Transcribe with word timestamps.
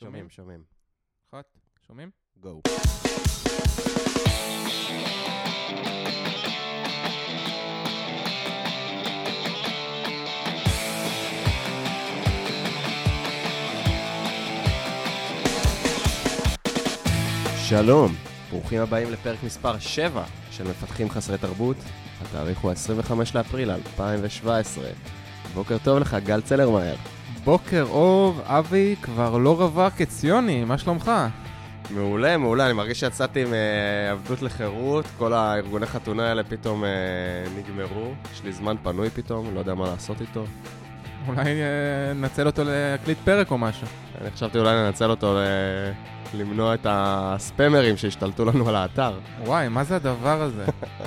שומעים, 0.00 0.30
שומעים. 0.30 0.62
אחת, 1.30 1.44
שומעים? 1.86 2.10
גו. 2.40 2.60
שלום, 17.68 18.12
ברוכים 18.50 18.80
הבאים 18.80 19.12
לפרק 19.12 19.42
מספר 19.44 19.78
7 19.78 20.24
של 20.50 20.64
מפתחים 20.64 21.10
חסרי 21.10 21.38
תרבות. 21.38 21.76
התאריך 22.22 22.58
הוא 22.58 22.70
25 22.70 23.34
לאפריל 23.34 23.70
2017. 23.70 24.84
בוקר 25.54 25.76
טוב 25.84 25.98
לך, 25.98 26.16
גל 26.24 26.40
צלרמייר. 26.40 26.96
בוקר 27.48 27.86
אור, 27.90 28.40
אבי 28.44 28.96
כבר 29.02 29.38
לא 29.38 29.56
רווק 29.56 30.02
את 30.02 30.08
ציוני, 30.08 30.64
מה 30.64 30.78
שלומך? 30.78 31.10
מעולה, 31.90 32.36
מעולה, 32.36 32.66
אני 32.66 32.72
מרגיש 32.72 33.00
שיצאתי 33.00 33.44
מעבדות 33.44 34.42
לחירות, 34.42 35.04
כל 35.18 35.32
הארגוני 35.32 35.86
חתונה 35.86 36.28
האלה 36.28 36.44
פתאום 36.44 36.84
אה, 36.84 36.90
נגמרו, 37.58 38.12
יש 38.32 38.44
לי 38.44 38.52
זמן 38.52 38.76
פנוי 38.82 39.10
פתאום, 39.10 39.54
לא 39.54 39.58
יודע 39.58 39.74
מה 39.74 39.84
לעשות 39.84 40.20
איתו. 40.20 40.44
אולי 41.28 41.44
אה, 41.44 42.12
ננצל 42.14 42.46
אותו 42.46 42.62
להקליט 42.64 43.18
פרק 43.24 43.50
או 43.50 43.58
משהו. 43.58 43.86
אני 44.20 44.30
חשבתי 44.30 44.58
אולי 44.58 44.74
לנצל 44.74 45.10
אותו 45.10 45.34
ל... 45.34 45.38
למנוע 46.34 46.74
את 46.74 46.86
הספאמרים 46.90 47.96
שהשתלטו 47.96 48.44
לנו 48.44 48.68
על 48.68 48.76
האתר. 48.76 49.18
וואי, 49.44 49.68
מה 49.68 49.84
זה 49.84 49.96
הדבר 49.96 50.42
הזה? 50.42 50.64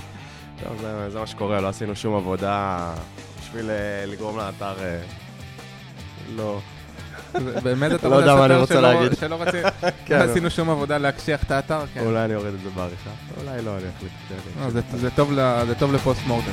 טוב, 0.64 0.78
זה, 0.82 1.10
זה 1.10 1.20
מה 1.20 1.28
שקורה, 1.28 1.62
לא 1.62 1.68
עשינו 1.68 1.96
שום 1.96 2.16
עבודה 2.16 2.88
בשביל 3.40 3.70
אה, 3.70 4.06
לגרום 4.06 4.38
לאתר... 4.38 4.76
לא. 6.36 6.60
באמת 7.64 7.92
אתה 7.92 8.10
לא 8.10 8.16
יודע 8.16 8.36
מה 8.36 8.46
אני 8.46 8.56
רוצה 8.56 8.82
להגיד. 8.82 9.18
שלא 9.20 9.38
כן, 10.06 10.20
לא 10.20 10.32
עשינו 10.32 10.50
שום 10.50 10.70
עבודה 10.70 10.98
להקשיח 10.98 11.44
את 11.44 11.52
האתר, 11.52 11.82
כן. 11.94 12.00
אולי 12.06 12.26
אני 12.26 12.36
אוריד 12.36 12.54
את 12.54 12.60
זה 12.64 12.70
בעריכה. 12.76 13.10
אולי 13.38 13.62
לא, 13.62 13.72
אני 13.78 13.86
אחליט. 13.98 14.12
לא, 14.76 14.82
זה 15.66 15.76
טוב 15.80 15.94
לפוסט 15.94 16.22
מורטם. 16.28 16.52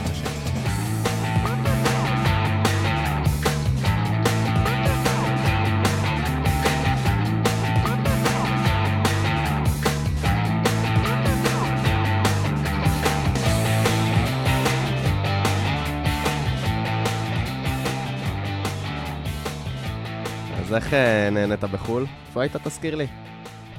איך 20.79 20.95
אה, 20.95 21.31
נהנית 21.31 21.65
בחו"ל? 21.65 22.07
איפה 22.29 22.43
היית? 22.43 22.57
תזכיר 22.57 22.95
לי. 22.95 23.07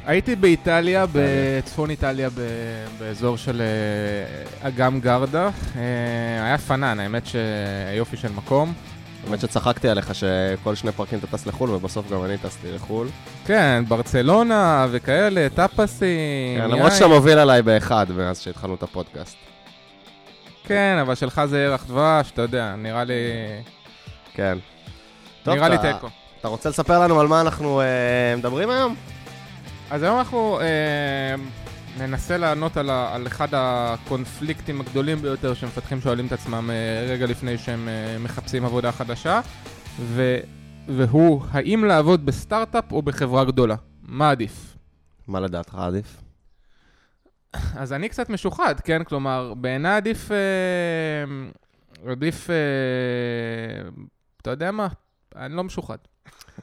הייתי 0.05 0.36
באיטליה, 0.36 1.06
בצפון 1.11 1.89
איטליה, 1.89 2.30
באזור 3.00 3.38
של 3.38 3.61
אה, 3.61 4.67
אגם 4.67 5.00
גרדה. 5.00 5.50
אה, 5.75 6.45
היה 6.45 6.58
פנן, 6.58 7.00
האמת 7.00 7.23
שיופי 7.25 8.17
של 8.17 8.31
מקום. 8.31 8.73
האמת 9.25 9.39
שצחקתי 9.39 9.89
עליך 9.89 10.16
שכל 10.16 10.75
שני 10.75 10.91
פרקים 10.91 11.19
אתה 11.19 11.28
טס 11.28 11.45
לחו"ל, 11.45 11.69
ובסוף 11.69 12.11
גם 12.11 12.23
אני 12.23 12.38
טסתי 12.38 12.72
לחו"ל. 12.72 13.08
כן, 13.45 13.84
ברצלונה 13.88 14.88
וכאלה, 14.91 15.47
טאפסים. 15.56 16.59
כן, 16.59 16.69
למרות. 16.69 16.91
שאתה 16.91 17.08
מוביל 17.08 17.39
עליי 17.39 17.61
באחד 17.61 18.06
מאז 18.11 18.41
שהתחלנו 18.41 18.75
את 18.75 18.84
הפודקאסט. 18.84 19.38
כן, 20.63 20.97
אבל 21.02 21.16
שלך 21.16 21.41
זה 21.45 21.59
ירח 21.59 21.86
דבש, 21.88 22.31
אתה 22.31 22.41
יודע, 22.41 22.75
נראה 22.78 23.03
לי... 23.03 23.13
כן. 24.34 24.58
טוב, 25.44 25.56
נראה 25.56 25.69
לי 25.69 25.78
תיקו. 25.78 26.08
אתה 26.40 26.48
רוצה 26.48 26.70
לספר 26.70 27.00
לנו 27.00 27.20
על 27.20 27.28
מה 27.28 27.42
אנחנו 27.42 27.82
אה, 27.82 28.36
מדברים 28.38 28.70
היום? 28.70 28.95
אז 29.92 30.04
היום 30.04 30.18
אנחנו 30.18 30.59
אה, 30.62 31.36
ננסה 31.98 32.38
לענות 32.38 32.78
על, 32.78 32.90
ה, 32.90 33.16
על 33.16 33.28
אחד 33.28 33.48
הקונפליקטים 33.52 34.81
הגדולים 34.81 35.18
ביותר 35.18 35.54
שמפתחים 35.54 36.02
שואלים 36.02 36.28
את 36.28 36.31
עצמם 36.31 36.69
אה, 36.69 37.06
רגע 37.12 37.25
לפני 37.25 37.58
שהם 37.58 37.90
אה, 37.90 38.18
מחפשים 38.19 38.66
עבודה 38.66 38.91
חדשה, 38.91 39.41
ו, 40.00 40.38
והוא 40.88 41.44
האם 41.52 41.86
לעבוד 41.86 42.25
בסטארט-אפ 42.25 42.92
או 42.92 43.02
בחברה 43.02 43.46
גדולה? 43.46 43.75
מה 44.02 44.30
עדיף? 44.30 44.78
מה 45.28 45.40
לדעתך 45.40 45.75
עדיף? 45.75 46.22
אז 47.75 47.94
אני 47.94 48.09
קצת 48.09 48.30
משוחד, 48.30 48.80
כן? 48.80 49.03
כלומר, 49.03 49.53
בעיניי 49.58 49.96
עדיף... 49.97 50.31
אה, 50.31 50.38
עדיף... 52.12 52.50
אה, 52.50 52.56
אתה 54.42 54.50
יודע 54.50 54.72
מה? 54.72 54.88
אני 55.35 55.56
לא 55.56 55.63
משוחד. 55.63 55.97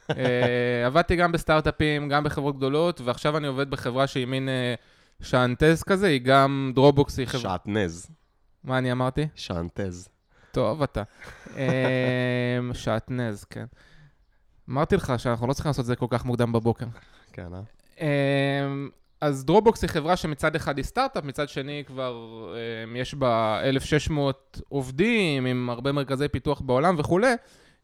אה, 0.09 0.85
עבדתי 0.85 1.15
גם 1.15 1.31
בסטארט-אפים, 1.31 2.09
גם 2.09 2.23
בחברות 2.23 2.57
גדולות, 2.57 3.01
ועכשיו 3.01 3.37
אני 3.37 3.47
עובד 3.47 3.69
בחברה 3.69 4.07
שהיא 4.07 4.27
מין 4.27 4.49
אה, 4.49 4.75
שענטז 5.21 5.83
כזה, 5.83 6.07
היא 6.07 6.21
גם 6.21 6.71
Dropbox, 6.75 7.19
היא 7.19 7.27
חברה... 7.27 7.41
שעטנז. 7.41 8.09
מה 8.63 8.77
אני 8.77 8.91
אמרתי? 8.91 9.27
שענטז. 9.35 10.09
טוב, 10.51 10.83
אתה. 10.83 11.03
אה, 11.57 12.59
שעטנז, 12.73 13.43
כן. 13.43 13.65
אמרתי 14.69 14.95
לך 14.95 15.13
שאנחנו 15.17 15.47
לא 15.47 15.53
צריכים 15.53 15.69
לעשות 15.69 15.81
את 15.81 15.85
זה 15.85 15.95
כל 15.95 16.07
כך 16.09 16.25
מוקדם 16.25 16.51
בבוקר. 16.51 16.85
כן, 17.33 17.47
אה? 17.53 17.61
אמ, 18.01 18.89
אז 19.21 19.45
Dropbox 19.45 19.81
היא 19.81 19.89
חברה 19.89 20.15
שמצד 20.15 20.55
אחד 20.55 20.77
היא 20.77 20.85
סטארט-אפ, 20.85 21.23
מצד 21.23 21.49
שני 21.49 21.83
כבר 21.87 22.45
אמ, 22.85 22.95
יש 22.95 23.13
בה 23.13 23.59
1,600 23.63 24.61
עובדים 24.69 25.45
עם 25.45 25.69
הרבה 25.69 25.91
מרכזי 25.91 26.27
פיתוח 26.27 26.61
בעולם 26.61 26.95
וכולי. 26.97 27.33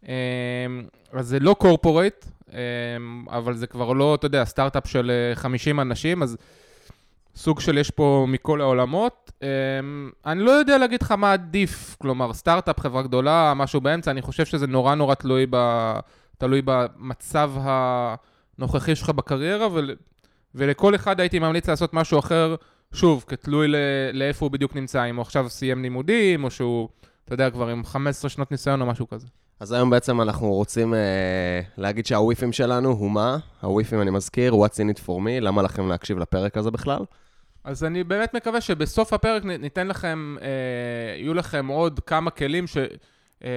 אמ, 0.07 0.83
אז 1.13 1.27
זה 1.27 1.39
לא 1.39 1.53
קורפורייט, 1.59 2.25
אמ, 2.51 2.55
אבל 3.29 3.55
זה 3.55 3.67
כבר 3.67 3.93
לא, 3.93 4.15
אתה 4.15 4.25
יודע, 4.25 4.45
סטארט-אפ 4.45 4.87
של 4.87 5.11
אה, 5.31 5.35
50 5.35 5.79
אנשים, 5.79 6.23
אז 6.23 6.37
סוג 7.35 7.59
של 7.59 7.77
יש 7.77 7.91
פה 7.91 8.25
מכל 8.29 8.61
העולמות. 8.61 9.31
אמ, 9.41 9.47
אני 10.25 10.39
לא 10.39 10.51
יודע 10.51 10.77
להגיד 10.77 11.01
לך 11.01 11.11
מה 11.11 11.33
עדיף, 11.33 11.95
כלומר, 12.01 12.33
סטארט-אפ, 12.33 12.79
חברה 12.79 13.01
גדולה, 13.01 13.53
משהו 13.55 13.81
באמצע, 13.81 14.11
אני 14.11 14.21
חושב 14.21 14.45
שזה 14.45 14.67
נורא 14.67 14.95
נורא 14.95 15.15
תלוי, 15.15 15.45
ב, 15.49 15.57
תלוי 16.37 16.61
במצב 16.65 17.51
הנוכחי 17.61 18.95
שלך 18.95 19.09
בקריירה, 19.09 19.67
ול, 19.73 19.95
ולכל 20.55 20.95
אחד 20.95 21.19
הייתי 21.19 21.39
ממליץ 21.39 21.69
לעשות 21.69 21.93
משהו 21.93 22.19
אחר, 22.19 22.55
שוב, 22.93 23.25
כתלוי 23.27 23.67
ל- 23.67 23.75
לאיפה 24.13 24.45
הוא 24.45 24.51
בדיוק 24.51 24.75
נמצא, 24.75 25.05
אם 25.09 25.15
הוא 25.15 25.21
עכשיו 25.21 25.49
סיים 25.49 25.81
לימודים, 25.81 26.43
או 26.43 26.51
שהוא, 26.51 26.89
אתה 27.25 27.33
יודע, 27.33 27.49
כבר 27.49 27.67
עם 27.67 27.83
15 27.85 28.29
שנות 28.29 28.51
ניסיון 28.51 28.81
או 28.81 28.85
משהו 28.85 29.07
כזה. 29.07 29.27
אז 29.63 29.71
היום 29.71 29.89
בעצם 29.89 30.21
אנחנו 30.21 30.53
רוצים 30.53 30.93
אה, 30.93 31.61
להגיד 31.77 32.05
שהוויפים 32.05 32.51
שלנו 32.51 32.89
הוא 32.89 33.11
מה? 33.11 33.37
הוויפים, 33.61 34.01
אני 34.01 34.11
מזכיר, 34.11 34.53
what's 34.53 34.75
in 34.75 34.97
it 34.97 34.99
for 35.05 35.09
me, 35.09 35.41
למה 35.41 35.61
לכם 35.61 35.87
להקשיב 35.87 36.17
לפרק 36.17 36.57
הזה 36.57 36.71
בכלל? 36.71 36.99
אז 37.63 37.83
אני 37.83 38.03
באמת 38.03 38.33
מקווה 38.33 38.61
שבסוף 38.61 39.13
הפרק 39.13 39.43
ניתן 39.43 39.87
לכם, 39.87 40.35
אה, 40.41 40.47
יהיו 41.17 41.33
לכם 41.33 41.67
עוד 41.67 41.99
כמה 41.99 42.31
כלים 42.31 42.67
ש, 42.67 42.77
אה, 43.43 43.49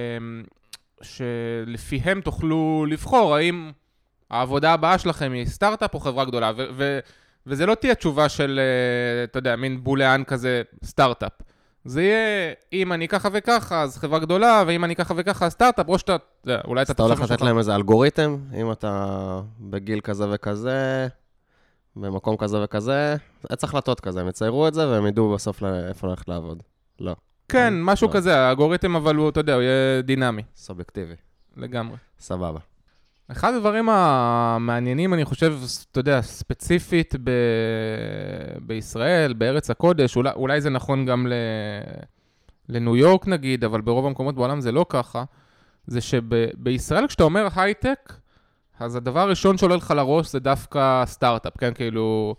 שלפיהם 1.01 2.21
תוכלו 2.21 2.85
לבחור 2.89 3.35
האם 3.35 3.71
העבודה 4.29 4.73
הבאה 4.73 4.97
שלכם 4.97 5.31
היא 5.31 5.45
סטארט-אפ 5.45 5.93
או 5.93 5.99
חברה 5.99 6.25
גדולה. 6.25 6.51
ו, 6.57 6.65
ו, 6.75 6.99
וזה 7.47 7.65
לא 7.65 7.75
תהיה 7.75 7.95
תשובה 7.95 8.29
של, 8.29 8.59
אה, 8.59 9.23
אתה 9.23 9.39
יודע, 9.39 9.55
מין 9.55 9.83
בוליאן 9.83 10.23
כזה 10.27 10.61
סטארט-אפ. 10.83 11.33
זה 11.87 12.03
יהיה, 12.03 12.17
אם 12.73 12.93
אני 12.93 13.07
ככה 13.07 13.29
וככה, 13.33 13.81
אז 13.81 13.97
חברה 13.97 14.19
גדולה, 14.19 14.63
ואם 14.67 14.83
אני 14.83 14.95
ככה 14.95 15.13
וככה, 15.17 15.45
אז 15.45 15.51
סטארט-אפ, 15.51 15.87
או 15.89 15.99
שאתה, 15.99 16.15
אתה 16.15 16.23
יודע, 16.51 16.61
אולי 16.65 16.81
אז 16.81 16.85
אתה 16.87 16.93
אתה 16.93 17.03
הולך 17.03 17.19
משהו 17.21 17.33
לתת. 17.35 17.43
להם 17.45 17.57
איזה 17.57 17.75
אלגוריתם, 17.75 18.37
אם 18.61 18.71
אתה 18.71 19.17
בגיל 19.59 19.99
כזה 19.99 20.25
וכזה, 20.31 21.07
במקום 21.95 22.37
כזה 22.37 22.63
וכזה, 22.63 23.15
עץ 23.49 23.63
החלטות 23.63 23.99
כזה, 23.99 24.21
הם 24.21 24.27
יציירו 24.27 24.67
את 24.67 24.73
זה 24.73 24.89
והם 24.89 25.07
ידעו 25.07 25.33
בסוף 25.33 25.61
לא- 25.61 25.87
איפה 25.87 26.07
ללכת 26.07 26.27
לעבוד. 26.27 26.63
לא, 26.99 27.15
כן, 27.49 27.73
משהו 27.81 28.07
לא. 28.07 28.13
כזה, 28.13 28.37
האלגוריתם 28.39 28.95
אבל 28.95 29.15
הוא, 29.15 29.29
אתה 29.29 29.39
יודע, 29.39 29.53
הוא 29.53 29.61
יהיה 29.61 30.01
דינמי, 30.01 30.41
סובייקטיבי. 30.55 31.15
לגמרי. 31.57 31.97
סבבה. 32.19 32.59
אחד 33.31 33.53
הדברים 33.53 33.89
המעניינים, 33.89 35.13
אני 35.13 35.25
חושב, 35.25 35.53
אתה 35.91 35.99
יודע, 35.99 36.21
ספציפית 36.21 37.15
ב... 37.23 37.31
בישראל, 38.61 39.33
בארץ 39.33 39.69
הקודש, 39.69 40.15
אולי, 40.15 40.31
אולי 40.35 40.61
זה 40.61 40.69
נכון 40.69 41.05
גם 41.05 41.27
ל... 41.27 41.33
לניו 42.69 42.95
יורק 42.95 43.27
נגיד, 43.27 43.63
אבל 43.63 43.81
ברוב 43.81 44.05
המקומות 44.05 44.35
בעולם 44.35 44.61
זה 44.61 44.71
לא 44.71 44.85
ככה, 44.89 45.23
זה 45.87 46.01
שבישראל 46.01 47.07
כשאתה 47.07 47.23
אומר 47.23 47.47
הייטק, 47.55 48.13
אז 48.79 48.95
הדבר 48.95 49.19
הראשון 49.19 49.57
שעולה 49.57 49.75
לך 49.75 49.93
לראש 49.97 50.31
זה 50.31 50.39
דווקא 50.39 51.05
סטארט-אפ, 51.05 51.57
כן? 51.57 51.73
כאילו, 51.73 52.35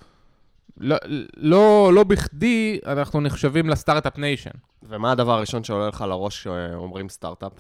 לא, 0.76 0.96
לא, 1.36 1.90
לא 1.94 2.04
בכדי 2.04 2.78
אנחנו 2.86 3.20
נחשבים 3.20 3.68
ל 3.69 3.74
Start-Up 3.74 4.19
Nation. 4.19 4.50
ומה 4.82 5.12
הדבר 5.12 5.32
הראשון 5.32 5.64
שעולה 5.64 5.88
לך 5.88 6.04
לראש 6.08 6.40
כשאומרים 6.40 7.08
סטארט-אפ? 7.08 7.52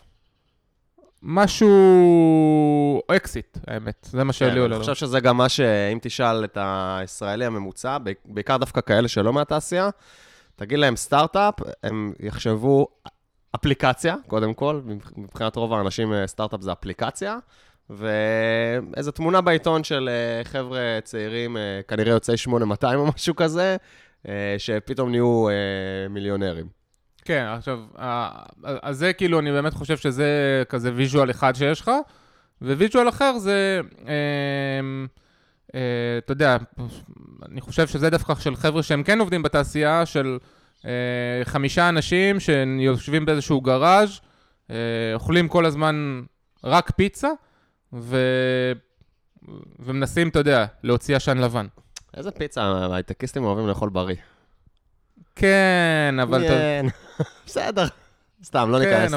משהו 1.22 3.02
אקזיט, 3.16 3.58
האמת, 3.66 4.08
זה 4.10 4.24
מה 4.24 4.32
כן, 4.32 4.38
שלי 4.38 4.50
אני 4.50 4.58
עולה 4.58 4.76
לראש. 4.76 4.88
חושב 4.88 5.06
שזה 5.06 5.20
גם 5.20 5.36
מה 5.36 5.48
שאם 5.48 5.98
תשאל 6.02 6.44
את 6.44 6.58
הישראלי 6.60 7.44
הממוצע, 7.44 7.98
בעיק- 7.98 8.18
בעיקר 8.24 8.56
דווקא 8.56 8.80
כאלה 8.80 9.08
שלא 9.08 9.32
מהתעשייה, 9.32 9.90
תגיד 10.56 10.78
להם 10.78 10.96
סטארט-אפ, 10.96 11.54
הם 11.82 12.12
יחשבו 12.20 12.86
אפליקציה, 13.54 14.14
קודם 14.26 14.54
כל, 14.54 14.80
מבחינת 15.16 15.56
רוב 15.56 15.72
האנשים 15.72 16.12
אה, 16.12 16.26
סטארט-אפ 16.26 16.60
זה 16.62 16.72
אפליקציה, 16.72 17.38
ואיזו 17.90 19.10
תמונה 19.10 19.40
בעיתון 19.40 19.84
של 19.84 20.08
אה, 20.12 20.44
חבר'ה 20.44 20.98
צעירים, 21.04 21.56
אה, 21.56 21.80
כנראה 21.88 22.12
יוצאי 22.12 22.36
8200 22.36 22.98
או 23.00 23.06
משהו 23.16 23.36
כזה, 23.36 23.76
שפתאום 24.58 25.10
נהיו 25.10 25.46
מיליונרים. 26.10 26.77
כן, 27.28 27.44
עכשיו, 27.56 27.80
אז 28.62 28.98
זה 28.98 29.12
כאילו, 29.12 29.38
אני 29.38 29.52
באמת 29.52 29.74
חושב 29.74 29.96
שזה 29.96 30.62
כזה 30.68 30.92
visual 30.94 31.30
אחד 31.30 31.54
שיש 31.56 31.80
לך, 31.80 31.90
ו 32.62 32.69
visual 32.69 33.08
אחר 33.08 33.38
זה, 33.38 33.80
אמ, 34.00 35.06
אה, 35.74 35.80
אתה 36.18 36.32
יודע, 36.32 36.56
אני 37.48 37.60
חושב 37.60 37.86
שזה 37.86 38.10
דווקא 38.10 38.34
של 38.34 38.56
חבר'ה 38.56 38.82
שהם 38.82 39.02
כן 39.02 39.20
עובדים 39.20 39.42
בתעשייה, 39.42 40.06
של 40.06 40.38
אה, 40.86 40.90
חמישה 41.44 41.88
אנשים 41.88 42.40
שיושבים 42.40 43.26
באיזשהו 43.26 43.60
גראז', 43.60 44.20
אה, 44.70 44.76
אוכלים 45.14 45.48
כל 45.48 45.66
הזמן 45.66 46.22
רק 46.64 46.90
פיצה, 46.96 47.28
ו... 47.92 48.16
ומנסים, 49.78 50.28
אתה 50.28 50.38
יודע, 50.38 50.66
להוציא 50.82 51.16
עשן 51.16 51.38
לבן. 51.38 51.66
איזה 52.16 52.30
פיצה, 52.30 52.62
ההייטקיסטים 52.62 53.44
אוהבים 53.44 53.66
לאכול 53.66 53.88
בריא. 53.90 54.16
כן, 55.38 56.14
אבל... 56.22 56.48
כן, 56.48 56.86
בסדר. 57.46 57.86
סתם, 58.44 58.70
לא 58.70 58.78
כן, 58.78 59.02
ניכנס 59.02 59.14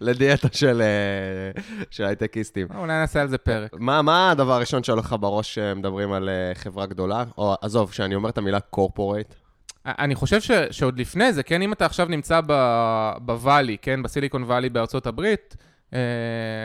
לדיאטה 0.00 0.48
של 0.52 0.82
אה, 2.00 2.06
הייטקיסטים. 2.06 2.66
אולי 2.74 2.92
נעשה 2.92 3.20
על 3.20 3.28
זה 3.28 3.38
פרק. 3.38 3.70
מה, 3.78 4.30
הדבר 4.30 4.52
הראשון 4.52 4.82
שעולה 4.82 5.00
לך 5.02 5.16
בראש 5.20 5.50
כשמדברים 5.50 6.12
על 6.12 6.28
אה, 6.28 6.54
חברה 6.54 6.86
גדולה? 6.86 7.24
או 7.38 7.54
עזוב, 7.60 7.90
כשאני 7.90 8.14
אומר 8.14 8.28
את 8.28 8.38
המילה 8.38 8.60
קורפורייט. 8.60 9.34
אני 9.86 10.14
חושב 10.14 10.40
ש, 10.40 10.50
שעוד 10.70 10.98
לפני 10.98 11.32
זה, 11.32 11.42
כן, 11.42 11.62
אם 11.62 11.72
אתה 11.72 11.86
עכשיו 11.86 12.06
נמצא 12.06 12.40
בוואלי, 13.18 13.76
כן, 13.82 14.02
בסיליקון 14.02 14.42
וואלי 14.42 14.68
בארצות 14.68 15.06
הברית, 15.06 15.56
אה, 15.94 16.00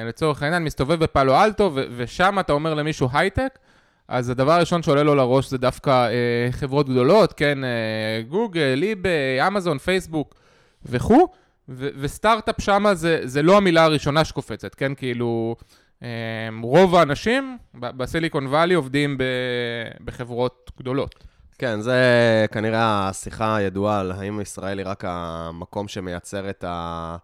לצורך 0.07 0.43
העניין, 0.43 0.63
מסתובב 0.63 1.03
בפאלו 1.03 1.35
אלטו, 1.43 1.71
ושם 1.95 2.39
אתה 2.39 2.53
אומר 2.53 2.73
למישהו 2.73 3.09
הייטק, 3.13 3.59
אז 4.07 4.29
הדבר 4.29 4.51
הראשון 4.51 4.83
שעולה 4.83 5.03
לו 5.03 5.15
לראש 5.15 5.49
זה 5.49 5.57
דווקא 5.57 6.07
אה, 6.07 6.51
חברות 6.51 6.89
גדולות, 6.89 7.33
כן, 7.33 7.63
אה, 7.63 8.21
גוגל, 8.27 8.73
ליבי, 8.77 9.39
אמזון, 9.47 9.77
פייסבוק 9.77 10.35
וכו', 10.85 11.27
וסטארט-אפ 11.69 12.55
שמה 12.61 12.95
זה, 12.95 13.21
זה 13.23 13.41
לא 13.41 13.57
המילה 13.57 13.83
הראשונה 13.83 14.25
שקופצת, 14.25 14.75
כן, 14.75 14.95
כאילו, 14.95 15.55
אה, 16.03 16.09
רוב 16.63 16.95
האנשים 16.95 17.57
בסיליקון 17.75 18.47
וואלי 18.47 18.73
עובדים 18.73 19.17
ב- 19.17 19.23
בחברות 20.05 20.71
גדולות. 20.79 21.15
כן, 21.57 21.81
זה 21.81 22.45
כנראה 22.51 23.09
השיחה 23.09 23.55
הידועה 23.55 23.99
על 23.99 24.11
האם 24.11 24.41
ישראל 24.41 24.79
היא 24.79 24.87
רק 24.87 25.03
המקום 25.07 25.87
שמייצר 25.87 26.49
את, 26.49 26.63
ה, 26.67 27.17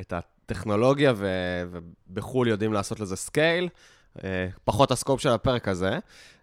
את 0.00 0.12
הטכנולוגיה, 0.12 1.12
ו, 1.16 1.28
ובחו"ל 1.70 2.48
יודעים 2.48 2.72
לעשות 2.72 3.00
לזה 3.00 3.16
scale. 3.16 3.68
אה, 4.24 4.48
פחות 4.64 4.90
ה 4.90 4.95
scope 4.95 5.20
של 5.20 5.28
הפרק 5.28 5.68
הזה, 5.68 5.98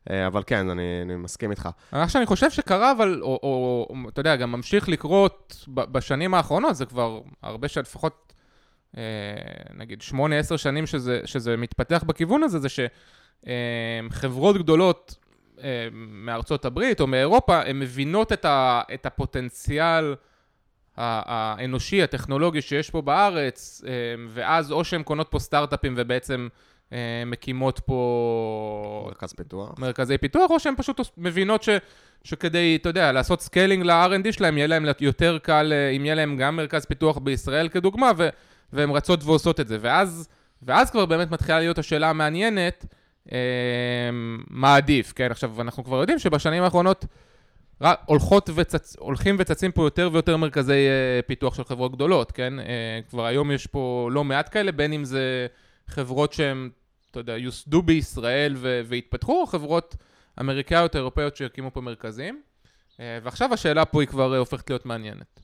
אה, 0.09 0.27
אבל 0.27 0.43
כן, 0.47 0.69
אני, 0.69 1.01
אני 1.01 1.15
מסכים 1.15 1.51
איתך. 1.51 1.69
מה 1.91 2.09
שאני 2.09 2.25
חושב 2.25 2.51
שקרה, 2.51 2.91
אבל, 2.91 3.19
או, 3.21 3.39
או, 3.43 3.87
או 3.89 4.09
אתה 4.09 4.19
יודע, 4.19 4.35
גם 4.35 4.51
ממשיך 4.51 4.89
לקרות 4.89 5.65
בשנים 5.67 6.33
האחרונות, 6.33 6.75
זה 6.75 6.85
כבר 6.85 7.21
הרבה 7.43 7.67
שנים, 7.67 7.83
לפחות, 7.83 8.33
אה, 8.97 9.03
נגיד, 9.73 10.03
8-10 10.11 10.13
שנים 10.57 10.87
שזה, 10.87 11.21
שזה 11.25 11.57
מתפתח 11.57 12.03
בכיוון 12.07 12.43
הזה, 12.43 12.59
זה 12.59 12.67
שחברות 14.09 14.57
גדולות 14.57 15.15
מארצות 15.97 16.65
הברית 16.65 17.01
או 17.01 17.07
מאירופה, 17.07 17.61
הן 17.61 17.79
מבינות 17.79 18.33
את, 18.33 18.45
ה, 18.45 18.81
את 18.93 19.05
הפוטנציאל 19.05 20.15
האנושי, 20.97 22.03
הטכנולוגי 22.03 22.61
שיש 22.61 22.89
פה 22.89 23.01
בארץ, 23.01 23.81
ואז 24.29 24.71
או 24.71 24.83
שהן 24.83 25.03
קונות 25.03 25.27
פה 25.31 25.39
סטארט-אפים 25.39 25.93
ובעצם 25.97 26.47
מקימות 27.25 27.79
פה 27.79 29.03
מרכז 29.07 29.33
פיתוח. 29.33 29.79
מרכזי 29.79 30.17
פיתוח, 30.17 30.51
או 30.51 30.59
שהן 30.59 30.73
פשוט 30.77 30.99
מבינות 31.17 31.63
ש, 31.63 31.69
שכדי, 32.23 32.77
אתה 32.81 32.89
יודע, 32.89 33.11
לעשות 33.11 33.41
scaling 33.41 33.83
ל-R&D 33.83 34.31
שלהם, 34.31 34.57
יהיה 34.57 34.67
להם 34.67 34.85
יותר 34.99 35.37
קל, 35.37 35.73
אה, 35.73 35.89
אם 35.89 36.05
יהיה 36.05 36.15
להם 36.15 36.37
גם 36.37 36.55
מרכז 36.55 36.85
פיתוח 36.85 37.17
בישראל 37.17 37.69
כדוגמה, 37.69 38.11
ו, 38.17 38.29
והן 38.73 38.89
רצות 38.89 39.23
ועושות 39.23 39.59
את 39.59 39.67
זה. 39.67 39.77
ואז, 39.81 40.29
ואז 40.63 40.91
כבר 40.91 41.05
באמת 41.05 41.31
מתחילה 41.31 41.59
להיות 41.59 41.77
השאלה 41.77 42.09
המעניינת, 42.09 42.85
אה, 43.31 43.37
מה 44.49 44.75
עדיף, 44.75 45.13
כן? 45.13 45.31
עכשיו, 45.31 45.61
אנחנו 45.61 45.83
כבר 45.83 45.99
יודעים 45.99 46.19
שבשנים 46.19 46.63
האחרונות 46.63 47.05
הולכות 48.05 48.49
וצצ... 48.55 48.95
הולכים 48.99 49.35
וצצים 49.39 49.71
פה 49.71 49.83
יותר 49.83 50.09
ויותר 50.13 50.37
מרכזי 50.37 50.87
אה, 50.87 51.21
פיתוח 51.27 51.55
של 51.55 51.63
חברות 51.63 51.91
גדולות, 51.91 52.31
כן? 52.31 52.59
אה, 52.59 52.99
כבר 53.09 53.25
היום 53.25 53.51
יש 53.51 53.67
פה 53.67 54.09
לא 54.11 54.23
מעט 54.23 54.49
כאלה, 54.53 54.71
בין 54.71 54.93
אם 54.93 55.05
זה 55.05 55.47
חברות 55.87 56.33
שהן, 56.33 56.69
אתה 57.11 57.19
יודע, 57.19 57.37
יוסדו 57.37 57.81
בישראל 57.81 58.55
ו... 58.57 58.81
והתפתחו, 58.85 59.41
או 59.41 59.47
חברות 59.47 59.95
אמריקאיות, 60.39 60.95
אירופאיות 60.95 61.35
שהקימו 61.35 61.73
פה 61.73 61.81
מרכזים. 61.81 62.41
אה, 62.99 63.19
ועכשיו 63.23 63.53
השאלה 63.53 63.85
פה 63.85 64.01
היא 64.01 64.07
כבר 64.07 64.33
אה, 64.33 64.37
הופכת 64.37 64.69
להיות 64.69 64.85
מעניינת. 64.85 65.39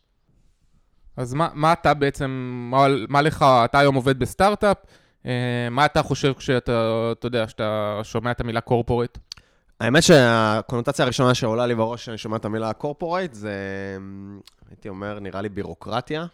אז 1.18 1.34
מה, 1.34 1.50
מה 1.54 1.74
אתה 1.74 1.94
בעצם, 1.94 2.32
מה, 2.72 2.86
מה 3.10 3.22
לך, 3.22 3.46
אתה 3.66 3.80
היום 3.80 3.96
עובד 3.96 4.20
בסטארט-אפ, 4.20 4.78
אה, 5.26 5.68
מה 5.72 5.86
אתה 5.86 6.04
חושב 6.04 6.34
כשאתה, 6.34 7.12
אתה 7.12 7.28
יודע, 7.28 7.48
שאתה 7.48 8.00
שומע 8.04 8.32
את 8.32 8.42
המילה 8.42 8.62
קורפורט? 8.62 9.18
האמת 9.80 10.04
שהקונוטציה 10.04 11.06
הראשונה 11.06 11.34
שעולה 11.34 11.66
לי 11.66 11.76
בראש 11.76 12.02
כשאני 12.02 12.18
שומע 12.18 12.38
את 12.38 12.46
המילה 12.46 12.74
קורפורייט 12.74 13.34
זה, 13.34 13.54
הייתי 14.70 14.90
אומר, 14.90 15.20
נראה 15.20 15.42
לי 15.42 15.50
בירוקרטיה. 15.50 16.26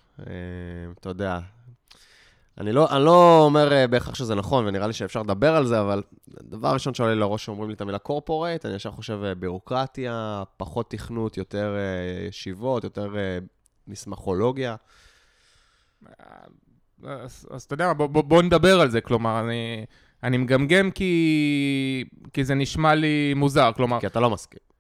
אתה 1.00 1.10
יודע, 1.10 1.40
אני 2.58 2.72
לא, 2.72 2.88
אני 2.96 3.06
לא 3.06 3.42
אומר 3.46 3.74
אה, 3.74 3.88
בהכרח 3.88 4.16
שזה 4.16 4.36
נכון, 4.36 4.68
ונראה 4.68 4.88
לי 4.88 4.94
שאפשר 4.94 5.22
לדבר 5.22 5.56
על 5.56 5.66
זה, 5.66 5.82
אבל 5.82 6.04
הדבר 6.40 6.68
הראשון 6.68 6.94
שעולה 6.94 7.14
לי 7.14 7.20
לראש 7.20 7.46
שאומרים 7.46 7.70
לי 7.70 7.76
את 7.76 7.82
המילה 7.82 7.98
קורפורייט, 7.98 8.66
אני 8.66 8.76
ישר 8.76 8.92
חושב 8.92 9.20
אה, 9.24 9.36
בירוקרטיה, 9.36 10.44
פחות 10.58 10.90
תכנות, 10.90 11.38
יותר 11.38 11.76
אה, 11.78 12.28
ישיבות, 12.28 12.84
יותר 12.84 13.16
מסמכולוגיה. 13.88 14.76
אז, 17.04 17.48
אז 17.52 17.64
אתה 17.64 17.74
יודע 17.74 17.88
מה, 17.88 17.94
בוא, 17.94 18.08
בוא, 18.08 18.24
בוא 18.24 18.42
נדבר 18.42 18.82
על 18.82 18.90
זה, 18.90 19.02
כלומר, 19.02 19.40
אני, 19.40 19.86
אני 20.24 20.38
מגמגם 20.38 20.92
כי, 20.92 22.06
כי 22.34 22.44
זה 22.44 22.56
נשמע 22.56 22.96
לי 22.96 23.34
מוזר, 23.34 23.72
כלומר, 23.76 24.00
כי 24.00 24.08
אתה 24.08 24.20
לא 24.20 24.30
מסכים. 24.30 24.71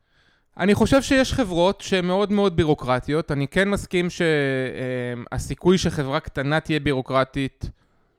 אני 0.57 0.75
חושב 0.75 1.01
שיש 1.01 1.33
חברות 1.33 1.81
שהן 1.81 2.05
מאוד 2.05 2.31
מאוד 2.31 2.55
בירוקרטיות, 2.55 3.31
אני 3.31 3.47
כן 3.47 3.69
מסכים 3.69 4.07
שהסיכוי 4.09 5.77
שחברה 5.77 6.19
קטנה 6.19 6.59
תהיה 6.59 6.79
בירוקרטית 6.79 7.69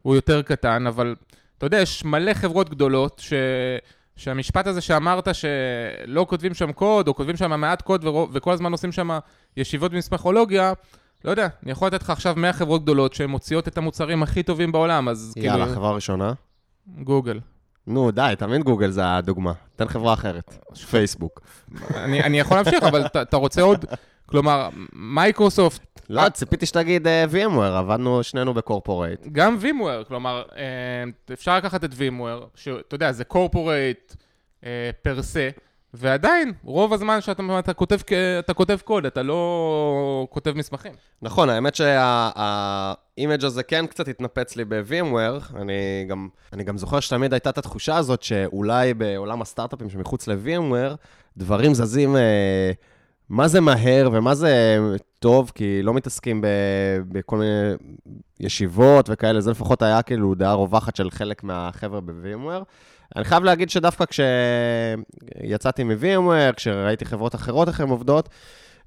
הוא 0.02 0.14
יותר 0.14 0.42
קטן, 0.42 0.86
אבל 0.86 1.14
אתה 1.58 1.66
יודע, 1.66 1.80
יש 1.80 2.04
מלא 2.04 2.34
חברות 2.34 2.70
גדולות 2.70 3.18
ש... 3.18 3.32
שהמשפט 4.16 4.66
הזה 4.66 4.80
שאמרת 4.80 5.28
שלא 5.34 6.26
כותבים 6.28 6.54
שם 6.54 6.72
קוד, 6.72 7.08
או 7.08 7.14
כותבים 7.14 7.36
שם 7.36 7.60
מעט 7.60 7.82
קוד 7.82 8.04
ורוב, 8.04 8.30
וכל 8.32 8.52
הזמן 8.52 8.72
עושים 8.72 8.92
שם 8.92 9.18
ישיבות 9.56 9.92
במסמכולוגיה, 9.92 10.72
לא 11.24 11.30
יודע, 11.30 11.48
אני 11.62 11.72
יכול 11.72 11.88
לתת 11.88 12.02
לך 12.02 12.10
עכשיו 12.10 12.34
100 12.36 12.52
חברות 12.52 12.82
גדולות 12.82 13.12
שהן 13.14 13.30
מוציאות 13.30 13.68
את 13.68 13.78
המוצרים 13.78 14.22
הכי 14.22 14.42
טובים 14.42 14.72
בעולם, 14.72 15.08
אז 15.08 15.34
יאללה, 15.36 15.64
כאילו... 15.64 15.76
חברה 15.76 15.92
ראשונה. 15.92 16.32
גוגל. 16.86 17.40
נו, 17.86 18.10
די, 18.10 18.34
תמיד 18.38 18.62
גוגל 18.62 18.90
זה 18.90 19.16
הדוגמה. 19.16 19.52
תן 19.76 19.88
חברה 19.88 20.12
אחרת. 20.14 20.58
פייסבוק. 20.90 21.40
אני, 21.94 22.22
אני 22.22 22.38
יכול 22.40 22.56
להמשיך, 22.56 22.82
אבל 22.82 23.06
אתה- 23.06 23.36
רוצה 23.36 23.62
עוד... 23.62 23.84
כלומר, 24.26 24.68
מייקרוסופט, 24.92 26.00
לא, 26.10 26.28
ציפיתי 26.28 26.66
שתגיד 26.66 27.06
אה, 27.06 27.24
VMware, 27.32 27.60
עבדנו 27.78 28.22
שנינו 28.22 28.54
ב 28.54 28.61
corporate. 28.61 29.26
גם 29.32 29.56
VMware, 29.62 30.04
כלומר, 30.08 30.42
אה, 30.56 30.62
אפשר 31.32 31.56
לקחת 31.56 31.84
את 31.84 31.90
VMware, 31.92 32.44
שאתה 32.54 32.94
יודע, 32.94 33.12
זה 33.12 33.24
corporate 33.24 34.14
per 35.02 35.22
se, 35.22 35.48
ועדיין, 35.94 36.52
רוב 36.64 36.92
הזמן 36.92 37.20
שאתה 37.20 37.58
אתה 37.58 37.72
כותב, 37.72 37.98
אתה 38.38 38.54
כותב 38.54 38.78
קוד, 38.84 39.06
אתה 39.06 39.22
לא 39.22 40.26
כותב 40.30 40.52
מסמכים. 40.56 40.92
נכון, 41.22 41.48
האמת 41.48 41.74
שה 41.74 42.38
image 42.38 43.44
הזה 43.44 43.62
כן 43.62 43.86
קצת 43.86 44.08
התנפץ 44.08 44.56
לי 44.56 44.64
ב-VMware. 44.64 45.56
אני 45.56 46.04
גם, 46.08 46.28
אני 46.52 46.64
גם 46.64 46.78
זוכר 46.78 47.00
שתמיד 47.00 47.32
הייתה 47.32 47.50
את 47.50 47.58
התחושה 47.58 47.96
הזאת 47.96 48.22
שאולי 48.22 48.94
בעולם 48.94 49.42
הסטארט-אפים 49.42 49.90
שמחוץ 49.90 50.28
ל-VMware, 50.28 50.96
דברים 51.36 51.74
זזים 51.74 52.16
אה, 52.16 52.72
מה 53.28 53.48
זה 53.48 53.60
מהר 53.60 54.10
ומה 54.12 54.34
זה 54.34 54.78
טוב, 55.18 55.52
כי 55.54 55.82
לא 55.82 55.94
מתעסקים 55.94 56.40
ב, 56.40 56.46
בכל 57.08 57.36
מיני 57.36 57.74
ישיבות 58.40 59.08
וכאלה, 59.12 59.40
זה 59.40 59.50
לפחות 59.50 59.82
היה 59.82 60.02
כאילו 60.02 60.34
דעה 60.34 60.52
רווחת 60.52 60.96
של 60.96 61.10
חלק 61.10 61.44
מהחבר'ה 61.44 62.00
ב-VMware. 62.00 62.64
אני 63.16 63.24
חייב 63.24 63.44
להגיד 63.44 63.70
שדווקא 63.70 64.04
כשיצאתי 64.04 65.84
מ-VMware, 65.84 66.52
כשראיתי 66.56 67.04
חברות 67.04 67.34
אחרות 67.34 67.68
איך 67.68 67.80
הן 67.80 67.88
עובדות, 67.88 68.28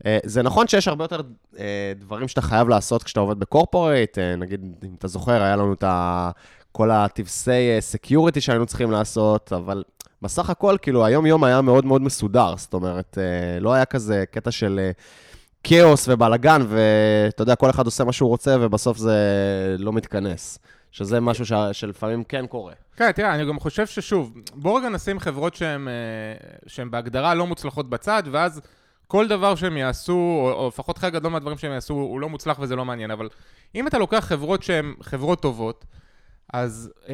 אה, 0.06 0.18
זה 0.24 0.44
נכון 0.44 0.68
שיש 0.68 0.88
הרבה 0.88 1.04
יותר 1.04 1.22
אה, 1.60 1.94
דברים 1.96 2.28
שאתה 2.28 2.42
חייב 2.42 2.70
לעשות 2.70 3.04
כשאתה 3.04 3.20
עובד 3.20 3.40
ב 3.40 3.47
corporate, 3.47 4.18
אה, 4.18 4.36
נגיד, 4.36 4.76
אם 4.84 4.96
אתה 4.98 5.08
זוכר, 5.08 5.42
היה 5.42 5.56
לנו 5.56 5.74
את 5.74 5.84
ה... 5.84 6.32
כל 6.72 6.92
ה 6.92 7.13
TPC 7.13 7.78
security 7.80 8.42
שהיינו 8.42 8.66
צריכים 8.66 8.92
לעשות, 8.92 9.54
אבל 9.54 9.84
בסך 10.22 10.50
הכל, 10.50 10.76
כאילו, 10.82 11.06
היום-יום 11.06 11.44
היה 11.44 11.62
מאוד 11.62 11.86
מאוד 11.86 12.02
מסודר, 12.02 12.54
זאת 12.58 12.74
אומרת, 12.74 13.18
לא 13.62 13.74
היה 13.74 13.86
כזה 13.86 14.24
קטע 14.32 14.52
של 14.52 14.90
כאוס 15.64 16.08
ובלאגן, 16.10 16.62
ואתה 16.68 17.42
יודע, 17.42 17.56
כל 17.56 17.70
אחד 17.70 17.86
עושה 17.86 18.04
מה 18.04 18.12
שהוא 18.12 18.30
רוצה, 18.30 18.56
ובסוף 18.60 18.98
זה 18.98 19.16
לא 19.80 19.94
מתכנס. 19.94 20.60
שזה 20.96 21.20
משהו 21.20 21.46
ש... 21.46 21.54
שלפעמים 21.72 22.24
כן 22.24 22.48
קורה. 22.48 22.74
כן, 22.96 23.12
תראה, 23.12 23.36
אני 23.36 23.46
גם 23.46 23.60
חושב 23.60 23.88
ששוב, 23.88 24.34
בואו 24.54 24.76
רגע 24.76 24.90
נשים 24.90 25.20
חברות 25.20 25.56
שהן 25.56 25.88
אה, 26.80 26.86
בהגדרה 26.90 27.34
לא 27.34 27.48
מוצלחות 27.48 27.90
בצד, 27.90 28.24
ואז 28.32 28.62
כל 29.08 29.28
דבר 29.28 29.56
שהם 29.56 29.78
יעשו, 29.78 30.14
או, 30.14 30.52
או 30.52 30.68
לפחות 30.68 30.98
חלק 30.98 31.14
גדול 31.14 31.32
מהדברים 31.32 31.58
שהם 31.58 31.72
יעשו, 31.72 31.94
הוא 31.94 32.20
לא 32.20 32.30
מוצלח 32.30 32.60
וזה 32.60 32.76
לא 32.76 32.86
מעניין, 32.86 33.12
אבל 33.12 33.30
אם 33.76 33.88
אתה 33.88 33.98
לוקח 33.98 34.20
חברות 34.20 34.64
שהן 34.64 34.94
חברות 35.02 35.42
טובות, 35.42 35.86
אז 36.54 36.92
אה, 37.10 37.14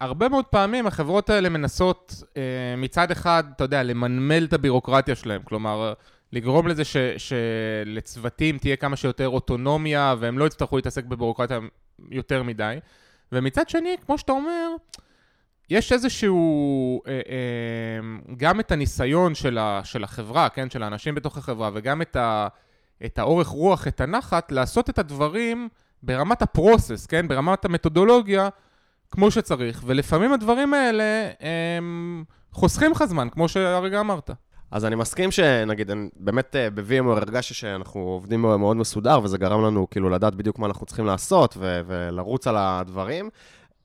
הרבה 0.00 0.28
מאוד 0.28 0.44
פעמים 0.44 0.86
החברות 0.86 1.30
האלה 1.30 1.48
מנסות 1.48 2.22
אה, 2.36 2.42
מצד 2.76 3.10
אחד, 3.10 3.44
אתה 3.56 3.64
יודע, 3.64 3.82
למנמל 3.82 4.44
את 4.44 4.52
הבירוקרטיה 4.52 5.14
שלהם, 5.14 5.42
כלומר, 5.44 5.92
לגרום 6.32 6.68
לזה 6.68 6.84
ש, 6.84 6.96
שלצוותים 7.16 8.58
תהיה 8.58 8.76
כמה 8.76 8.96
שיותר 8.96 9.28
אוטונומיה, 9.28 10.14
והם 10.18 10.38
לא 10.38 10.44
יצטרכו 10.44 10.76
להתעסק 10.76 11.04
בבירוקרטיה 11.04 11.58
יותר 12.10 12.42
מדי. 12.42 12.78
ומצד 13.34 13.68
שני, 13.68 13.96
כמו 14.06 14.18
שאתה 14.18 14.32
אומר, 14.32 14.70
יש 15.70 15.92
איזשהו, 15.92 17.00
אה, 17.06 17.12
אה, 17.12 18.34
גם 18.36 18.60
את 18.60 18.72
הניסיון 18.72 19.34
של, 19.34 19.58
ה, 19.58 19.80
של 19.84 20.04
החברה, 20.04 20.48
כן, 20.48 20.70
של 20.70 20.82
האנשים 20.82 21.14
בתוך 21.14 21.38
החברה, 21.38 21.70
וגם 21.74 22.02
את, 22.02 22.16
ה, 22.16 22.48
את 23.04 23.18
האורך 23.18 23.48
רוח, 23.48 23.88
את 23.88 24.00
הנחת, 24.00 24.52
לעשות 24.52 24.90
את 24.90 24.98
הדברים 24.98 25.68
ברמת 26.02 26.42
הפרוסס, 26.42 27.06
כן, 27.06 27.28
ברמת 27.28 27.64
המתודולוגיה, 27.64 28.48
כמו 29.10 29.30
שצריך, 29.30 29.82
ולפעמים 29.86 30.32
הדברים 30.32 30.74
האלה 30.74 31.30
הם 31.76 32.24
חוסכים 32.52 32.90
לך 32.90 33.04
זמן, 33.04 33.28
כמו 33.28 33.48
שהרגע 33.48 34.00
אמרת. 34.00 34.30
אז 34.70 34.84
אני 34.84 34.94
מסכים 34.94 35.30
שנגיד, 35.30 35.90
באמת 36.16 36.56
אה, 36.56 36.70
ב-VMware 36.70 37.16
הרגשתי 37.16 37.54
שאנחנו 37.54 38.00
עובדים 38.00 38.42
מאוד 38.42 38.76
מסודר, 38.76 39.20
וזה 39.22 39.38
גרם 39.38 39.64
לנו 39.64 39.90
כאילו 39.90 40.10
לדעת 40.10 40.34
בדיוק 40.34 40.58
מה 40.58 40.66
אנחנו 40.66 40.86
צריכים 40.86 41.06
לעשות 41.06 41.54
ו- 41.58 41.80
ולרוץ 41.86 42.46
על 42.46 42.56
הדברים. 42.58 43.30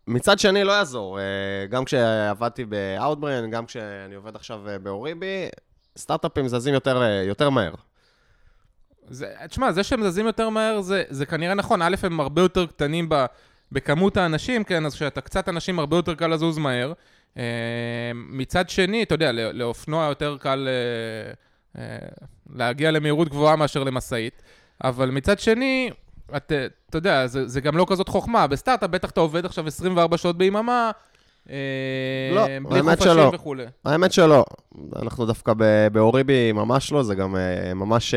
מצד 0.07 0.39
שני, 0.39 0.63
לא 0.63 0.71
יעזור. 0.71 1.19
אה, 1.19 1.23
גם 1.69 1.85
כשעבדתי 1.85 2.65
ב-Outbrain, 2.69 3.47
גם 3.51 3.65
כשאני 3.65 4.15
עובד 4.15 4.35
עכשיו 4.35 4.69
אה, 4.69 4.79
באוריבי, 4.79 5.49
סטארט-אפים 5.97 6.47
זזים 6.47 6.73
יותר, 6.73 7.03
יותר 7.27 7.49
מהר. 7.49 7.73
זה, 9.09 9.33
תשמע, 9.47 9.71
זה 9.71 9.83
שהם 9.83 10.03
זזים 10.03 10.25
יותר 10.25 10.49
מהר 10.49 10.81
זה, 10.81 11.03
זה 11.09 11.25
כנראה 11.25 11.53
נכון. 11.53 11.81
א', 11.81 11.95
הם 12.03 12.19
הרבה 12.19 12.41
יותר 12.41 12.65
קטנים 12.65 13.09
ב, 13.09 13.25
בכמות 13.71 14.17
האנשים, 14.17 14.63
כן, 14.63 14.85
אז 14.85 14.93
כשאתה 14.93 15.21
קצת 15.21 15.49
אנשים, 15.49 15.79
הרבה 15.79 15.95
יותר 15.95 16.15
קל 16.15 16.27
לזוז 16.27 16.57
מהר. 16.57 16.93
אה, 17.37 17.43
מצד 18.15 18.69
שני, 18.69 19.03
אתה 19.03 19.15
יודע, 19.15 19.31
לאופנוע 19.31 20.05
יותר 20.05 20.37
קל 20.39 20.67
אה, 20.67 21.81
אה, 21.81 21.97
להגיע 22.55 22.91
למהירות 22.91 23.29
גבוהה 23.29 23.55
מאשר 23.55 23.83
למשאית, 23.83 24.41
אבל 24.83 25.09
מצד 25.11 25.39
שני, 25.39 25.89
אתה, 26.37 26.55
אתה 26.89 26.97
יודע, 26.97 27.27
זה, 27.27 27.47
זה 27.47 27.61
גם 27.61 27.77
לא 27.77 27.85
כזאת 27.89 28.09
חוכמה. 28.09 28.47
בסטארט-אפ 28.47 28.89
בטח 28.89 29.09
אתה 29.09 29.19
עובד 29.19 29.45
עכשיו 29.45 29.67
24 29.67 30.17
שעות 30.17 30.37
ביממה, 30.37 30.91
לא, 32.31 32.47
האמת 32.71 33.01
שלא. 33.01 33.31
וכולי. 33.33 33.65
האמת 33.85 34.11
שלא. 34.11 34.45
אנחנו 34.95 35.25
דווקא 35.25 35.53
באוריבי 35.91 36.51
ממש 36.51 36.91
לא, 36.91 37.03
זה 37.03 37.15
גם 37.15 37.35
ממש... 37.75 38.15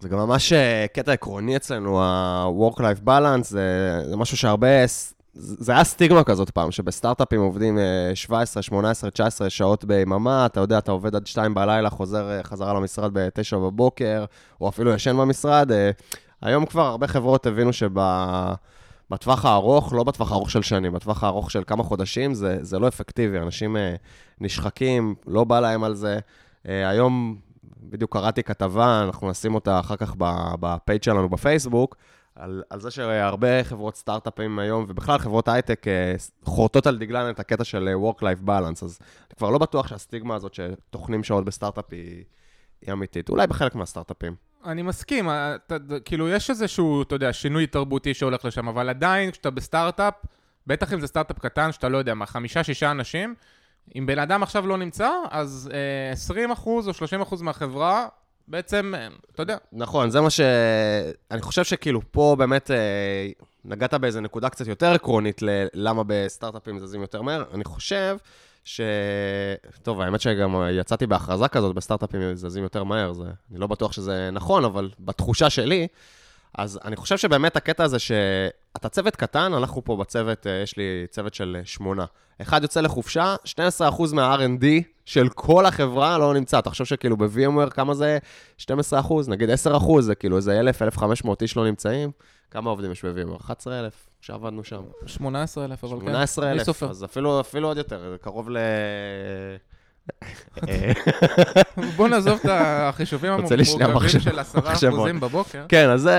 זה 0.00 0.08
גם 0.08 0.18
ממש 0.18 0.52
קטע 0.92 1.12
עקרוני 1.12 1.56
אצלנו, 1.56 2.02
ה-work-life 2.02 3.06
balance, 3.06 3.42
זה, 3.42 4.00
זה 4.08 4.16
משהו 4.16 4.36
שהרבה 4.36 4.68
זה 5.38 5.72
היה 5.72 5.84
סטיגמה 5.84 6.24
כזאת 6.24 6.50
פעם, 6.50 6.70
שבסטארט-אפים 6.70 7.40
עובדים 7.40 7.78
17, 8.14 8.62
18, 8.62 9.10
19 9.10 9.50
שעות 9.50 9.84
ביממה, 9.84 10.46
אתה 10.46 10.60
יודע, 10.60 10.78
אתה 10.78 10.92
עובד 10.92 11.16
עד 11.16 11.26
2 11.26 11.54
בלילה, 11.54 11.90
חוזר 11.90 12.30
אה, 12.30 12.42
חזרה 12.42 12.74
למשרד 12.74 13.10
ב-9 13.18 13.56
בבוקר, 13.56 14.24
או 14.60 14.68
אפילו 14.68 14.90
ישן 14.90 15.16
במשרד. 15.16 15.72
אה, 15.72 15.90
היום 16.42 16.66
כבר 16.66 16.86
הרבה 16.86 17.06
חברות 17.06 17.46
הבינו 17.46 17.72
שבטווח 17.72 19.44
הארוך, 19.44 19.92
לא 19.92 20.04
בטווח 20.04 20.32
הארוך 20.32 20.50
של 20.50 20.62
שנים, 20.62 20.92
בטווח 20.92 21.24
הארוך 21.24 21.50
של 21.50 21.62
כמה 21.66 21.82
חודשים, 21.82 22.34
זה, 22.34 22.58
זה 22.60 22.78
לא 22.78 22.88
אפקטיבי. 22.88 23.38
אנשים 23.38 23.76
אה, 23.76 23.94
נשחקים, 24.40 25.14
לא 25.26 25.44
בא 25.44 25.60
להם 25.60 25.84
על 25.84 25.94
זה. 25.94 26.18
היום 26.64 27.36
בדיוק 27.82 28.12
קראתי 28.12 28.42
כתבה, 28.42 29.02
אנחנו 29.06 29.30
נשים 29.30 29.54
אותה 29.54 29.80
אחר 29.80 29.96
כך 29.96 30.14
בפייג' 30.60 31.02
שלנו 31.02 31.28
בפייסבוק, 31.28 31.96
על, 32.36 32.62
על 32.70 32.80
זה 32.80 32.90
שהרבה 32.90 33.64
חברות 33.64 33.96
סטארט-אפים 33.96 34.58
היום, 34.58 34.84
ובכלל 34.88 35.18
חברות 35.18 35.48
הייטק, 35.48 35.88
אה, 35.88 36.14
חורטות 36.44 36.86
על 36.86 36.98
דגלן 36.98 37.30
את 37.30 37.40
הקטע 37.40 37.64
של 37.64 37.88
אה, 37.88 38.10
Work-Life 38.10 38.46
Balance, 38.46 38.84
אז 38.84 38.98
אני 39.02 39.36
כבר 39.36 39.50
לא 39.50 39.58
בטוח 39.58 39.86
שהסטיגמה 39.86 40.34
הזאת 40.34 40.54
שטוחנים 40.54 41.24
שעות 41.24 41.44
בסטארט-אפ 41.44 41.84
היא, 41.90 42.24
היא 42.82 42.92
אמיתית. 42.92 43.28
אולי 43.28 43.46
בחלק 43.46 43.74
מהסטארט-אפים. 43.74 44.34
אני 44.64 44.82
מסכים, 44.82 45.28
אה, 45.28 45.54
אתה, 45.54 45.76
כאילו 46.04 46.28
יש 46.28 46.50
איזשהו, 46.50 47.02
אתה 47.02 47.14
יודע, 47.14 47.32
שינוי 47.32 47.66
תרבותי 47.66 48.14
שהולך 48.14 48.44
לשם, 48.44 48.68
אבל 48.68 48.88
עדיין 48.88 49.30
כשאתה 49.30 49.50
בסטארט-אפ, 49.50 50.14
בטח 50.66 50.92
אם 50.92 51.00
זה 51.00 51.06
סטארט-אפ 51.06 51.38
קטן, 51.38 51.72
שאתה 51.72 51.88
לא 51.88 51.98
יודע 51.98 52.14
מה, 52.14 52.26
חמישה, 52.26 52.64
שישה 52.64 52.90
אנשים, 52.90 53.34
אם 53.98 54.06
בן 54.06 54.18
אדם 54.18 54.42
עכשיו 54.42 54.66
לא 54.66 54.76
נמצא, 54.76 55.10
אז 55.30 55.70
אה, 55.72 56.46
20% 56.54 56.66
או 56.66 56.80
30% 57.30 57.42
מהחברה 57.42 58.08
בעצם, 58.48 58.94
אתה 59.34 59.42
יודע. 59.42 59.56
נכון, 59.72 60.10
זה 60.10 60.20
מה 60.20 60.30
ש... 60.30 60.40
אני 61.30 61.42
חושב 61.42 61.64
שכאילו 61.64 62.00
פה 62.10 62.36
באמת 62.38 62.70
אה, 62.70 62.76
נגעת 63.64 63.94
באיזה 63.94 64.20
נקודה 64.20 64.48
קצת 64.48 64.66
יותר 64.66 64.92
עקרונית 64.92 65.40
ללמה 65.42 66.02
בסטארט-אפים 66.06 66.78
זזים 66.78 67.00
יותר 67.00 67.22
מהר. 67.22 67.44
אני 67.54 67.64
חושב 67.64 68.16
ש... 68.64 68.80
טוב, 69.82 70.00
האמת 70.00 70.20
שגם 70.20 70.54
יצאתי 70.70 71.06
בהכרזה 71.06 71.48
כזאת, 71.48 71.74
בסטארט-אפים 71.74 72.34
זזים 72.34 72.62
יותר 72.62 72.84
מהר, 72.84 73.12
זה... 73.12 73.24
אני 73.50 73.58
לא 73.58 73.66
בטוח 73.66 73.92
שזה 73.92 74.30
נכון, 74.32 74.64
אבל 74.64 74.90
בתחושה 75.00 75.50
שלי, 75.50 75.86
אז 76.56 76.78
אני 76.84 76.96
חושב 76.96 77.16
שבאמת 77.16 77.56
הקטע 77.56 77.84
הזה 77.84 77.98
שאתה 77.98 78.88
צוות 78.88 79.16
קטן, 79.16 79.52
אנחנו 79.54 79.84
פה 79.84 79.96
בצוות, 79.96 80.46
אה, 80.46 80.52
יש 80.52 80.76
לי 80.76 81.06
צוות 81.10 81.34
של 81.34 81.60
שמונה. 81.64 82.04
אחד 82.42 82.62
יוצא 82.62 82.80
לחופשה, 82.80 83.34
12% 83.44 84.12
מה-R&D 84.12 84.64
של 85.04 85.28
כל 85.28 85.66
החברה 85.66 86.18
לא 86.18 86.34
נמצא. 86.34 86.58
אתה 86.58 86.70
חושב 86.70 86.84
שכאילו 86.84 87.16
ב-VMware 87.16 87.70
כמה 87.70 87.94
זה 87.94 88.18
12%? 88.58 88.64
נגיד 89.28 89.50
10%, 89.50 90.00
זה 90.00 90.14
כאילו 90.14 90.36
איזה 90.36 90.60
1,000, 90.60 90.82
1,500 90.82 91.42
איש 91.42 91.56
לא 91.56 91.64
נמצאים. 91.66 92.10
כמה 92.50 92.70
עובדים 92.70 92.92
יש 92.92 93.04
ב-VMware? 93.04 93.40
11,000 93.40 94.08
שעבדנו 94.20 94.64
שם. 94.64 94.82
18,000, 95.06 95.84
אבל 95.84 96.00
כן. 96.00 96.06
18,000, 96.06 96.90
אז 96.90 97.04
אפילו, 97.04 97.40
אפילו 97.40 97.68
עוד 97.68 97.76
יותר, 97.76 98.16
קרוב 98.20 98.50
ל... 98.50 98.58
בוא 101.96 102.08
נעזוב 102.08 102.40
את 102.44 102.50
החישובים 102.50 103.32
המורכבים 103.32 104.20
של 104.20 104.38
עשרה 104.38 104.72
אחוזים 104.72 105.20
בבוקר. 105.20 105.64
כן, 105.68 105.90
אז 105.90 106.10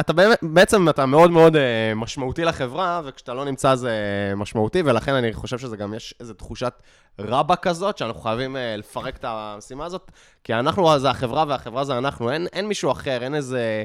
אתה 0.00 0.12
בעצם, 0.42 0.88
אתה 0.88 1.06
מאוד 1.06 1.30
מאוד 1.30 1.56
אה, 1.56 1.92
משמעותי 1.96 2.44
לחברה, 2.44 3.00
וכשאתה 3.04 3.34
לא 3.34 3.44
נמצא 3.44 3.74
זה 3.74 3.92
משמעותי, 4.36 4.82
ולכן 4.84 5.14
אני 5.14 5.32
חושב 5.32 5.58
שזה 5.58 5.76
גם 5.76 5.94
יש 5.94 6.14
איזו 6.20 6.34
תחושת 6.34 6.72
רבה 7.18 7.56
כזאת, 7.56 7.98
שאנחנו 7.98 8.20
חייבים 8.20 8.56
אה, 8.56 8.76
לפרק 8.76 9.16
את 9.16 9.24
המשימה 9.28 9.84
הזאת, 9.84 10.10
כי 10.44 10.54
אנחנו 10.54 10.98
זה 10.98 11.10
החברה 11.10 11.44
והחברה 11.48 11.84
זה 11.84 11.98
אנחנו, 11.98 12.30
אין, 12.30 12.46
אין 12.52 12.68
מישהו 12.68 12.92
אחר, 12.92 13.22
אין 13.22 13.34
איזה... 13.34 13.84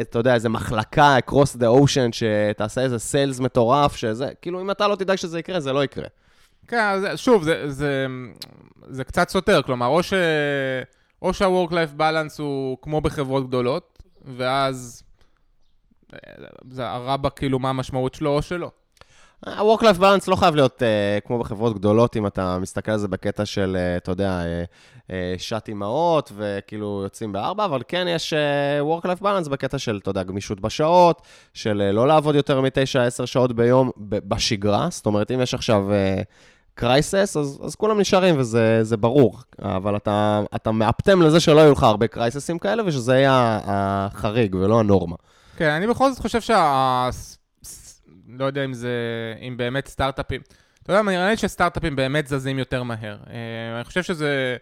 אתה 0.00 0.18
יודע, 0.18 0.34
איזה 0.34 0.48
מחלקה, 0.48 1.16
across 1.18 1.56
the 1.56 1.64
ocean, 1.64 2.12
שתעשה 2.12 2.80
איזה 2.80 2.98
סיילס 2.98 3.40
מטורף, 3.40 3.96
שזה, 3.96 4.28
כאילו, 4.42 4.60
אם 4.60 4.70
אתה 4.70 4.88
לא 4.88 4.96
תדאג 4.96 5.16
שזה 5.16 5.38
יקרה, 5.38 5.60
זה 5.60 5.72
לא 5.72 5.84
יקרה. 5.84 6.06
כן, 6.68 7.16
שוב, 7.16 7.42
זה, 7.42 7.70
זה, 7.70 8.06
זה 8.88 9.04
קצת 9.04 9.28
סותר, 9.28 9.62
כלומר, 9.62 9.86
או, 9.86 10.02
ש, 10.02 10.12
או 11.22 11.34
שה-work-life 11.34 11.98
balance 11.98 12.42
הוא 12.42 12.78
כמו 12.82 13.00
בחברות 13.00 13.48
גדולות, 13.48 13.98
ואז 14.36 15.02
זה 16.70 16.88
הרבה 16.88 17.30
כאילו 17.30 17.58
מה 17.58 17.70
המשמעות 17.70 18.14
שלו 18.14 18.30
או 18.30 18.42
שלא. 18.42 18.70
ה-work-life 19.46 20.00
balance 20.00 20.24
לא 20.28 20.36
חייב 20.36 20.54
להיות 20.54 20.82
uh, 20.82 21.26
כמו 21.26 21.38
בחברות 21.38 21.74
גדולות, 21.74 22.16
אם 22.16 22.26
אתה 22.26 22.58
מסתכל 22.58 22.92
על 22.92 22.98
זה 22.98 23.08
בקטע 23.08 23.44
של, 23.44 23.76
uh, 23.76 24.02
אתה 24.02 24.10
יודע, 24.10 24.42
uh, 24.42 25.06
uh, 25.08 25.12
שעת 25.38 25.68
אימהות, 25.68 26.32
וכאילו 26.36 27.00
יוצאים 27.04 27.32
בארבע, 27.32 27.64
אבל 27.64 27.82
כן 27.88 28.06
יש 28.08 28.34
uh, 28.34 29.02
work-life 29.02 29.22
balance 29.22 29.48
בקטע 29.48 29.78
של, 29.78 29.98
אתה 30.02 30.10
יודע, 30.10 30.22
גמישות 30.22 30.60
בשעות, 30.60 31.22
של 31.54 31.82
uh, 31.90 31.92
לא 31.92 32.08
לעבוד 32.08 32.34
יותר 32.34 32.60
מתשע, 32.60 33.02
עשר 33.02 33.24
שעות 33.24 33.52
ביום 33.52 33.90
בשגרה. 33.98 34.88
זאת 34.90 35.06
אומרת, 35.06 35.30
אם 35.30 35.40
יש 35.40 35.54
עכשיו... 35.54 35.84
Uh, 35.90 36.24
קרייסס, 36.74 37.36
אז, 37.36 37.60
אז 37.64 37.74
כולם 37.74 38.00
נשארים 38.00 38.34
וזה 38.38 38.96
ברור, 38.96 39.38
אבל 39.62 39.96
אתה, 39.96 40.42
אתה 40.54 40.72
מאפטם 40.72 41.22
לזה 41.22 41.40
שלא 41.40 41.60
יהיו 41.60 41.72
לך 41.72 41.82
הרבה 41.82 42.06
קרייססים 42.06 42.58
כאלה, 42.58 42.82
ושזה 42.86 43.14
יהיה 43.14 43.60
החריג 43.64 44.54
ולא 44.54 44.80
הנורמה. 44.80 45.16
כן, 45.60 45.70
אני 45.70 45.86
בכל 45.86 46.10
זאת 46.10 46.18
חושב 46.18 46.40
שה... 46.40 47.10
לא 48.28 48.44
יודע 48.44 48.64
אם 48.64 48.74
זה... 48.74 48.90
אם 49.40 49.56
באמת 49.56 49.86
סטארט-אפים... 49.88 50.40
אתה 50.82 50.92
יודע, 50.92 51.02
נראה 51.02 51.30
לי 51.30 51.36
שסטארט-אפים 51.36 51.96
באמת 51.96 52.26
זזים 52.26 52.58
יותר 52.58 52.82
מהר. 52.82 53.18
אה, 53.30 53.76
אני 53.76 53.84
חושב 53.84 54.02
שזה, 54.02 54.56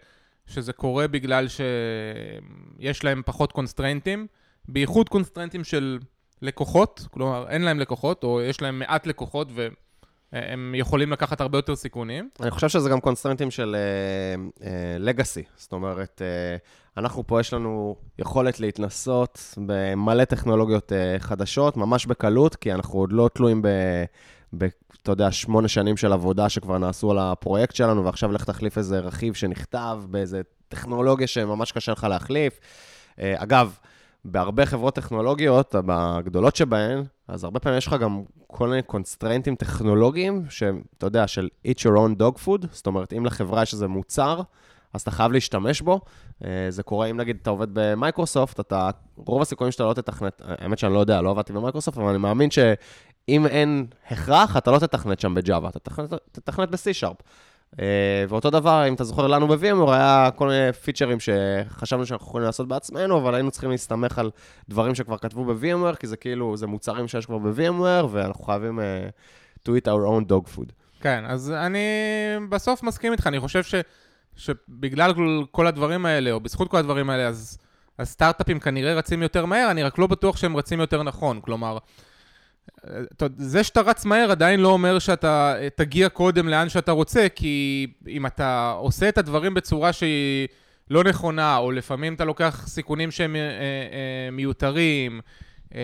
שזה 0.47 0.73
קורה 0.73 1.07
בגלל 1.07 1.47
שיש 1.47 3.03
להם 3.03 3.21
פחות 3.25 3.51
קונסטרנטים, 3.51 4.27
בייחוד 4.67 5.09
קונסטרנטים 5.09 5.63
של 5.63 5.99
לקוחות, 6.41 7.07
כלומר 7.11 7.49
אין 7.49 7.61
להם 7.61 7.79
לקוחות, 7.79 8.23
או 8.23 8.41
יש 8.41 8.61
להם 8.61 8.79
מעט 8.79 9.07
לקוחות, 9.07 9.47
ו... 9.55 9.67
הם 10.33 10.75
יכולים 10.77 11.11
לקחת 11.11 11.41
הרבה 11.41 11.57
יותר 11.57 11.75
סיכונים. 11.75 12.29
אני 12.41 12.51
חושב 12.51 12.69
שזה 12.69 12.89
גם 12.89 12.99
קונסטרנטים 12.99 13.51
של 13.51 13.75
לגאסי. 14.99 15.41
Uh, 15.41 15.43
uh, 15.43 15.47
זאת 15.57 15.73
אומרת, 15.73 16.21
uh, 16.21 16.97
אנחנו 16.97 17.27
פה, 17.27 17.39
יש 17.39 17.53
לנו 17.53 17.95
יכולת 18.19 18.59
להתנסות 18.59 19.53
במלא 19.65 20.25
טכנולוגיות 20.25 20.91
uh, 20.91 21.21
חדשות, 21.21 21.77
ממש 21.77 22.05
בקלות, 22.05 22.55
כי 22.55 22.73
אנחנו 22.73 22.99
עוד 22.99 23.11
לא 23.11 23.29
תלויים 23.33 23.61
ב... 23.61 23.67
ב, 24.57 24.67
אתה 25.03 25.11
יודע, 25.11 25.31
שמונה 25.31 25.67
שנים 25.67 25.97
של 25.97 26.13
עבודה 26.13 26.49
שכבר 26.49 26.77
נעשו 26.77 27.11
על 27.11 27.19
הפרויקט 27.19 27.75
שלנו, 27.75 28.05
ועכשיו 28.05 28.31
לך 28.31 28.43
תחליף 28.43 28.77
איזה 28.77 28.99
רכיב 28.99 29.33
שנכתב 29.33 30.01
באיזה 30.09 30.41
טכנולוגיה 30.67 31.27
שממש 31.27 31.71
קשה 31.71 31.91
לך 31.91 32.03
להחליף. 32.03 32.59
אה, 33.19 33.33
אגב, 33.37 33.77
בהרבה 34.25 34.65
חברות 34.65 34.95
טכנולוגיות, 34.95 35.75
בגדולות 35.85 36.55
שבהן, 36.55 37.03
אז 37.29 37.43
הרבה 37.43 37.59
פעמים 37.59 37.77
יש 37.77 37.87
לך 37.87 37.93
גם 37.93 38.23
כל 38.47 38.69
מיני 38.69 38.81
קונסטרנטים 38.81 39.55
טכנולוגיים, 39.55 40.45
שאתה 40.49 41.05
יודע, 41.05 41.27
של 41.27 41.49
eat 41.67 41.79
your 41.79 41.95
own 41.97 42.21
dog 42.21 42.45
food, 42.45 42.67
זאת 42.71 42.87
אומרת, 42.87 43.13
אם 43.13 43.25
לחברה 43.25 43.63
יש 43.63 43.73
איזה 43.73 43.87
מוצר, 43.87 44.41
אז 44.93 45.01
אתה 45.01 45.11
חייב 45.11 45.31
להשתמש 45.31 45.81
בו. 45.81 46.01
אה, 46.45 46.65
זה 46.69 46.83
קורה 46.83 47.07
אם 47.07 47.17
נגיד 47.17 47.37
אתה 47.41 47.49
עובד 47.49 47.67
במייקרוסופט, 47.73 48.59
אתה, 48.59 48.89
רוב 49.15 49.41
הסיכויים 49.41 49.71
שאתה 49.71 49.83
לא 49.83 49.93
תתכנת, 49.93 50.41
האמת 50.45 50.79
שאני 50.79 50.93
לא 50.93 50.99
יודע, 50.99 51.21
לא 51.21 51.29
עבדתי 51.29 51.53
במייקרוסופט, 51.53 51.97
אבל 51.97 52.09
אני 52.09 52.17
מאמין 52.17 52.51
שאם 52.51 53.45
אין 53.47 53.85
הכרח, 54.07 54.57
אתה 54.57 54.71
לא 54.71 54.79
תתכנת 54.79 55.19
שם 55.19 55.33
בג'אווה, 55.33 55.69
אתה 55.69 55.79
תתכנת 56.31 56.69
ב-C-Sharp. 56.69 57.23
אה, 57.79 58.25
ואותו 58.29 58.49
דבר, 58.49 58.87
אם 58.87 58.93
אתה 58.93 59.03
זוכר, 59.03 59.27
לנו 59.27 59.47
ב-VMware 59.47 59.91
היה 59.91 60.29
כל 60.35 60.47
מיני 60.47 60.73
פיצ'רים 60.73 61.17
שחשבנו 61.19 62.05
שאנחנו 62.05 62.27
יכולים 62.27 62.45
לעשות 62.45 62.67
בעצמנו, 62.67 63.17
אבל 63.17 63.35
היינו 63.35 63.51
צריכים 63.51 63.71
להסתמך 63.71 64.19
על 64.19 64.31
דברים 64.69 64.95
שכבר 64.95 65.17
כתבו 65.17 65.45
ב-VMware, 65.45 65.95
כי 65.95 66.07
זה 66.07 66.17
כאילו, 66.17 66.57
זה 66.57 66.67
מוצרים 66.67 67.07
שיש 67.07 67.25
כבר 67.25 67.37
ב-VMware, 67.37 68.05
ואנחנו 68.11 68.43
חייבים 68.43 68.79
uh, 68.79 69.63
to 69.65 69.71
eat 69.71 69.87
our 69.87 70.07
own 70.07 70.31
dog 70.31 70.57
food. 70.57 70.71
כן, 71.01 71.23
אז 71.27 71.51
אני 71.51 71.79
בסוף 72.49 72.83
מסכים 72.83 73.11
איתך, 73.11 73.27
אני 73.27 73.39
חושב 73.39 73.63
ש, 73.63 73.75
שבגלל 74.35 75.13
כל 75.51 75.67
הדברים 75.67 76.05
האלה, 76.05 76.31
או 76.31 76.39
בזכות 76.39 76.71
כל 76.71 76.77
הדברים 76.77 77.09
האלה, 77.09 77.27
אז 77.27 77.57
הסטארט-אפים 77.99 78.59
כנראה 78.59 78.93
רצים 78.93 79.23
יותר 79.23 79.45
מהר, 79.45 79.71
אני 79.71 79.83
רק 79.83 79.97
לא 79.97 80.07
בטוח 80.07 80.37
שהם 80.37 80.57
רצים 80.57 80.79
יותר 80.79 81.03
נכון. 81.03 81.41
כלומר, 81.41 81.77
זה 83.37 83.63
שאתה 83.63 83.81
רץ 83.81 84.05
מהר 84.05 84.31
עדיין 84.31 84.59
לא 84.59 84.67
אומר 84.67 84.99
שאתה 84.99 85.55
תגיע 85.75 86.09
קודם 86.09 86.47
לאן 86.47 86.69
שאתה 86.69 86.91
רוצה, 86.91 87.27
כי 87.35 87.87
אם 88.07 88.25
אתה 88.25 88.75
עושה 88.79 89.09
את 89.09 89.17
הדברים 89.17 89.53
בצורה 89.53 89.93
שהיא 89.93 90.47
לא 90.89 91.03
נכונה, 91.03 91.57
או 91.57 91.71
לפעמים 91.71 92.13
אתה 92.13 92.25
לוקח 92.25 92.67
סיכונים 92.67 93.11
שהם 93.11 93.35
אה, 93.35 93.41
אה, 93.41 94.31
מיותרים, 94.31 95.21
אה, 95.75 95.79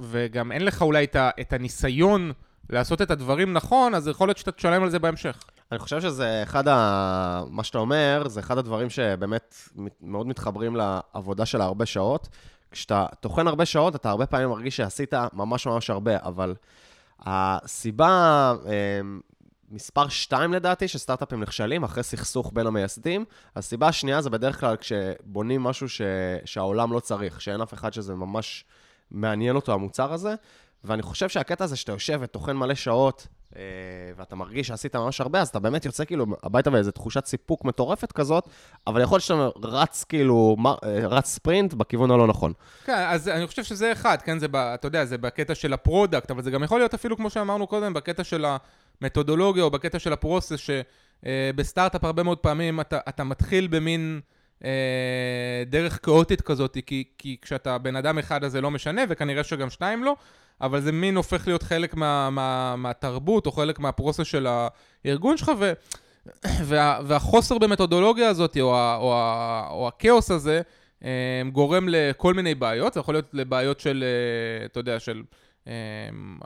וגם 0.00 0.52
אין 0.52 0.64
לך 0.64 0.82
אולי 0.82 1.06
את 1.40 1.52
הניסיון 1.52 2.32
לעשות 2.70 3.02
את 3.02 3.10
הדברים 3.10 3.52
נכון, 3.52 3.94
אז 3.94 4.08
יכול 4.08 4.28
להיות 4.28 4.38
שאתה 4.38 4.52
תשלם 4.52 4.82
על 4.82 4.90
זה 4.90 4.98
בהמשך. 4.98 5.44
אני 5.72 5.78
חושב 5.78 6.00
שזה 6.00 6.42
אחד 6.42 6.68
ה... 6.68 7.42
מה 7.50 7.64
שאתה 7.64 7.78
אומר, 7.78 8.22
זה 8.26 8.40
אחד 8.40 8.58
הדברים 8.58 8.90
שבאמת 8.90 9.54
מאוד 10.00 10.26
מתחברים 10.26 10.76
לעבודה 10.76 11.46
של 11.46 11.60
הרבה 11.60 11.86
שעות. 11.86 12.28
כשאתה 12.70 13.06
טוחן 13.20 13.46
הרבה 13.46 13.66
שעות, 13.66 13.94
אתה 13.94 14.10
הרבה 14.10 14.26
פעמים 14.26 14.48
מרגיש 14.48 14.76
שעשית 14.76 15.14
ממש 15.32 15.66
ממש 15.66 15.90
הרבה, 15.90 16.16
אבל 16.22 16.54
הסיבה, 17.20 18.54
אמ, 19.00 19.20
מספר 19.70 20.08
2 20.08 20.52
לדעתי, 20.52 20.88
שסטארט-אפים 20.88 21.40
נכשלים 21.40 21.84
אחרי 21.84 22.02
סכסוך 22.02 22.50
בין 22.54 22.66
המייסדים, 22.66 23.24
הסיבה 23.56 23.88
השנייה 23.88 24.22
זה 24.22 24.30
בדרך 24.30 24.60
כלל 24.60 24.76
כשבונים 24.76 25.62
משהו 25.62 25.88
ש... 25.88 26.00
שהעולם 26.44 26.92
לא 26.92 27.00
צריך, 27.00 27.40
שאין 27.40 27.60
אף 27.60 27.74
אחד 27.74 27.92
שזה 27.92 28.14
ממש 28.14 28.64
מעניין 29.10 29.56
אותו, 29.56 29.72
המוצר 29.72 30.12
הזה, 30.12 30.34
ואני 30.84 31.02
חושב 31.02 31.28
שהקטע 31.28 31.64
הזה 31.64 31.76
שאתה 31.76 31.92
יושב 31.92 32.18
וטוחן 32.22 32.56
מלא 32.56 32.74
שעות, 32.74 33.26
אה, 33.26 33.37
ואתה 34.16 34.36
מרגיש 34.36 34.66
שעשית 34.66 34.96
ממש 34.96 35.20
הרבה, 35.20 35.40
אז 35.40 35.48
אתה 35.48 35.58
באמת 35.58 35.84
יוצא 35.84 36.04
כאילו 36.04 36.26
הביתה 36.42 36.70
באיזו 36.70 36.90
תחושת 36.90 37.26
סיפוק 37.26 37.64
מטורפת 37.64 38.12
כזאת, 38.12 38.48
אבל 38.86 39.02
יכול 39.02 39.16
להיות 39.16 39.24
שאתה 39.24 39.66
רץ 39.68 40.04
כאילו, 40.04 40.56
אה, 40.66 41.06
רץ 41.06 41.26
ספרינט 41.26 41.74
בכיוון 41.74 42.10
הלא 42.10 42.26
נכון. 42.26 42.52
כן, 42.84 43.04
אז 43.08 43.28
אני 43.28 43.46
חושב 43.46 43.64
שזה 43.64 43.92
אחד, 43.92 44.22
כן, 44.22 44.38
זה, 44.38 44.46
אתה 44.54 44.86
יודע, 44.86 45.04
זה 45.04 45.18
בקטע 45.18 45.54
של 45.54 45.72
ה 45.72 45.78
product, 45.78 46.30
אבל 46.30 46.42
זה 46.42 46.50
גם 46.50 46.62
יכול 46.62 46.80
להיות 46.80 46.94
אפילו, 46.94 47.16
כמו 47.16 47.30
שאמרנו 47.30 47.66
קודם, 47.66 47.94
בקטע 47.94 48.24
של 48.24 48.44
המתודולוגיה 49.00 49.64
או 49.64 49.70
בקטע 49.70 49.98
של 49.98 50.12
ה 50.12 50.17
process, 50.17 50.58
שבסטארט-אפ 51.24 52.04
הרבה 52.04 52.22
מאוד 52.22 52.38
פעמים 52.38 52.80
אתה, 52.80 52.98
אתה 53.08 53.24
מתחיל 53.24 53.66
במין... 53.66 54.20
אה, 54.64 55.62
דרך 55.66 55.98
כאוטית 56.02 56.40
כזאת, 56.40 56.76
כי, 56.86 57.04
כי 57.18 57.36
כשאתה 57.42 57.78
בן 57.78 57.96
אדם 57.96 58.18
אחד 58.18 58.44
אז 58.44 58.52
זה 58.52 58.60
לא 58.60 58.70
משנה, 58.70 59.02
וכנראה 59.08 59.44
שגם 59.44 59.70
שניים 59.70 60.04
לא, 60.04 60.16
אבל 60.60 60.80
זה 60.80 60.92
מין 60.92 61.16
הופך 61.16 61.46
להיות 61.46 61.62
חלק 61.62 61.94
מה, 61.94 62.30
מה, 62.30 62.76
מהתרבות, 62.76 63.46
או 63.46 63.52
חלק 63.52 63.78
מה 63.78 63.89
process 63.89 64.26
של 64.26 64.46
הארגון 65.04 65.36
שלך, 65.36 65.52
ו, 65.58 65.72
וה, 66.44 67.00
והחוסר 67.06 67.58
במתודולוגיה 67.58 68.28
הזאת, 68.28 68.56
או, 68.60 68.76
ה, 68.76 68.96
או, 68.96 69.14
ה, 69.14 69.66
או 69.70 69.88
הכאוס 69.88 70.30
הזה, 70.30 70.62
אה, 71.04 71.42
גורם 71.52 71.86
לכל 71.88 72.34
מיני 72.34 72.54
בעיות, 72.54 72.94
זה 72.94 73.00
יכול 73.00 73.14
להיות 73.14 73.28
לבעיות 73.32 73.80
של, 73.80 74.04
אה, 74.04 74.66
אתה 74.66 74.80
יודע, 74.80 75.00
של 75.00 75.22
אה, 75.68 75.72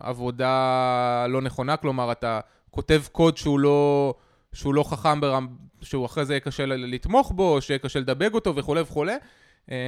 עבודה 0.00 1.26
לא 1.28 1.42
נכונה, 1.42 1.76
כלומר, 1.76 2.12
אתה 2.12 2.40
כותב 2.70 3.02
קוד 3.12 3.36
שהוא 3.36 3.60
לא... 3.60 4.14
שהוא 4.54 4.74
לא 4.74 4.82
חכם 4.82 5.20
ברם, 5.20 5.46
שהוא 5.82 6.06
אחרי 6.06 6.24
זה 6.24 6.32
יהיה 6.32 6.40
קשה 6.40 6.66
לתמוך 6.66 7.32
בו, 7.32 7.60
שיהיה 7.60 7.78
קשה 7.78 8.00
לדבג 8.00 8.34
אותו 8.34 8.56
וכולי 8.56 8.80
וכולי. 8.80 9.14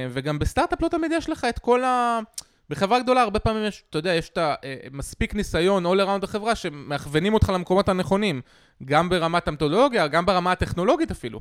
וגם 0.09 0.39
בסטארט-אפ 0.39 0.81
לא 0.81 0.87
תמיד 0.87 1.11
יש 1.11 1.29
לך 1.29 1.45
את 1.49 1.59
כל 1.59 1.83
ה... 1.83 2.19
בחברה 2.69 2.99
גדולה 2.99 3.21
הרבה 3.21 3.39
פעמים 3.39 3.63
יש, 3.65 3.83
אתה 3.89 3.97
יודע, 3.97 4.13
יש 4.13 4.29
את 4.29 4.37
אה, 4.37 4.53
ניסיון 5.33 5.85
all 5.85 5.99
around 5.99 6.23
החברה 6.23 6.55
שמכוונים 6.55 7.33
אותך 7.33 7.49
למקומות 7.49 7.89
הנכונים, 7.89 8.41
גם 8.85 9.09
ברמת 9.09 9.47
המתודולוגיה, 9.47 10.07
גם 10.07 10.25
ברמה 10.25 10.51
הטכנולוגית 10.51 11.11
אפילו. 11.11 11.39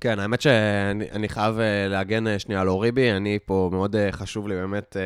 כן, 0.00 0.18
האמת 0.18 0.40
שאני 0.40 1.28
חייב 1.28 1.58
אה, 1.58 1.88
להגן 1.88 2.26
אה, 2.26 2.38
שנייה 2.38 2.60
על 2.60 2.68
אוריבי, 2.68 3.10
אני 3.10 3.38
פה 3.44 3.68
מאוד 3.72 3.96
חשוב 4.10 4.48
לי 4.48 4.54
באמת 4.54 4.96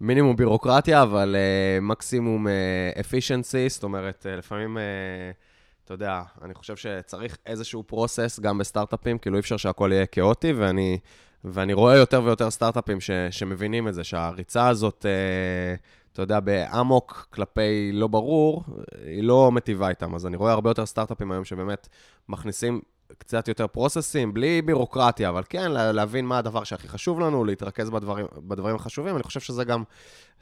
מינימום 0.00 0.36
בירוקרטיה, 0.36 1.02
אבל 1.02 1.36
מקסימום 1.82 2.46
efficiency, 2.96 3.68
זאת 3.68 3.82
אומרת, 3.82 4.26
לפעמים... 4.38 4.78
אתה 5.84 5.94
יודע, 5.94 6.22
אני 6.42 6.54
חושב 6.54 6.76
שצריך 6.76 7.38
איזשהו 7.46 7.82
פרוסס 7.82 8.40
גם 8.40 8.58
בסטארט-אפים, 8.58 9.18
כאילו 9.18 9.36
אי 9.36 9.40
אפשר 9.40 9.56
שהכל 9.56 9.90
יהיה 9.92 10.06
כאוטי, 10.06 10.52
ואני 10.52 10.98
ואני 11.44 11.72
רואה 11.72 11.96
יותר 11.96 12.22
ויותר 12.24 12.50
סטארט-אפים 12.50 13.00
ש, 13.00 13.10
שמבינים 13.30 13.88
את 13.88 13.94
זה, 13.94 14.04
שהריצה 14.04 14.68
הזאת, 14.68 15.06
אה, 15.08 15.74
אתה 16.12 16.22
יודע, 16.22 16.40
באמוק 16.40 17.28
כלפי 17.30 17.90
לא 17.92 18.06
ברור, 18.06 18.64
היא 19.04 19.22
לא 19.22 19.52
מטיבה 19.52 19.88
איתם. 19.88 20.14
אז 20.14 20.26
אני 20.26 20.36
רואה 20.36 20.52
הרבה 20.52 20.70
יותר 20.70 20.86
סטארט-אפים 20.86 21.32
היום 21.32 21.44
שבאמת 21.44 21.88
מכניסים 22.28 22.80
קצת 23.18 23.48
יותר 23.48 23.66
פרוססים, 23.66 24.34
בלי 24.34 24.62
בירוקרטיה, 24.62 25.28
אבל 25.28 25.42
כן, 25.48 25.70
להבין 25.70 26.26
מה 26.26 26.38
הדבר 26.38 26.64
שהכי 26.64 26.88
חשוב 26.88 27.20
לנו, 27.20 27.44
להתרכז 27.44 27.90
בדברים, 27.90 28.26
בדברים 28.36 28.76
החשובים. 28.76 29.16
אני 29.16 29.22
חושב 29.22 29.40
שזה 29.40 29.64
גם 29.64 29.82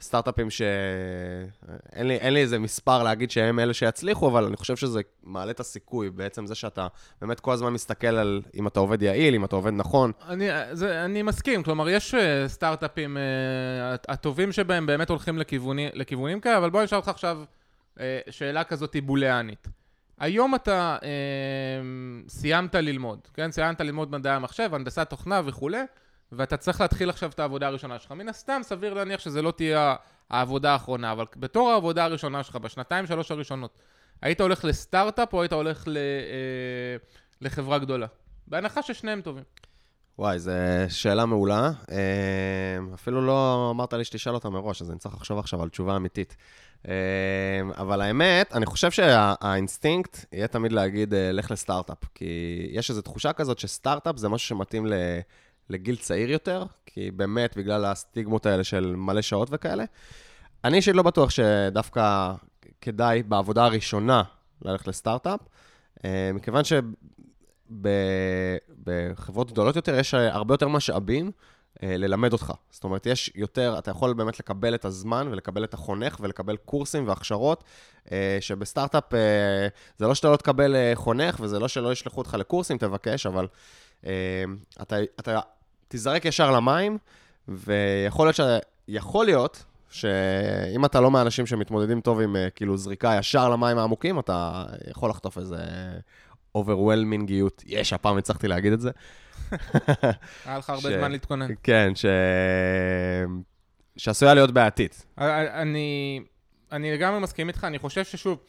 סטארט-אפים 0.01 0.49
שאין 0.49 2.07
לי, 2.07 2.19
לי 2.31 2.39
איזה 2.39 2.59
מספר 2.59 3.03
להגיד 3.03 3.31
שהם 3.31 3.59
אלה 3.59 3.73
שיצליחו, 3.73 4.27
אבל 4.27 4.45
אני 4.45 4.57
חושב 4.57 4.75
שזה 4.75 5.01
מעלה 5.23 5.51
את 5.51 5.59
הסיכוי, 5.59 6.09
בעצם 6.09 6.45
זה 6.45 6.55
שאתה 6.55 6.87
באמת 7.21 7.39
כל 7.39 7.51
הזמן 7.51 7.73
מסתכל 7.73 8.07
על 8.07 8.41
אם 8.55 8.67
אתה 8.67 8.79
עובד 8.79 9.01
יעיל, 9.01 9.35
אם 9.35 9.45
אתה 9.45 9.55
עובד 9.55 9.71
נכון. 9.73 10.11
אני, 10.27 10.47
זה, 10.71 11.05
אני 11.05 11.21
מסכים, 11.21 11.63
כלומר, 11.63 11.89
יש 11.89 12.13
אה, 12.13 12.47
סטארט-אפים, 12.47 13.17
uh, 13.17 13.19
הטובים 14.07 14.51
שבהם 14.51 14.85
באמת 14.85 15.09
הולכים 15.09 15.37
לכיווני, 15.37 15.89
לכיוונים 15.93 16.39
כאלה, 16.39 16.57
אבל 16.57 16.69
בוא 16.69 16.83
נשאל 16.83 16.97
אותך 16.97 17.07
עכשיו 17.07 17.43
uh, 17.95 17.99
שאלה 18.29 18.63
כזאת 18.63 18.95
בולאנית. 19.03 19.67
היום 20.19 20.55
אתה 20.55 20.97
אה, 21.03 21.09
סיימת 22.29 22.75
ללמוד, 22.75 23.19
כן? 23.33 23.51
סיימת 23.51 23.81
ללמוד 23.81 24.11
מדעי 24.11 24.33
המחשב, 24.33 24.73
הנדסת 24.73 25.09
תוכנה 25.09 25.41
וכולי, 25.45 25.81
ואתה 26.31 26.57
צריך 26.57 26.81
להתחיל 26.81 27.09
עכשיו 27.09 27.29
את 27.29 27.39
העבודה 27.39 27.67
הראשונה 27.67 27.99
שלך. 27.99 28.11
מן 28.11 28.29
הסתם, 28.29 28.61
סביר 28.63 28.93
להניח 28.93 29.19
שזה 29.19 29.41
לא 29.41 29.51
תהיה 29.51 29.95
העבודה 30.29 30.73
האחרונה, 30.73 31.11
אבל 31.11 31.25
בתור 31.35 31.71
העבודה 31.71 32.05
הראשונה 32.05 32.43
שלך, 32.43 32.55
בשנתיים, 32.55 33.07
שלוש 33.07 33.31
הראשונות, 33.31 33.77
היית 34.21 34.41
הולך 34.41 34.65
לסטארט-אפ 34.65 35.33
או 35.33 35.41
היית 35.41 35.53
הולך 35.53 35.83
ל, 35.87 35.97
אה, 35.97 36.97
לחברה 37.41 37.79
גדולה? 37.79 38.07
בהנחה 38.47 38.81
ששניהם 38.81 39.21
טובים. 39.21 39.43
וואי, 40.19 40.39
זו 40.39 40.51
שאלה 40.89 41.25
מעולה. 41.25 41.71
אה, 41.91 42.77
אפילו 42.93 43.25
לא 43.25 43.67
אמרת 43.71 43.93
לי 43.93 44.03
שתשאל 44.03 44.33
אותה 44.33 44.49
מראש, 44.49 44.81
אז 44.81 44.91
אני 44.91 44.99
צריך 44.99 45.15
לחשוב 45.15 45.39
עכשיו 45.39 45.63
על 45.63 45.69
תשובה 45.69 45.95
אמיתית. 45.95 46.35
אה, 46.87 46.93
אבל 47.77 48.01
האמת, 48.01 48.53
אני 48.53 48.65
חושב 48.65 48.91
שהאינסטינקט 48.91 50.25
יהיה 50.33 50.47
תמיד 50.47 50.71
להגיד, 50.71 51.13
אה, 51.13 51.31
לך 51.31 51.51
לסטארט-אפ. 51.51 51.97
כי 52.15 52.25
יש 52.71 52.89
איזו 52.89 53.01
תחושה 53.01 53.33
כזאת 53.33 53.59
שסטארט-אפ 53.59 54.17
זה 54.17 54.29
משהו 54.29 54.47
שמתאים 54.47 54.85
לגיל 55.69 55.95
צעיר 55.95 56.31
יותר, 56.31 56.63
כי 56.85 57.11
באמת, 57.11 57.57
בגלל 57.57 57.85
הסטיגמות 57.85 58.45
האלה 58.45 58.63
של 58.63 58.95
מלא 58.95 59.21
שעות 59.21 59.49
וכאלה. 59.51 59.83
אני 60.63 60.77
אישית 60.77 60.95
לא 60.95 61.03
בטוח 61.03 61.29
שדווקא 61.29 62.33
כדאי 62.81 63.23
בעבודה 63.23 63.65
הראשונה 63.65 64.23
ללכת 64.61 64.87
לסטארט-אפ, 64.87 65.39
מכיוון 66.33 66.63
ש... 66.63 66.73
בחברות 68.83 69.51
גדולות 69.51 69.75
יותר 69.75 69.95
יש 69.95 70.13
הרבה 70.13 70.53
יותר 70.53 70.67
משאבים 70.67 71.31
אה, 71.83 71.97
ללמד 71.97 72.33
אותך. 72.33 72.53
זאת 72.69 72.83
אומרת, 72.83 73.05
יש 73.05 73.31
יותר, 73.35 73.75
אתה 73.79 73.91
יכול 73.91 74.13
באמת 74.13 74.39
לקבל 74.39 74.75
את 74.75 74.85
הזמן 74.85 75.27
ולקבל 75.31 75.63
את 75.63 75.73
החונך 75.73 76.17
ולקבל 76.21 76.57
קורסים 76.57 77.07
והכשרות, 77.07 77.63
אה, 78.11 78.37
שבסטארט-אפ 78.41 79.13
אה, 79.13 79.67
זה 79.97 80.07
לא 80.07 80.15
שאתה 80.15 80.29
לא 80.29 80.35
תקבל 80.35 80.75
חונך 80.93 81.37
וזה 81.39 81.59
לא 81.59 81.67
שלא 81.67 81.91
ישלחו 81.91 82.21
אותך 82.21 82.33
לקורסים, 82.33 82.77
תבקש, 82.77 83.25
אבל 83.25 83.47
אתה, 84.81 84.95
אתה 85.19 85.39
תזרק 85.87 86.25
ישר 86.25 86.51
למים, 86.51 86.97
ויכול 87.47 88.27
להיות, 88.27 88.35
ש... 88.35 88.41
יכול 88.87 89.25
להיות 89.25 89.63
שאם 89.89 90.85
אתה 90.85 91.01
לא 91.01 91.11
מהאנשים 91.11 91.45
שמתמודדים 91.45 92.01
טוב 92.01 92.21
עם 92.21 92.35
אה, 92.35 92.49
כאילו 92.49 92.77
זריקה 92.77 93.15
ישר 93.19 93.49
למים 93.49 93.77
העמוקים, 93.77 94.19
אתה 94.19 94.65
יכול 94.87 95.09
לחטוף 95.09 95.37
איזה 95.37 95.57
אוברוולמינגיות. 96.57 97.63
יש, 97.65 97.93
הפעם 97.93 98.17
הצלחתי 98.17 98.47
להגיד 98.47 98.73
את 98.73 98.81
זה. 98.81 98.91
היה 100.45 100.57
לך 100.57 100.69
הרבה 100.69 100.97
זמן 100.97 101.11
להתכונן. 101.11 101.47
כן, 101.63 101.91
ש... 101.95 102.05
שעשויה 103.97 104.33
להיות 104.33 104.51
בעייתית. 104.51 105.05
אני, 105.17 106.19
אני 106.71 106.93
לגמרי 106.93 107.19
מסכים 107.19 107.47
איתך, 107.47 107.63
אני 107.63 107.79
חושב 107.79 108.03
ששוב, 108.03 108.39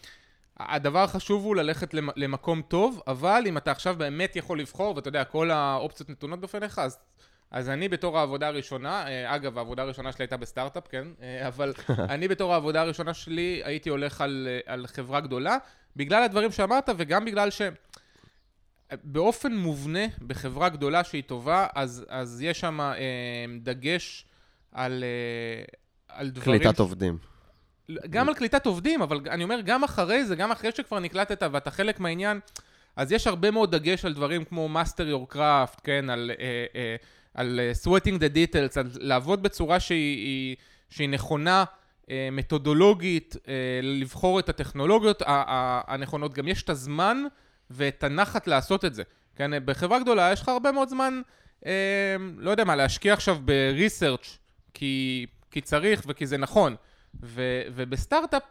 הדבר 0.58 0.98
החשוב 0.98 1.44
הוא 1.44 1.56
ללכת 1.56 1.94
למ- 1.94 2.08
למקום 2.16 2.62
טוב, 2.62 3.02
אבל 3.06 3.42
אם 3.46 3.56
אתה 3.56 3.70
עכשיו 3.70 3.94
באמת 3.98 4.36
יכול 4.36 4.60
לבחור, 4.60 4.96
ואתה 4.96 5.08
יודע, 5.08 5.24
כל 5.24 5.50
האופציות 5.50 6.10
נתונות 6.10 6.40
בפניך, 6.40 6.78
אז, 6.78 6.98
אז 7.50 7.68
אני 7.68 7.88
בתור 7.88 8.18
העבודה 8.18 8.46
הראשונה, 8.46 9.06
אה, 9.06 9.34
אגב, 9.34 9.58
העבודה 9.58 9.82
הראשונה 9.82 10.12
שלי 10.12 10.22
הייתה 10.22 10.36
בסטארט-אפ, 10.36 10.88
כן? 10.88 11.08
אה, 11.22 11.48
אבל 11.48 11.72
אני 12.14 12.28
בתור 12.28 12.52
העבודה 12.52 12.80
הראשונה 12.80 13.14
שלי 13.14 13.60
הייתי 13.64 13.90
הולך 13.90 14.20
על, 14.20 14.48
אה, 14.50 14.72
על 14.72 14.86
חברה 14.86 15.20
גדולה, 15.20 15.56
בגלל 15.98 16.22
הדברים 16.22 16.52
שאמרת, 16.52 16.88
וגם 16.96 17.24
בגלל 17.24 17.50
ש... 17.50 17.62
באופן 19.04 19.56
מובנה, 19.56 20.06
בחברה 20.26 20.68
גדולה 20.68 21.04
שהיא 21.04 21.22
טובה, 21.22 21.66
אז, 21.74 22.04
אז 22.08 22.42
יש 22.42 22.60
שם 22.60 22.80
אה, 22.80 22.94
דגש 23.60 24.24
על, 24.72 25.04
אה, 25.04 25.64
על 26.08 26.30
דברים... 26.30 26.60
קליטת 26.60 26.78
עובדים. 26.78 27.18
גם 28.10 28.28
על 28.28 28.34
קליטת 28.34 28.66
עובדים, 28.66 29.02
אבל 29.02 29.20
אני 29.30 29.44
אומר, 29.44 29.60
גם 29.60 29.84
אחרי 29.84 30.24
זה, 30.24 30.36
גם 30.36 30.50
אחרי 30.50 30.70
שכבר 30.72 30.98
נקלטת 30.98 31.42
ואתה 31.52 31.70
חלק 31.70 32.00
מהעניין, 32.00 32.40
אז 32.96 33.12
יש 33.12 33.26
הרבה 33.26 33.50
מאוד 33.50 33.76
דגש 33.76 34.04
על 34.04 34.14
דברים 34.14 34.44
כמו 34.44 34.68
master 34.74 35.12
your 35.12 35.34
craft, 35.34 35.80
כן, 35.84 36.10
על, 36.10 36.30
אה, 36.38 36.66
אה, 36.74 36.96
על 37.34 37.60
אה, 37.60 37.72
sweating 37.84 38.18
the 38.18 38.34
details, 38.34 38.80
על 38.80 38.90
לעבוד 38.94 39.42
בצורה 39.42 39.80
שהיא, 39.80 40.16
היא, 40.16 40.56
שהיא 40.90 41.08
נכונה, 41.08 41.64
מתודולוגית, 42.32 43.36
אה, 43.48 43.52
לבחור 43.82 44.38
את 44.38 44.48
הטכנולוגיות 44.48 45.22
הנכונות. 45.26 46.34
גם 46.34 46.48
יש 46.48 46.62
את 46.62 46.70
הזמן 46.70 47.24
ואת 47.70 48.04
הנחת 48.04 48.46
לעשות 48.46 48.84
את 48.84 48.94
זה. 48.94 49.02
כן, 49.36 49.66
בחברה 49.66 50.00
גדולה 50.00 50.32
יש 50.32 50.42
לך 50.42 50.48
הרבה 50.48 50.72
מאוד 50.72 50.88
זמן, 50.88 51.20
אה, 51.66 52.16
לא 52.36 52.50
יודע 52.50 52.64
מה, 52.64 52.76
להשקיע 52.76 53.12
עכשיו 53.12 53.38
ב-research, 53.44 54.26
כי, 54.74 55.26
כי 55.50 55.60
צריך 55.60 56.02
וכי 56.06 56.26
זה 56.26 56.36
נכון. 56.36 56.76
ו, 57.22 57.42
ובסטארט-אפ, 57.74 58.42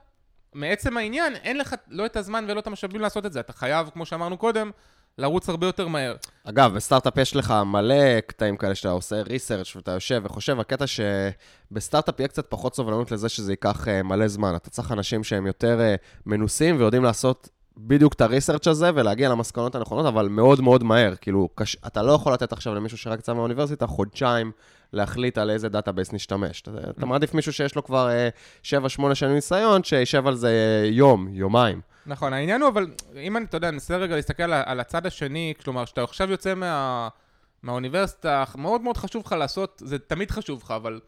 מעצם 0.53 0.97
העניין, 0.97 1.35
אין 1.35 1.57
לך 1.57 1.75
לא 1.87 2.05
את 2.05 2.15
הזמן 2.15 2.45
ולא 2.47 2.59
את 2.59 2.67
המשאבים 2.67 3.01
לעשות 3.01 3.25
את 3.25 3.33
זה. 3.33 3.39
אתה 3.39 3.53
חייב, 3.53 3.89
כמו 3.93 4.05
שאמרנו 4.05 4.37
קודם, 4.37 4.71
לרוץ 5.17 5.49
הרבה 5.49 5.67
יותר 5.67 5.87
מהר. 5.87 6.15
אגב, 6.43 6.73
בסטארט-אפ 6.73 7.17
יש 7.17 7.35
לך 7.35 7.53
מלא 7.65 8.19
קטעים 8.19 8.57
כאלה 8.57 8.75
שאתה 8.75 8.89
עושה 8.89 9.21
ריסרצ' 9.21 9.75
ואתה 9.75 9.91
יושב 9.91 10.21
וחושב, 10.23 10.59
הקטע 10.59 10.85
שבסטארט-אפ 10.87 12.19
יהיה 12.19 12.27
קצת 12.27 12.45
פחות 12.49 12.75
סובלנות 12.75 13.11
לזה 13.11 13.29
שזה 13.29 13.51
ייקח 13.51 13.87
uh, 13.87 14.03
מלא 14.03 14.27
זמן. 14.27 14.55
אתה 14.55 14.69
צריך 14.69 14.91
אנשים 14.91 15.23
שהם 15.23 15.47
יותר 15.47 15.79
uh, 15.79 16.21
מנוסים 16.25 16.75
ויודעים 16.77 17.03
לעשות 17.03 17.49
בדיוק 17.77 18.13
את 18.13 18.21
ה 18.21 18.26
research 18.26 18.67
הזה 18.67 18.89
ולהגיע 18.95 19.29
למסקנות 19.29 19.75
הנכונות, 19.75 20.05
אבל 20.05 20.27
מאוד 20.27 20.61
מאוד 20.61 20.83
מהר. 20.83 21.15
כאילו, 21.21 21.49
קש... 21.55 21.77
אתה 21.87 22.01
לא 22.01 22.11
יכול 22.11 22.33
לתת 22.33 22.53
עכשיו 22.53 22.75
למישהו 22.75 22.97
שרק 22.97 23.19
יצא 23.19 23.33
מהאוניברסיטה 23.33 23.87
חודשיים 23.87 24.51
להחליט 24.93 25.37
על 25.37 25.49
איזה 25.49 25.69
database 25.69 26.13
נשתמש. 26.13 26.61
אתה, 26.61 26.71
אתה 26.89 27.05
מעדיף 27.05 27.33
מישהו 27.33 27.53
שיש 27.53 27.75
לו 27.75 27.83
כבר 27.83 28.09
אה, 28.63 28.67
7-8 29.11 29.15
שנים 29.15 29.33
ניסיון, 29.33 29.83
שישב 29.83 30.27
על 30.27 30.35
זה 30.35 30.83
יום, 30.91 31.27
יומיים. 31.31 31.81
נכון, 32.07 32.33
העניין 32.33 32.61
הוא, 32.61 32.69
אבל 32.69 32.87
אם 33.15 33.37
אני, 33.37 33.45
אתה 33.45 33.57
יודע, 33.57 33.71
ננסה 33.71 33.97
רגע 33.97 34.15
להסתכל 34.15 34.43
על, 34.43 34.63
על 34.65 34.79
הצד 34.79 35.05
השני, 35.05 35.53
כלומר, 35.63 35.85
שאתה 35.85 36.03
עכשיו 36.03 36.31
יוצא 36.31 36.53
מה, 36.55 37.07
מהאוניברסיטה, 37.63 38.43
מאוד 38.55 38.81
מאוד 38.81 38.97
חשוב 38.97 39.23
לך 39.25 39.31
לעשות, 39.31 39.81
זה 39.85 39.99
תמיד 39.99 40.31
חשוב 40.31 40.61
לך, 40.63 40.71
אבל 40.71 40.99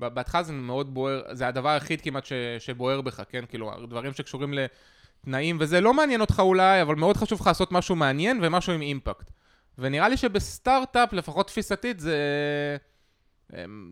בהתחלה 0.00 0.42
זה 0.42 0.52
מאוד 0.52 0.94
בוער, 0.94 1.22
זה 1.32 1.48
הדבר 1.48 1.68
היחיד 1.68 2.00
כמעט 2.00 2.24
ש, 2.24 2.32
שבוער 2.58 3.00
בך, 3.00 3.22
כן? 3.28 3.44
כאילו, 3.48 3.72
דברים 3.88 4.12
שקשורים 4.12 4.54
לתנאים, 4.54 5.56
וזה 5.60 5.80
לא 5.80 5.94
מעניין 5.94 6.20
אותך 6.20 6.40
אולי, 6.40 6.82
אבל 6.82 6.94
מאוד 6.94 7.16
חשוב 7.16 7.40
לך 7.40 7.46
לעשות 7.46 7.72
משהו 7.72 7.96
מעניין 7.96 8.38
ומשהו 8.42 8.72
עם 8.72 8.80
אימפקט. 8.80 9.30
ונראה 9.78 10.08
לי 10.08 10.16
שבסטארט-אפ, 10.16 11.12
לפחות 11.12 11.46
תפיסתית, 11.46 12.00
זה... 12.00 12.16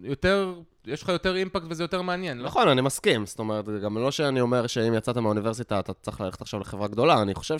יותר, 0.02 0.54
יש 0.86 1.02
לך 1.02 1.08
יותר 1.08 1.36
אימפקט 1.36 1.64
וזה 1.68 1.84
יותר 1.84 2.02
מעניין, 2.02 2.38
לא? 2.38 2.44
נכון, 2.44 2.68
אני 2.68 2.80
מסכים. 2.80 3.26
זאת 3.26 3.38
אומרת, 3.38 3.64
גם 3.82 3.98
לא 3.98 4.10
שאני 4.10 4.40
אומר 4.40 4.66
שאם 4.66 4.94
יצאת 4.94 5.16
מהאוניברסיטה 5.16 5.80
אתה 5.80 5.92
צריך 5.94 6.20
ללכת 6.20 6.40
עכשיו 6.40 6.60
לחברה 6.60 6.88
גדולה. 6.88 7.22
אני 7.22 7.34
חושב 7.34 7.56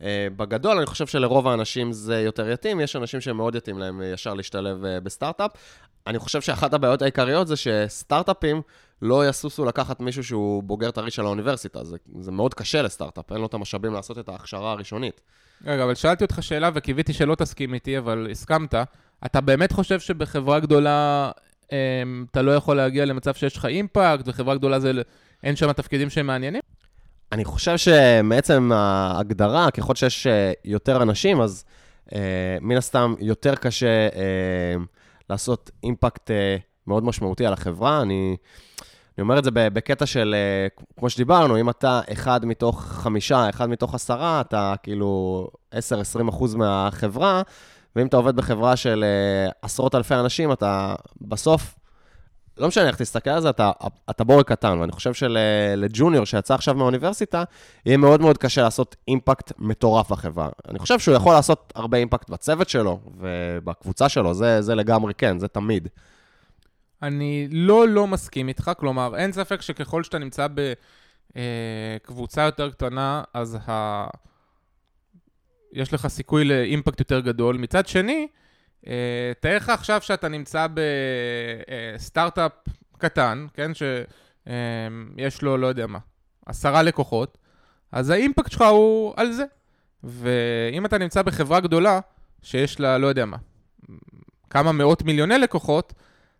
שבגדול, 0.00 0.76
אני 0.76 0.86
חושב 0.86 1.06
שלרוב 1.06 1.48
האנשים 1.48 1.92
זה 1.92 2.20
יותר 2.20 2.50
יתאים. 2.50 2.80
יש 2.80 2.96
אנשים 2.96 3.20
שמאוד 3.20 3.54
יתאים 3.54 3.78
להם 3.78 4.02
ישר 4.12 4.34
להשתלב 4.34 4.84
אה, 4.84 5.00
בסטארט-אפ. 5.00 5.50
אני 6.06 6.18
חושב 6.18 6.40
שאחת 6.40 6.74
הבעיות 6.74 7.02
העיקריות 7.02 7.46
זה 7.46 7.56
שסטארט-אפים 7.56 8.62
לא 9.02 9.28
יסוסו 9.28 9.64
לקחת 9.64 10.00
מישהו 10.00 10.24
שהוא 10.24 10.62
בוגר 10.62 10.90
טרי 10.90 11.10
של 11.10 11.22
האוניברסיטה. 11.22 11.84
זה, 11.84 11.96
זה 12.20 12.32
מאוד 12.32 12.54
קשה 12.54 12.82
לסטארט-אפ, 12.82 13.32
אין 13.32 13.40
לו 13.40 13.46
את 13.46 13.54
המשאבים 13.54 13.92
לעשות 13.92 14.18
את 14.18 14.28
ההכשרה 14.28 14.72
הראשונית. 14.72 15.20
רגע, 15.64 15.84
אבל 15.84 15.94
שאלתי 15.94 16.24
אותך 16.24 16.42
שאלה 16.42 16.70
וקיוויתי 16.74 17.12
שלא 17.12 17.34
תסכים 17.34 17.74
איתי, 17.74 17.98
אבל 17.98 18.28
הסכמת. 18.30 18.74
אתה 19.26 19.40
באמת 19.40 19.72
חושב 19.72 20.00
שבחברה 20.00 20.60
גדולה 20.60 21.30
אמ, 21.72 22.24
אתה 22.30 22.42
לא 22.42 22.54
יכול 22.54 22.76
להגיע 22.76 23.04
למצב 23.04 23.34
שיש 23.34 23.56
לך 23.56 23.64
אימפקט, 23.64 24.24
וחברה 24.28 24.54
גדולה 24.54 24.80
זה, 24.80 24.92
אין 25.44 25.56
שם 25.56 25.72
תפקידים 25.72 26.10
שהם 26.10 26.26
מעניינים? 26.26 26.60
אני 27.32 27.44
חושב 27.44 27.76
שמעצם 27.76 28.70
ההגדרה, 28.74 29.70
ככל 29.70 29.94
שיש 29.94 30.26
אה, 30.26 30.52
יותר 30.64 31.02
אנשים, 31.02 31.40
אז 31.40 31.64
אה, 32.14 32.56
מן 32.60 32.76
הסתם 32.76 33.14
יותר 33.20 33.54
קשה 33.54 34.08
אה, 34.16 34.74
לעשות 35.30 35.70
אימפקט 35.84 36.30
אה, 36.30 36.56
מאוד 36.86 37.04
משמעותי 37.04 37.46
על 37.46 37.52
החברה. 37.52 38.02
אני, 38.02 38.36
אני 39.18 39.22
אומר 39.22 39.38
את 39.38 39.44
זה 39.44 39.50
בקטע 39.54 40.06
של, 40.06 40.34
אה, 40.38 40.84
כמו 40.98 41.10
שדיברנו, 41.10 41.60
אם 41.60 41.70
אתה 41.70 42.00
אחד 42.12 42.44
מתוך 42.44 42.82
חמישה, 42.82 43.48
אחד 43.48 43.68
מתוך 43.68 43.94
עשרה, 43.94 44.40
אתה 44.40 44.74
כאילו 44.82 45.48
10-20 45.74 46.28
אחוז 46.28 46.54
מהחברה, 46.54 47.42
ואם 47.96 48.06
אתה 48.06 48.16
עובד 48.16 48.36
בחברה 48.36 48.76
של 48.76 49.04
uh, 49.48 49.52
עשרות 49.62 49.94
אלפי 49.94 50.14
אנשים, 50.14 50.52
אתה 50.52 50.94
בסוף, 51.20 51.74
לא 52.58 52.68
משנה 52.68 52.86
איך 52.86 52.96
תסתכל 52.96 53.30
על 53.30 53.40
זה, 53.40 53.50
אתה, 53.50 53.70
אתה 54.10 54.24
בורג 54.24 54.44
קטן, 54.44 54.78
ואני 54.78 54.92
חושב 54.92 55.12
שלג'וניור 55.14 56.24
שיצא 56.24 56.54
עכשיו 56.54 56.74
מהאוניברסיטה, 56.74 57.44
יהיה 57.86 57.96
מאוד 57.96 58.20
מאוד 58.20 58.38
קשה 58.38 58.62
לעשות 58.62 58.96
אימפקט 59.08 59.52
מטורף 59.58 60.10
בחברה. 60.10 60.48
אני 60.68 60.78
חושב 60.78 60.98
שהוא 60.98 61.14
יכול 61.14 61.32
לעשות 61.32 61.72
הרבה 61.76 61.98
אימפקט 61.98 62.30
בצוות 62.30 62.68
שלו 62.68 63.00
ובקבוצה 63.18 64.08
שלו, 64.08 64.34
זה, 64.34 64.62
זה 64.62 64.74
לגמרי 64.74 65.14
כן, 65.14 65.38
זה 65.38 65.48
תמיד. 65.48 65.88
אני 67.02 67.48
לא 67.50 67.88
לא 67.88 68.06
מסכים 68.06 68.48
איתך, 68.48 68.70
כלומר, 68.78 69.16
אין 69.16 69.32
ספק 69.32 69.60
שככל 69.60 70.02
שאתה 70.02 70.18
נמצא 70.18 70.46
בקבוצה 71.36 72.42
יותר 72.42 72.70
קטנה, 72.70 73.22
אז 73.34 73.58
ה... 73.68 74.06
יש 75.72 75.94
לך 75.94 76.06
סיכוי 76.06 76.44
לאימפקט 76.44 77.00
יותר 77.00 77.20
גדול. 77.20 77.56
מצד 77.56 77.86
שני, 77.86 78.28
אה, 78.86 79.32
תאר 79.40 79.56
לך 79.56 79.68
עכשיו 79.68 80.02
שאתה 80.02 80.28
נמצא 80.28 80.66
בסטארט-אפ 81.98 82.52
קטן, 82.98 83.46
כן, 83.54 83.70
שיש 83.74 85.42
לו, 85.42 85.56
לא 85.56 85.66
יודע 85.66 85.86
מה, 85.86 85.98
עשרה 86.46 86.82
לקוחות, 86.82 87.38
אז 87.92 88.10
האימפקט 88.10 88.50
שלך 88.50 88.62
הוא 88.62 89.14
על 89.16 89.32
זה. 89.32 89.44
ואם 90.04 90.86
אתה 90.86 90.98
נמצא 90.98 91.22
בחברה 91.22 91.60
גדולה, 91.60 92.00
שיש 92.42 92.80
לה, 92.80 92.98
לא 92.98 93.06
יודע 93.06 93.24
מה, 93.24 93.36
כמה 94.50 94.72
מאות 94.72 95.02
מיליוני 95.02 95.38
לקוחות, 95.38 95.92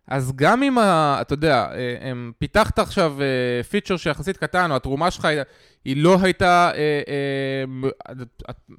אז 0.07 0.31
גם 0.35 0.63
אם, 0.63 0.77
ה, 0.77 1.17
אתה 1.21 1.33
יודע, 1.33 1.69
הם, 2.01 2.31
פיתחת 2.37 2.79
עכשיו 2.79 3.17
פיצ'ר 3.69 3.97
שיחסית 3.97 4.37
קטן, 4.37 4.71
או 4.71 4.75
התרומה 4.75 5.11
שלך 5.11 5.27
היא 5.85 6.03
לא 6.03 6.17
הייתה, 6.21 6.71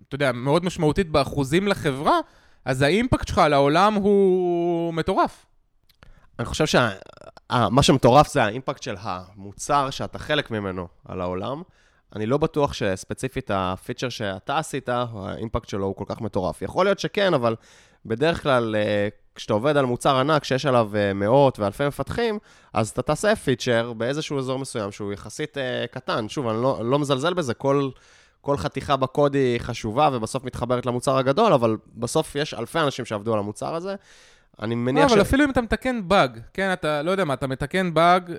אתה 0.09 0.15
יודע, 0.15 0.33
מאוד 0.33 0.65
משמעותית 0.65 1.09
באחוזים 1.11 1.69
לחברה, 1.69 2.19
אז 2.65 2.83
האימפקט 2.83 3.29
שלך 3.29 3.39
על 3.39 3.53
העולם 3.53 3.95
הוא 3.95 4.95
מטורף. 4.95 5.47
אני 6.39 6.47
חושב 6.47 6.67
שמה 6.67 7.83
שמטורף 7.83 8.29
זה 8.29 8.43
האימפקט 8.43 8.83
של 8.83 8.95
המוצר 9.01 9.91
שאתה 9.91 10.19
חלק 10.19 10.51
ממנו 10.51 10.89
על 11.09 11.21
העולם. 11.21 11.63
אני 12.17 12.27
לא 12.27 12.39
בטוח 12.39 12.73
שספציפית 12.73 13.51
הפיצ'ר 13.55 14.09
שאתה 14.09 14.59
עשית, 14.59 14.89
האימפקט 14.89 15.69
שלו 15.69 15.87
הוא 15.87 15.97
כל 15.97 16.05
כך 16.07 16.21
מטורף. 16.21 16.63
יכול 16.63 16.87
להיות 16.87 16.99
שכן, 16.99 17.35
אבל 17.35 17.57
בדרך 18.07 18.43
כלל, 18.43 18.77
כשאתה 19.35 19.53
עובד 19.53 19.77
על 19.77 19.85
מוצר 19.85 20.17
ענק 20.17 20.45
שיש 20.45 20.67
עליו 20.67 20.91
מאות 21.15 21.59
ואלפי 21.59 21.87
מפתחים, 21.87 22.39
אז 22.73 22.89
אתה 22.89 23.03
תעשה 23.03 23.37
פיצ'ר 23.37 23.93
באיזשהו 23.93 24.39
אזור 24.39 24.59
מסוים 24.59 24.93
שהוא 24.93 25.13
יחסית 25.13 25.57
קטן. 25.91 26.29
שוב, 26.29 26.49
אני 26.49 26.63
לא, 26.63 26.81
לא 26.85 26.99
מזלזל 26.99 27.35
בזה, 27.35 27.55
כל, 27.55 27.91
כל 28.41 28.57
חתיכה 28.57 28.97
בקוד 28.97 29.35
היא 29.35 29.61
חשובה 29.61 30.11
ובסוף 30.13 30.45
מתחברת 30.45 30.87
למוצר 30.87 31.19
הגדול, 31.19 31.53
אבל 31.53 31.77
בסוף 31.97 32.37
יש 32.37 32.55
אלפי 32.55 32.79
אנשים 32.79 33.05
שעבדו 33.05 33.33
על 33.33 33.39
המוצר 33.39 33.75
הזה. 33.75 33.95
אני 34.63 34.75
מניח 34.75 35.05
לא, 35.05 35.09
ש... 35.09 35.13
אבל 35.13 35.21
אפילו 35.21 35.45
אם 35.45 35.51
אתה 35.51 35.61
מתקן 35.61 36.09
באג, 36.09 36.39
כן, 36.55 36.73
אתה, 36.73 37.03
לא 37.03 37.11
יודע 37.11 37.25
מה, 37.25 37.35
אתה 37.35 37.47
מתקן 37.47 37.95
באג, 37.95 38.33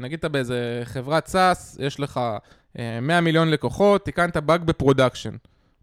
נגיד 0.00 0.18
אתה 0.18 0.28
באיזה 0.28 0.82
חברת 0.84 1.28
SaaS, 1.28 1.76
יש 1.78 2.00
לך 2.00 2.20
100 3.02 3.20
מיליון 3.20 3.50
לקוחות, 3.50 4.04
תיקנת 4.04 4.36
באג 4.36 4.64
ב 4.64 4.70
production. 4.70 5.34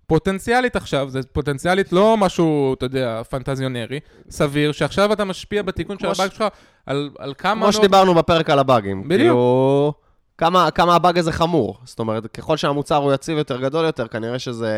פוטנציאלית 0.08 0.76
עכשיו, 0.76 1.10
זה 1.10 1.20
פוטנציאלית 1.24 1.94
לא 1.94 2.18
משהו, 2.18 2.74
אתה 2.74 2.86
יודע, 2.86 3.22
פנטזיונרי, 3.30 4.00
סביר, 4.30 4.72
שעכשיו 4.72 5.14
אתה 5.14 5.26
משפיע 5.26 5.62
בתיקון 5.62 6.00
של 6.00 6.14
ש- 6.14 6.20
הבאג 6.20 6.32
שלך 6.32 6.44
על, 6.86 7.10
על 7.20 7.34
כמה... 7.38 7.56
כמו 7.56 7.66
לא- 7.66 7.72
שדיברנו 7.72 8.14
בפרק 8.16 8.50
על 8.50 8.60
הבאגים. 8.60 9.04
בדיוק. 9.04 9.20
כאילו, 9.20 9.94
כמה, 10.38 10.72
כמה 10.72 10.96
הבאג 10.96 11.18
הזה 11.20 11.32
חמור. 11.32 11.78
זאת 11.84 12.00
אומרת, 12.00 12.28
ככל 12.28 12.58
שהמוצר 12.58 12.96
הוא 12.96 13.14
יציב 13.14 13.38
יותר, 13.38 13.62
גדול 13.62 13.86
יותר, 13.86 14.08
כנראה 14.08 14.40
שזה, 14.40 14.78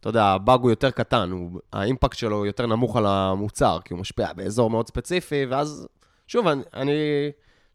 אתה 0.00 0.08
יודע, 0.08 0.24
הבאג 0.24 0.60
הוא 0.60 0.70
יותר 0.70 0.90
קטן, 0.90 1.30
הוא, 1.30 1.60
האימפקט 1.72 2.16
שלו 2.18 2.46
יותר 2.46 2.66
נמוך 2.66 2.96
על 2.96 3.06
המוצר, 3.06 3.78
כי 3.84 3.94
הוא 3.94 4.00
משפיע 4.00 4.32
באזור 4.36 4.70
מאוד 4.70 4.88
ספציפי, 4.88 5.46
ואז, 5.50 5.88
שוב, 6.28 6.46
אני, 6.46 6.62
אני 6.74 6.92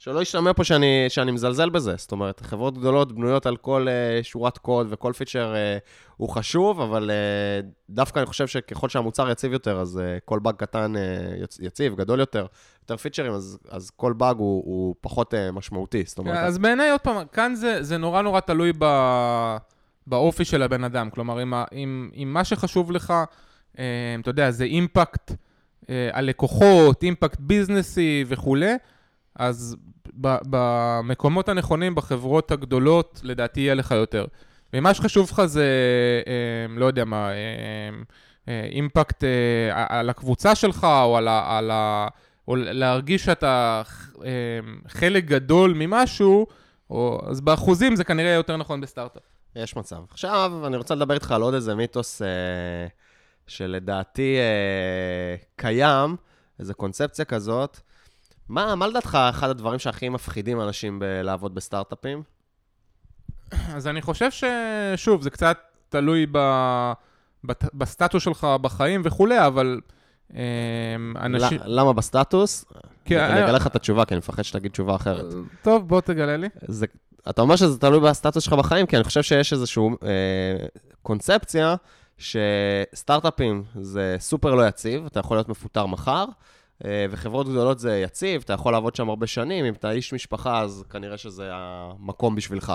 שלא 0.03 0.21
ישתמע 0.21 0.53
פה 0.53 0.63
שאני, 0.63 1.05
שאני 1.09 1.31
מזלזל 1.31 1.69
בזה. 1.69 1.95
זאת 1.97 2.11
אומרת, 2.11 2.39
חברות 2.39 2.77
גדולות 2.77 3.11
בנויות 3.11 3.45
על 3.45 3.57
כל 3.57 3.87
uh, 3.87 4.23
שורת 4.23 4.57
קוד 4.57 4.87
וכל 4.89 5.13
פיצ'ר 5.13 5.53
uh, 5.53 5.81
הוא 6.17 6.29
חשוב, 6.29 6.81
אבל 6.81 7.11
uh, 7.11 7.65
דווקא 7.89 8.19
אני 8.19 8.25
חושב 8.25 8.47
שככל 8.47 8.89
שהמוצר 8.89 9.29
יציב 9.29 9.53
יותר, 9.53 9.79
אז 9.79 9.99
uh, 9.99 10.19
כל 10.25 10.39
באג 10.39 10.55
קטן 10.55 10.93
uh, 10.95 11.43
יצ, 11.43 11.59
יציב, 11.59 11.95
גדול 11.95 12.19
יותר, 12.19 12.45
יותר 12.83 12.97
פיצ'רים, 12.97 13.33
אז, 13.33 13.59
אז 13.69 13.89
כל 13.89 14.13
באג 14.13 14.37
הוא, 14.37 14.63
הוא 14.65 14.95
פחות 15.01 15.33
uh, 15.33 15.51
משמעותי. 15.51 16.03
זאת 16.05 16.17
אומרת, 16.17 16.37
אז 16.37 16.57
בעיניי, 16.57 16.91
עוד 16.91 17.01
פעם, 17.01 17.27
כאן 17.33 17.55
זה, 17.55 17.83
זה 17.83 17.97
נורא 17.97 18.21
נורא 18.21 18.39
תלוי 18.39 18.71
ב, 18.79 18.85
באופי 20.07 20.45
של 20.45 20.63
הבן 20.63 20.83
אדם. 20.83 21.09
כלומר, 21.09 21.43
אם, 21.43 21.53
אם, 21.73 22.09
אם 22.15 22.33
מה 22.33 22.43
שחשוב 22.43 22.91
לך, 22.91 23.13
אתה 23.73 23.81
יודע, 24.25 24.51
זה 24.51 24.63
אימפקט 24.63 25.31
אה, 25.89 26.09
על 26.11 26.25
לקוחות, 26.25 27.03
אימפקט 27.03 27.39
ביזנסי 27.39 28.25
וכולי, 28.27 28.73
אז 29.35 29.75
במקומות 30.21 31.49
הנכונים, 31.49 31.95
בחברות 31.95 32.51
הגדולות, 32.51 33.21
לדעתי 33.23 33.61
יהיה 33.61 33.73
לך 33.73 33.91
יותר. 33.91 34.25
ואם 34.73 34.83
מה 34.83 34.93
שחשוב 34.93 35.29
לך 35.31 35.45
זה, 35.45 35.65
אה, 36.27 36.75
לא 36.79 36.85
יודע 36.85 37.05
מה, 37.05 37.29
אה, 37.29 37.35
אה, 38.47 38.67
אימפקט 38.71 39.23
אה, 39.23 39.85
על 39.99 40.09
הקבוצה 40.09 40.55
שלך, 40.55 40.83
או 40.83 41.17
על 41.17 41.27
ה... 41.27 41.57
על 41.57 41.71
ה 41.71 42.07
או 42.47 42.55
להרגיש 42.55 43.25
שאתה 43.25 43.81
אה, 44.23 44.29
חלק 44.87 45.25
גדול 45.25 45.73
ממשהו, 45.75 46.47
או, 46.89 47.21
אז 47.27 47.41
באחוזים 47.41 47.95
זה 47.95 48.03
כנראה 48.03 48.31
יותר 48.31 48.57
נכון 48.57 48.81
בסטארט-אפ. 48.81 49.23
יש 49.55 49.75
מצב. 49.75 49.97
עכשיו, 50.11 50.63
אני 50.65 50.77
רוצה 50.77 50.95
לדבר 50.95 51.13
איתך 51.13 51.31
על 51.31 51.41
עוד 51.41 51.53
איזה 51.53 51.75
מיתוס 51.75 52.21
אה, 52.21 52.27
שלדעתי 53.47 54.37
אה, 54.37 55.35
קיים, 55.55 56.15
איזו 56.59 56.73
קונספציה 56.73 57.25
כזאת. 57.25 57.79
מה, 58.49 58.75
מה 58.75 58.87
לדעתך 58.87 59.17
אחד 59.29 59.49
הדברים 59.49 59.79
שהכי 59.79 60.09
מפחידים 60.09 60.61
אנשים 60.61 60.99
בלעבוד 60.99 61.55
בסטארט-אפים? 61.55 62.23
אז 63.75 63.87
אני 63.87 64.01
חושב 64.01 64.29
ששוב, 64.31 65.21
זה 65.21 65.29
קצת 65.29 65.57
תלוי 65.89 66.25
ב, 66.31 66.37
בת, 67.43 67.65
בסטטוס 67.73 68.23
שלך 68.23 68.47
בחיים 68.61 69.01
וכולי, 69.05 69.47
אבל 69.47 69.79
אה, 70.35 70.41
אנשים... 71.15 71.57
ל- 71.65 71.79
למה 71.79 71.93
בסטטוס? 71.93 72.65
כי- 73.05 73.19
אני 73.19 73.39
אגלה 73.43 73.51
לך 73.51 73.67
את 73.67 73.75
התשובה, 73.75 74.05
כי 74.05 74.13
אני 74.13 74.17
מפחד 74.19 74.43
שתגיד 74.43 74.71
תשובה 74.71 74.95
אחרת. 74.95 75.25
טוב, 75.61 75.87
בוא 75.87 76.01
תגלה 76.01 76.37
לי. 76.37 76.47
זה, 76.67 76.85
אתה 77.29 77.41
אומר 77.41 77.55
שזה 77.55 77.79
תלוי 77.79 77.99
בסטטוס 77.99 78.43
שלך 78.43 78.53
בחיים, 78.53 78.85
כי 78.85 78.95
אני 78.95 79.03
חושב 79.03 79.21
שיש 79.23 79.53
איזושהי 79.53 79.83
אה, 80.03 80.65
קונספציה 81.01 81.75
שסטארט-אפים 82.17 83.63
זה 83.81 84.15
סופר 84.19 84.55
לא 84.55 84.67
יציב, 84.67 85.05
אתה 85.05 85.19
יכול 85.19 85.37
להיות 85.37 85.49
מפוטר 85.49 85.85
מחר, 85.85 86.25
אה, 86.25 86.31
וחברות 87.11 87.47
גדולות 87.49 87.79
זה 87.79 87.97
יציב, 87.99 88.41
אתה 88.45 88.53
יכול 88.53 88.71
לעבוד 88.73 88.95
שם 88.95 89.09
הרבה 89.09 89.27
שנים, 89.27 89.65
אם 89.65 89.73
אתה 89.73 89.91
איש 89.91 90.13
משפחה, 90.13 90.61
אז 90.61 90.83
כנראה 90.89 91.17
שזה 91.17 91.49
המקום 91.53 92.35
בשבילך. 92.35 92.73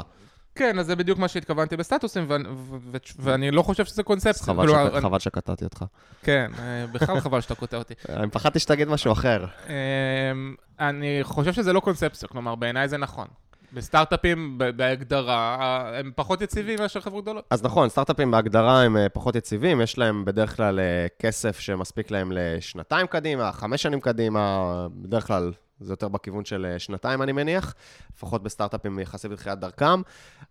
כן, 0.54 0.78
אז 0.78 0.86
זה 0.86 0.96
בדיוק 0.96 1.18
מה 1.18 1.28
שהתכוונתי 1.28 1.76
בסטטוסים, 1.76 2.24
ו- 2.28 2.34
ו- 2.34 2.76
ו- 2.92 2.96
ואני 3.18 3.50
לא 3.50 3.62
חושב 3.62 3.84
שזה 3.84 4.02
אז 4.02 4.06
קונספציה. 4.06 4.46
חבל, 4.46 4.66
כלומר. 4.66 4.92
אני- 4.92 5.00
חבל 5.00 5.18
שקטעתי 5.18 5.64
אותך. 5.64 5.84
כן, 6.22 6.50
אה, 6.58 6.86
בכלל 6.92 7.20
חבל 7.20 7.40
שאתה 7.40 7.54
קוטע 7.54 7.76
אותי. 7.76 7.94
אני 8.08 8.30
פחדתי 8.30 8.58
שתגיד 8.58 8.88
משהו 8.88 9.12
אחר. 9.12 9.44
אמ, 9.68 10.54
אני 10.80 11.18
חושב 11.22 11.52
שזה 11.52 11.72
לא 11.72 11.80
קונספציה, 11.80 12.28
כלומר, 12.28 12.54
בעיניי 12.54 12.88
זה 12.88 12.96
נכון. 12.96 13.26
בסטארט-אפים, 13.72 14.58
בהגדרה, 14.76 15.90
הם 15.98 16.12
פחות 16.14 16.40
יציבים 16.40 16.78
מאשר 16.78 17.00
חברות 17.00 17.24
גדולות. 17.24 17.44
אז 17.50 17.62
נכון, 17.62 17.88
סטארט-אפים 17.88 18.30
בהגדרה 18.30 18.82
הם 18.82 18.96
אה, 18.96 19.08
פחות 19.08 19.36
יציבים, 19.36 19.80
יש 19.80 19.98
להם 19.98 20.24
בדרך 20.24 20.56
כלל 20.56 20.80
אה, 20.80 21.06
כסף 21.18 21.58
שמספיק 21.58 22.10
להם 22.10 22.32
לשנתיים 22.34 23.06
קדימה, 23.06 23.52
חמש 23.52 23.82
שנים 23.82 24.00
קדימה, 24.00 24.86
בדרך 24.92 25.26
כלל 25.26 25.52
זה 25.80 25.92
יותר 25.92 26.08
בכיוון 26.08 26.44
של 26.44 26.66
אה, 26.72 26.78
שנתיים, 26.78 27.22
אני 27.22 27.32
מניח, 27.32 27.74
לפחות 28.16 28.42
בסטארט-אפים 28.42 28.98
יחסית 28.98 29.30
בתחילת 29.30 29.60
דרכם. 29.60 30.02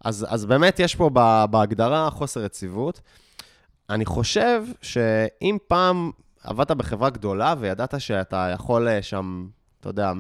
אז, 0.06 0.26
אז 0.30 0.46
באמת 0.46 0.80
יש 0.80 0.96
פה 0.96 1.10
בהגדרה 1.50 2.10
חוסר 2.10 2.44
יציבות. 2.44 3.02
אני 3.90 4.06
חושב 4.06 4.64
שאם 4.82 5.58
פעם 5.68 6.12
עבדת 6.44 6.72
בחברה 6.72 7.10
גדולה 7.10 7.56
וידעת 7.60 8.02
שאתה 8.02 8.50
יכול 8.54 9.02
שם, 9.02 9.48
אתה 9.86 9.92
יודע, 9.92 10.14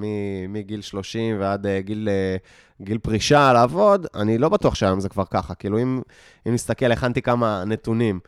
מגיל 0.49 0.81
30 0.81 1.35
ועד 1.39 1.65
אה, 1.65 1.81
גיל, 1.81 2.09
אה, 2.11 2.35
גיל 2.81 2.97
פרישה 2.97 3.53
לעבוד, 3.53 4.07
אני 4.15 4.37
לא 4.37 4.49
בטוח 4.49 4.75
שהיום 4.75 4.99
זה 4.99 5.09
כבר 5.09 5.23
ככה. 5.31 5.55
כאילו, 5.55 5.81
אם, 5.81 6.01
אם 6.47 6.53
נסתכל, 6.53 6.91
הכנתי 6.91 7.21
כמה 7.21 7.63
נתונים. 7.65 8.19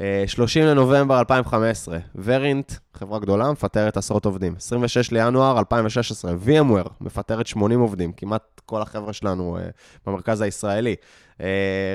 אה, 0.00 0.24
30 0.26 0.64
לנובמבר 0.64 1.18
2015, 1.18 1.98
ורינט, 2.14 2.72
חברה 2.94 3.18
גדולה, 3.18 3.52
מפטרת 3.52 3.96
עשרות 3.96 4.24
עובדים. 4.24 4.54
26 4.56 5.12
לינואר 5.12 5.58
2016, 5.58 6.32
VMware, 6.46 6.88
מפטרת 7.00 7.46
80 7.46 7.80
עובדים, 7.80 8.12
כמעט 8.12 8.60
כל 8.66 8.82
החבר'ה 8.82 9.12
שלנו 9.12 9.58
אה, 9.58 9.62
במרכז 10.06 10.40
הישראלי. 10.40 10.94
אה, 11.40 11.46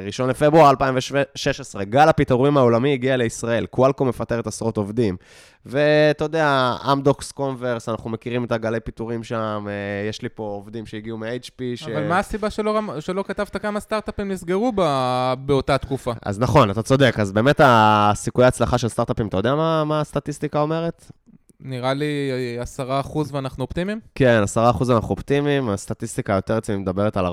ראשון 0.06 0.30
לפברואר 0.30 0.70
2016, 0.70 1.84
גל 1.84 2.10
הפיטורים 2.10 2.58
העולמי 2.58 2.94
הגיע 2.94 3.18
לישראל, 3.18 3.66
קוואלקום 3.66 4.08
מפטרת 4.08 4.48
עשרות 4.48 4.78
עובדים. 4.78 5.18
ואתה 5.66 6.26
יודע, 6.26 6.76
אמדוקס 6.92 7.32
קונברס, 7.32 7.90
אנחנו 7.90 8.10
מכירים 8.10 8.44
את 8.44 8.52
הגלי 8.52 8.80
פיטורים 8.80 9.24
שם, 9.24 9.66
אה, 9.68 10.10
יש 10.10 10.22
לי 10.22 10.30
פה 10.30 10.44
עובדים 10.44 10.86
שהגיעו 10.86 11.18
מ-HP. 11.18 11.62
ש... 11.76 11.84
אבל 11.84 12.08
מה 12.08 12.20
הסיבה 12.20 12.50
שלא 12.50 12.82
שלא 13.00 13.24
כתבת 13.28 13.58
כמה 13.58 13.80
סטארט-אפים 13.80 14.32
נסגרו 14.32 14.72
ב- 14.76 15.34
באותה 15.40 15.78
תקופה? 15.78 16.12
אז 16.22 16.40
נכון, 16.40 16.72
אתה 16.72 16.82
צודק, 16.82 17.16
אז 17.20 17.32
באמת 17.32 17.62
הסיכויי 17.64 18.46
ההצלחה 18.46 18.78
של 18.78 18.88
סטארט-אפים, 18.88 19.28
אתה 19.28 19.38
יודע 19.38 19.56
מה, 19.56 19.84
מה 19.84 20.02
הסטטיסטיקה 20.02 20.62
אומרת? 20.62 21.12
נראה 21.60 21.94
לי 21.94 22.32
10% 22.78 23.18
ואנחנו 23.32 23.64
אופטימיים? 23.64 24.00
כן, 24.16 24.44
10% 24.56 24.58
אנחנו 24.90 25.10
אופטימיים, 25.10 25.70
הסטטיסטיקה 25.70 26.34
היותר 26.34 26.58
אצלנו 26.58 26.80
מדברת 26.80 27.18
על 27.18 27.26
4% 27.26 27.28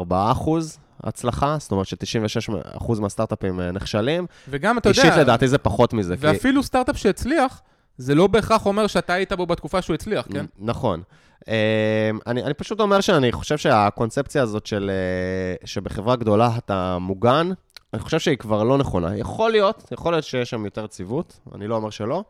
הצלחה, 1.05 1.57
זאת 1.61 1.73
אומרת 1.73 1.87
ש-96% 1.87 3.01
מהסטארט-אפים 3.01 3.61
אה, 3.61 3.71
נכשלים. 3.73 4.27
וגם, 4.49 4.79
אתה 4.79 4.89
יודע... 4.89 5.03
אישית 5.03 5.17
לדעתי 5.19 5.49
זה 5.49 5.59
פחות 5.59 5.93
מזה. 5.93 6.17
כי- 6.17 6.27
ואפילו 6.27 6.63
סטארט-אפ 6.63 6.97
שהצליח, 6.99 7.63
זה 7.99 8.15
לא 8.15 8.27
בהכרח 8.27 8.67
אומר 8.67 8.87
שאתה 8.87 9.13
היית 9.13 9.33
בו 9.33 9.47
בתקופה 9.47 9.83
שהוא 9.83 9.95
הצליח, 9.95 10.27
כן? 10.33 10.47
נכון. 10.59 11.03
אה, 11.49 12.11
אני, 12.27 12.43
אני 12.43 12.55
פשוט 12.55 12.81
אומר 12.81 13.01
שאני 13.01 13.33
חושב 13.33 13.59
שהקונספציה 13.59 14.43
הזאת 14.43 14.67
של 14.67 14.91
אה, 14.91 15.67
שבחברה 15.67 16.17
גדולה 16.17 16.51
אתה 16.59 16.99
מוגן, 17.01 17.51
אני 17.95 18.03
חושב 18.03 18.19
שהיא 18.19 18.37
כבר 18.39 18.63
לא 18.63 18.79
נכונה. 18.79 19.17
יכול 19.17 19.51
להיות, 19.51 19.89
יכול 19.93 20.13
להיות 20.13 20.25
שיש 20.25 20.51
שם 20.51 20.65
יותר 20.65 20.85
יציבות, 20.85 21.41
אני 21.55 21.67
לא 21.67 21.77
אומר 21.77 21.91
שלא. 21.91 22.25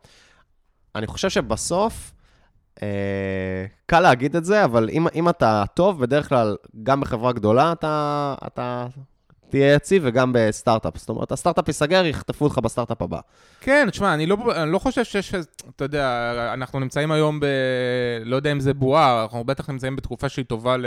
אני 0.95 1.07
חושב 1.07 1.29
שבסוף, 1.29 2.11
אה, 2.83 3.65
קל 3.85 3.99
להגיד 3.99 4.35
את 4.35 4.45
זה, 4.45 4.63
אבל 4.63 4.89
אם, 4.89 5.07
אם 5.15 5.29
אתה 5.29 5.63
טוב, 5.73 6.01
בדרך 6.01 6.29
כלל, 6.29 6.55
גם 6.83 7.01
בחברה 7.01 7.31
גדולה 7.31 7.71
אתה, 7.71 8.35
אתה 8.47 8.87
תהיה 9.49 9.73
יציב 9.73 10.01
וגם 10.05 10.31
בסטארט-אפ. 10.35 10.97
זאת 10.97 11.09
אומרת, 11.09 11.31
הסטארט-אפ 11.31 11.67
ייסגר, 11.67 12.05
יחטפו 12.05 12.45
אותך 12.45 12.57
בסטארט-אפ 12.57 13.01
הבא. 13.01 13.19
כן, 13.61 13.87
תשמע, 13.91 14.13
אני 14.13 14.25
לא, 14.25 14.37
אני 14.55 14.71
לא 14.71 14.79
חושב 14.79 15.03
שיש, 15.03 15.33
אתה 15.75 15.83
יודע, 15.83 16.31
אנחנו 16.53 16.79
נמצאים 16.79 17.11
היום 17.11 17.39
ב... 17.39 17.45
לא 18.25 18.35
יודע 18.35 18.51
אם 18.51 18.59
זה 18.59 18.73
בועה, 18.73 19.23
אנחנו 19.23 19.43
בטח 19.43 19.69
נמצאים 19.69 19.95
בתקופה 19.95 20.29
שהיא 20.29 20.45
טובה 20.45 20.77
ל, 20.77 20.85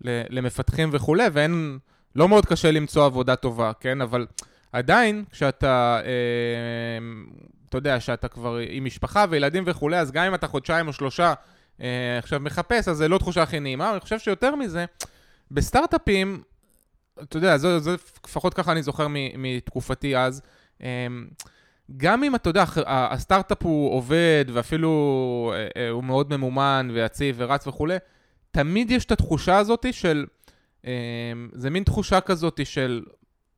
ל, 0.00 0.22
למפתחים 0.30 0.90
וכולי, 0.92 1.24
ואין... 1.32 1.78
לא 2.16 2.28
מאוד 2.28 2.46
קשה 2.46 2.70
למצוא 2.70 3.04
עבודה 3.04 3.36
טובה, 3.36 3.72
כן? 3.80 4.00
אבל 4.00 4.26
עדיין, 4.72 5.24
כשאתה, 5.30 6.00
אה, 6.04 6.10
אתה 7.68 7.78
יודע, 7.78 8.00
שאתה 8.00 8.28
כבר 8.28 8.58
עם 8.68 8.84
משפחה 8.84 9.24
וילדים 9.30 9.64
וכולי, 9.66 9.98
אז 9.98 10.12
גם 10.12 10.24
אם 10.24 10.34
אתה 10.34 10.46
חודשיים 10.46 10.88
או 10.88 10.92
שלושה 10.92 11.34
אה, 11.80 12.18
עכשיו 12.18 12.40
מחפש, 12.40 12.88
אז 12.88 12.96
זה 12.96 13.08
לא 13.08 13.18
תחושה 13.18 13.42
הכי 13.42 13.60
נעימה. 13.60 13.90
אני 13.92 14.00
חושב 14.00 14.18
שיותר 14.18 14.54
מזה, 14.54 14.84
בסטארט-אפים, 15.50 16.42
אתה 17.22 17.36
יודע, 17.36 17.56
זה, 17.56 17.78
זה 17.78 17.96
לפחות 18.26 18.54
ככה 18.54 18.72
אני 18.72 18.82
זוכר 18.82 19.06
מתקופתי 19.36 20.16
אז, 20.16 20.42
אה, 20.82 21.06
גם 21.96 22.24
אם 22.24 22.34
אתה 22.34 22.50
יודע, 22.50 22.64
הסטארט-אפ 22.86 23.62
הוא 23.62 23.94
עובד 23.94 24.44
ואפילו 24.52 25.52
אה, 25.54 25.68
אה, 25.76 25.90
הוא 25.90 26.04
מאוד 26.04 26.36
ממומן 26.36 26.88
ויציב 26.94 27.36
ורץ 27.38 27.66
וכולי, 27.66 27.96
תמיד 28.50 28.90
יש 28.90 29.04
את 29.04 29.12
התחושה 29.12 29.58
הזאת 29.58 29.86
של, 29.92 30.26
אה, 30.86 30.92
זה 31.52 31.70
מין 31.70 31.84
תחושה 31.84 32.20
כזאת 32.20 32.60
של 32.64 33.02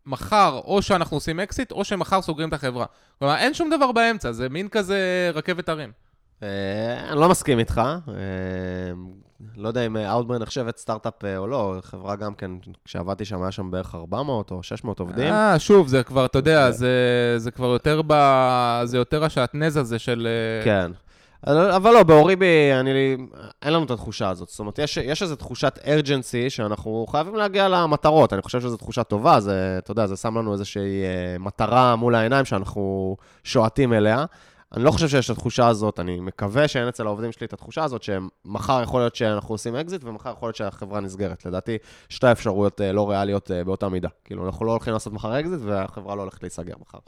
מחר 0.06 0.60
או 0.64 0.82
שאנחנו 0.82 1.16
עושים 1.16 1.40
אקזיט 1.40 1.72
או 1.72 1.84
שמחר 1.84 2.22
סוגרים 2.22 2.48
את 2.48 2.54
החברה. 2.54 2.86
כלומר, 3.18 3.36
אין 3.36 3.54
שום 3.54 3.70
דבר 3.70 3.92
באמצע, 3.92 4.32
זה 4.32 4.48
מין 4.48 4.68
כזה 4.68 5.30
רכבת 5.34 5.68
הרים. 5.68 5.92
אה, 6.42 7.08
אני 7.10 7.20
לא 7.20 7.28
מסכים 7.28 7.58
איתך. 7.58 7.80
אה, 8.08 8.14
לא 9.56 9.68
יודע 9.68 9.86
אם 9.86 9.96
Outbrain 9.96 10.38
נחשבת 10.38 10.78
סטארט-אפ 10.78 11.24
אה, 11.24 11.36
או 11.36 11.46
לא, 11.46 11.76
חברה 11.82 12.16
גם 12.16 12.34
כן, 12.34 12.50
כשעבדתי 12.84 13.24
שם 13.24 13.42
היה 13.42 13.52
שם 13.52 13.70
בערך 13.70 13.94
400 13.94 14.50
או 14.50 14.62
600 14.62 15.00
עובדים. 15.00 15.32
אה, 15.32 15.58
שוב, 15.58 15.88
זה 15.88 16.02
כבר, 16.02 16.26
אתה 16.26 16.38
יודע, 16.38 16.70
זה, 16.70 17.34
זה 17.36 17.50
כבר 17.50 17.66
יותר 17.66 18.00
ב... 18.06 18.14
זה 18.84 18.96
יותר 18.96 19.24
השעטנז 19.24 19.76
הזה 19.76 19.98
של... 19.98 20.28
אה, 20.30 20.64
כן. 20.64 20.92
אבל 21.46 21.90
לא, 21.90 22.02
ב-Oribi, 22.02 22.72
אני, 22.80 23.16
אין 23.62 23.72
לנו 23.72 23.84
את 23.84 23.90
התחושה 23.90 24.28
הזאת. 24.28 24.48
זאת 24.48 24.60
אומרת, 24.60 24.78
יש, 24.78 24.96
יש 24.96 25.22
איזו 25.22 25.36
תחושת 25.36 25.78
urgency 25.86 26.50
שאנחנו 26.50 27.06
חייבים 27.10 27.34
להגיע 27.34 27.68
למטרות. 27.68 28.32
אני 28.32 28.42
חושב 28.42 28.60
שזו 28.60 28.76
תחושה 28.76 29.04
טובה, 29.04 29.40
זה, 29.40 29.76
אתה 29.78 29.90
יודע, 29.90 30.06
זה 30.06 30.16
שם 30.16 30.38
לנו 30.38 30.52
איזושהי 30.52 31.02
אה, 31.02 31.38
מטרה 31.38 31.96
מול 31.96 32.14
העיניים 32.14 32.44
שאנחנו 32.44 33.16
שועטים 33.44 33.92
אליה. 33.92 34.24
אני 34.76 34.84
לא 34.84 34.90
חושב 34.90 35.08
שיש 35.08 35.30
את 35.30 35.36
התחושה 35.36 35.68
הזאת, 35.68 36.00
אני 36.00 36.20
מקווה 36.20 36.68
שאין 36.68 36.88
אצל 36.88 37.06
העובדים 37.06 37.32
שלי 37.32 37.46
את 37.46 37.52
התחושה 37.52 37.84
הזאת, 37.84 38.02
שמחר 38.02 38.82
יכול 38.82 39.00
להיות 39.00 39.16
שאנחנו 39.16 39.54
עושים 39.54 39.76
אקזיט, 39.76 40.04
ומחר 40.04 40.30
יכול 40.30 40.46
להיות 40.46 40.56
שהחברה 40.56 41.00
נסגרת. 41.00 41.46
לדעתי, 41.46 41.78
שתי 42.08 42.32
אפשרויות 42.32 42.80
אה, 42.80 42.92
לא 42.92 43.10
ריאליות 43.10 43.50
אה, 43.50 43.64
באותה 43.64 43.88
מידה. 43.88 44.08
כאילו, 44.24 44.46
אנחנו 44.46 44.66
לא 44.66 44.70
הולכים 44.70 44.92
לעשות 44.92 45.12
מחר 45.12 45.40
אקזיט, 45.40 45.60
והחברה 45.62 46.14
לא 46.14 46.22
הולכת 46.22 46.42
להיסגר 46.42 46.74
מחר. 46.80 46.98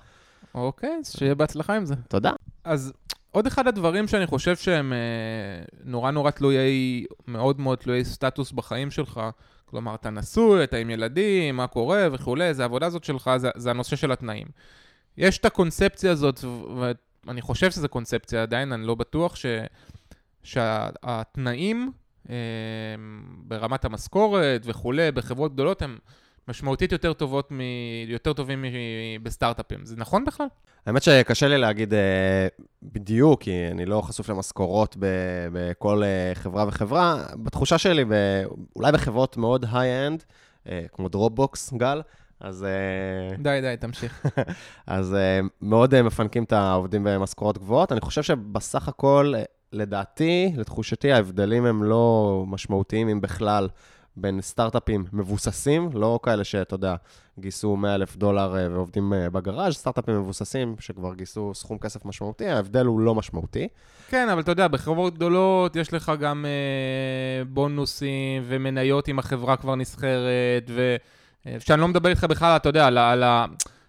אוקיי, 0.55 0.97
אז 1.01 1.12
שיהיה 1.16 1.35
בהצלחה 1.35 1.77
עם 1.77 1.85
זה. 1.85 1.95
תודה. 2.09 2.33
אז 2.64 2.92
עוד 3.33 3.47
אחד 3.47 3.68
הדברים 3.68 4.09
שאני 4.09 4.27
חושב 4.27 4.57
שהם 4.57 4.92
אה, 4.92 4.99
נורא 5.85 6.11
נורא 6.11 6.31
תלויי, 6.31 7.05
מאוד 7.27 7.61
מאוד 7.61 7.79
תלויי 7.79 8.05
סטטוס 8.05 8.53
בחיים 8.53 8.90
שלך, 8.90 9.21
כלומר, 9.64 9.95
אתה 9.95 10.11
נשוי, 10.11 10.64
אתה 10.64 10.77
עם 10.77 10.90
ילדים, 10.90 11.57
מה 11.57 11.66
קורה 11.66 12.09
וכולי, 12.12 12.55
זה 12.55 12.62
העבודה 12.62 12.87
הזאת 12.87 13.05
שלך, 13.05 13.31
זה, 13.37 13.51
זה 13.57 13.71
הנושא 13.71 13.97
של 13.97 14.12
התנאים. 14.12 14.47
יש 15.16 15.38
את 15.38 15.45
הקונספציה 15.45 16.12
הזאת, 16.12 16.40
ואני 17.27 17.40
חושב 17.40 17.71
שזו 17.71 17.88
קונספציה 17.88 18.42
עדיין, 18.42 18.73
אני 18.73 18.87
לא 18.87 18.95
בטוח, 18.95 19.37
ש, 19.37 19.47
שהתנאים 20.42 21.92
אה, 22.31 22.35
ברמת 23.38 23.85
המשכורת 23.85 24.62
וכולי, 24.64 25.12
בחברות 25.12 25.53
גדולות, 25.53 25.83
הם 25.83 25.99
משמעותית 26.48 26.92
יותר 26.92 27.12
טובות, 27.12 27.52
מ... 27.52 27.61
יותר 28.07 28.33
טובים 28.33 28.64
בסטארט-אפים. 29.22 29.85
זה 29.85 29.96
נכון 29.96 30.24
בכלל? 30.24 30.46
האמת 30.87 31.02
שקשה 31.02 31.48
לי 31.48 31.59
להגיד 31.59 31.92
אה, 31.92 32.64
בדיוק, 32.83 33.42
כי 33.42 33.68
אני 33.70 33.85
לא 33.85 34.00
חשוף 34.00 34.28
למשכורות 34.28 34.96
בכל 35.52 36.02
אה, 36.03 36.38
חברה 36.38 36.64
וחברה. 36.68 37.24
בתחושה 37.37 37.78
שלי, 37.78 38.05
ב... 38.05 38.12
אולי 38.76 38.92
בחברות 38.92 39.37
מאוד 39.37 39.66
high-end, 39.73 40.23
אה, 40.64 40.68
כמו 40.92 41.09
דרופבוקס, 41.09 41.72
גל, 41.72 42.02
אז... 42.40 42.66
די, 43.38 43.59
די, 43.61 43.74
תמשיך. 43.81 44.26
אז 44.87 45.16
מאוד 45.61 46.02
מפנקים 46.02 46.44
את 46.44 46.52
העובדים 46.52 47.05
במשכורות 47.05 47.59
גבוהות. 47.59 47.92
אני 47.92 48.00
חושב 48.00 48.22
שבסך 48.22 48.88
הכל, 48.88 49.35
לדעתי, 49.72 50.52
לתחושתי, 50.57 51.12
ההבדלים 51.12 51.66
הם 51.66 51.83
לא 51.85 52.44
משמעותיים, 52.46 53.09
אם 53.09 53.20
בכלל. 53.20 53.68
בין 54.16 54.40
סטארט-אפים 54.40 55.05
מבוססים, 55.12 55.90
לא 55.94 56.20
כאלה 56.22 56.44
שאתה 56.44 56.75
יודע, 56.75 56.94
גייסו 57.38 57.77
100 57.77 57.94
אלף 57.94 58.16
דולר 58.16 58.57
אה, 58.57 58.70
ועובדים 58.70 59.12
אה, 59.12 59.31
בגראז', 59.31 59.75
סטארט-אפים 59.75 60.20
מבוססים 60.20 60.75
שכבר 60.81 61.14
גייסו 61.14 61.55
סכום 61.55 61.79
כסף 61.79 62.05
משמעותי, 62.05 62.48
ההבדל 62.48 62.87
הוא 62.87 63.01
לא 63.01 63.14
משמעותי. 63.14 63.68
כן, 64.09 64.29
אבל 64.29 64.40
אתה 64.40 64.53
יודע, 64.53 64.68
בחברות 64.68 65.14
גדולות 65.14 65.77
יש 65.77 65.92
לך 65.92 66.12
גם 66.20 66.44
אה, 66.48 67.44
בונוסים 67.44 68.42
ומניות 68.46 69.09
אם 69.09 69.18
החברה 69.18 69.57
כבר 69.57 69.75
נסחרת, 69.75 70.70
ושאני 70.70 71.61
אה, 71.70 71.77
לא 71.77 71.88
מדבר 71.88 72.09
איתך 72.09 72.25
בכלל, 72.25 72.57
אתה 72.57 72.68
יודע, 72.68 72.87
על, 72.87 72.98
על, 72.98 73.25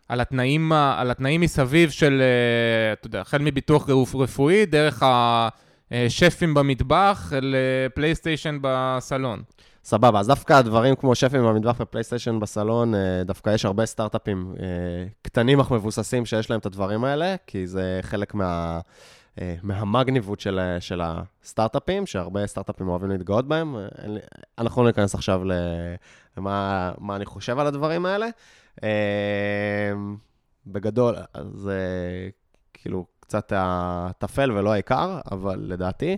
על, 0.09 0.21
התנאים, 0.21 0.71
על 0.71 1.11
התנאים 1.11 1.41
מסביב 1.41 1.89
של, 1.89 2.23
אתה 2.93 3.07
יודע, 3.07 3.21
החל 3.21 3.37
מביטוח 3.41 3.89
רפואי, 4.15 4.65
דרך 4.65 5.03
השפים 5.91 6.53
במטבח 6.53 7.31
לפלייסטיישן 7.41 8.57
בסלון. 8.61 9.41
סבבה, 9.85 10.19
אז 10.19 10.27
דווקא 10.27 10.53
הדברים 10.53 10.95
כמו 10.95 11.15
שפים 11.15 11.43
במטבח 11.43 11.75
ופלייסטיישן 11.79 12.39
בסלון, 12.39 12.95
אה, 12.95 13.23
דווקא 13.25 13.49
יש 13.49 13.65
הרבה 13.65 13.85
סטארט-אפים 13.85 14.55
אה, 14.59 14.65
קטנים 15.21 15.59
אך 15.59 15.71
מבוססים 15.71 16.25
שיש 16.25 16.49
להם 16.49 16.59
את 16.59 16.65
הדברים 16.65 17.03
האלה, 17.03 17.35
כי 17.47 17.67
זה 17.67 17.99
חלק 18.01 18.33
מה... 18.33 18.79
אה, 19.41 19.55
מהמגניבות 19.63 20.39
של, 20.39 20.59
של 20.79 21.01
הסטארט-אפים, 21.03 22.05
שהרבה 22.05 22.47
סטארט-אפים 22.47 22.87
אוהבים 22.87 23.09
להתגאות 23.09 23.47
בהם. 23.47 23.75
אנחנו 24.57 24.83
לא 24.83 24.87
ניכנס 24.87 25.15
עכשיו 25.15 25.41
למה 26.37 27.15
אני 27.15 27.25
חושב 27.25 27.59
על 27.59 27.67
הדברים 27.67 28.05
האלה. 28.05 28.27
בגדול, 30.67 31.15
זה 31.53 31.79
כאילו 32.73 33.05
קצת 33.19 33.53
הטפל 33.55 34.51
ולא 34.51 34.73
העיקר, 34.73 35.19
אבל 35.31 35.59
לדעתי. 35.59 36.17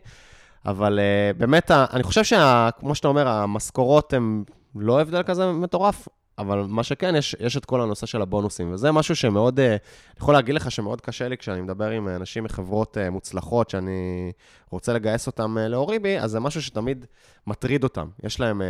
אבל 0.66 1.00
uh, 1.00 1.38
באמת, 1.38 1.72
אני 1.72 2.04
חושב 2.04 2.24
שכמו 2.24 2.96
שאתה 2.96 3.08
אומר, 3.08 3.28
המשכורות 3.28 4.14
הן 4.14 4.44
לא 4.76 5.02
הבדל 5.02 5.24
כזה 5.24 5.52
מטורף, 5.52 6.08
אבל 6.38 6.66
מה 6.68 6.84
שכן, 6.84 7.16
יש, 7.16 7.36
יש 7.40 7.58
את 7.58 7.66
כל 7.66 7.82
הנושא 7.82 8.06
של 8.06 8.22
הבונוסים, 8.22 8.74
וזה 8.74 8.92
משהו 8.92 9.16
שמאוד, 9.16 9.60
uh, 9.60 9.62
אני 9.62 9.78
יכול 10.18 10.34
להגיד 10.34 10.56
לך 10.56 10.72
שמאוד 10.72 11.02
קשה 11.02 11.28
לי 11.28 11.38
כשאני 11.38 11.62
מדבר 11.62 11.90
עם 11.90 12.08
אנשים 12.08 12.44
מחברות 12.44 12.98
uh, 12.98 13.10
מוצלחות, 13.10 13.70
שאני 13.70 14.32
רוצה 14.70 14.94
לגייס 14.94 15.28
אותם 15.28 15.58
uh, 15.58 15.68
לאוריבי, 15.68 16.20
אז 16.20 16.32
זה 16.32 16.40
משהו 16.40 16.62
שתמיד 16.62 17.06
מטריד 17.48 17.84
אותם. 17.84 18.08
יש 18.24 18.40
להם, 18.40 18.62
uh, 18.62 18.66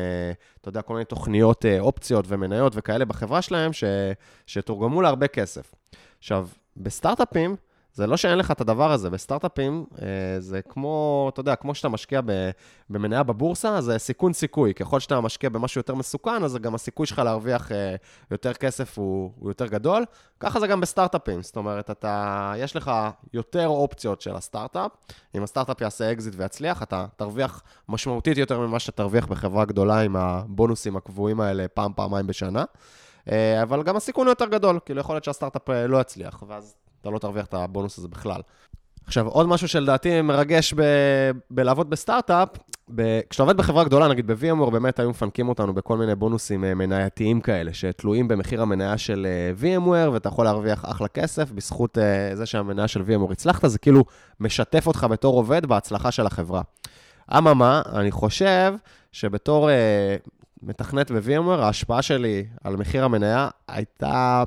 אתה 0.61 0.69
יודע, 0.69 0.81
כל 0.81 0.93
מיני 0.93 1.05
תוכניות, 1.05 1.65
uh, 1.65 1.79
אופציות 1.79 2.25
ומניות 2.27 2.73
וכאלה 2.75 3.05
בחברה 3.05 3.41
שלהם, 3.41 3.73
ש, 3.73 3.83
שתורגמו 4.47 5.01
להרבה 5.01 5.27
כסף. 5.27 5.73
עכשיו, 6.19 6.47
בסטארט-אפים, 6.77 7.55
זה 7.95 8.07
לא 8.07 8.17
שאין 8.17 8.37
לך 8.37 8.51
את 8.51 8.61
הדבר 8.61 8.91
הזה, 8.91 9.09
בסטארט-אפים 9.09 9.85
אה, 10.01 10.07
זה 10.39 10.61
כמו, 10.61 11.29
אתה 11.33 11.39
יודע, 11.39 11.55
כמו 11.55 11.75
שאתה 11.75 11.89
משקיע 11.89 12.21
במניה 12.89 13.23
בבורסה, 13.23 13.81
זה 13.81 13.97
סיכון 13.97 14.33
סיכוי. 14.33 14.73
ככל 14.73 14.99
שאתה 14.99 15.21
משקיע 15.21 15.49
במשהו 15.49 15.79
יותר 15.79 15.95
מסוכן, 15.95 16.43
אז 16.43 16.57
גם 16.57 16.75
הסיכוי 16.75 17.05
שלך 17.05 17.19
להרוויח 17.19 17.71
אה, 17.71 17.95
יותר 18.31 18.53
כסף 18.53 18.97
הוא, 18.97 19.31
הוא 19.39 19.49
יותר 19.49 19.67
גדול. 19.67 20.05
ככה 20.39 20.59
זה 20.59 20.67
גם 20.67 20.81
בסטארט-אפים, 20.81 21.41
זאת 21.41 21.55
אומרת, 21.55 21.91
אתה, 21.91 22.53
יש 22.57 22.75
לך 22.75 22.91
יותר 23.33 23.67
אופציות 23.67 24.21
של 24.21 24.35
הסטארט-אפ. 24.35 24.91
אם 25.35 25.43
הסטארט-אפ 25.43 25.81
יעשה 25.81 26.11
אקזיט 26.11 26.33
ויצליח, 26.37 26.83
אתה 26.83 27.05
תרוויח 27.15 27.63
משמעותית 27.89 28.37
יותר 28.37 28.59
ממה 28.59 28.79
שאתה 28.79 28.91
תרוויח 28.91 29.25
בחברה 29.25 29.65
גדולה 29.65 30.01
עם 30.01 30.15
הבונוסים 30.15 30.97
הקבועים 30.97 31.41
האלה 31.41 31.67
פעם, 31.67 31.91
פעמיים 31.95 32.27
בשנה. 32.27 32.63
אה, 33.31 33.61
אבל 33.63 33.83
גם 33.83 33.95
הסיכון 33.95 34.27
הוא 34.27 34.31
יותר 34.31 34.45
גדול, 34.45 34.79
כאילו 34.85 34.99
יכול 34.99 35.15
להיות 35.15 35.23
שהסטארט-אפ 35.23 35.69
לא 35.69 36.01
יצליח, 36.01 36.43
ואז 36.47 36.75
אתה 37.05 37.13
לא 37.13 37.19
תרוויח 37.19 37.45
את 37.45 37.53
הבונוס 37.53 37.97
הזה 37.97 38.07
בכלל. 38.07 38.41
עכשיו, 39.07 39.27
עוד 39.27 39.47
משהו 39.47 39.67
שלדעתי 39.67 40.21
מרגש 40.21 40.73
ב... 40.73 40.81
בלעבוד 41.51 41.89
בסטארט-אפ, 41.89 42.49
ב... 42.95 43.19
כשאתה 43.29 43.43
עובד 43.43 43.57
בחברה 43.57 43.83
גדולה, 43.83 44.07
נגיד 44.07 44.27
ב-VMware, 44.27 44.71
באמת 44.71 44.99
היו 44.99 45.09
מפנקים 45.09 45.49
אותנו 45.49 45.73
בכל 45.73 45.97
מיני 45.97 46.15
בונוסים 46.15 46.63
אה, 46.63 46.75
מנייתיים 46.75 47.41
כאלה, 47.41 47.73
שתלויים 47.73 48.27
במחיר 48.27 48.61
המניה 48.61 48.97
של 48.97 49.27
אה, 49.29 49.77
VMware, 49.77 50.09
ואתה 50.09 50.29
יכול 50.29 50.45
להרוויח 50.45 50.85
אחלה 50.85 51.07
כסף 51.07 51.51
בזכות 51.51 51.97
uh, 51.97 52.35
זה 52.35 52.45
שהמניה 52.45 52.87
של 52.87 53.01
VMware 53.01 53.31
הצלחת, 53.31 53.67
זה 53.67 53.79
כאילו 53.79 54.05
משתף 54.39 54.87
אותך 54.87 55.07
בתור 55.09 55.35
עובד 55.35 55.65
בהצלחה 55.65 56.11
של 56.11 56.25
החברה. 56.25 56.61
אממה, 57.37 57.81
אני 57.93 58.11
חושב 58.11 58.73
שבתור 59.11 59.69
מתכנת 60.63 61.11
ב-VMware, 61.11 61.61
ההשפעה 61.61 62.01
שלי 62.01 62.45
על 62.63 62.75
מחיר 62.75 63.05
המניה 63.05 63.49
הייתה 63.67 64.43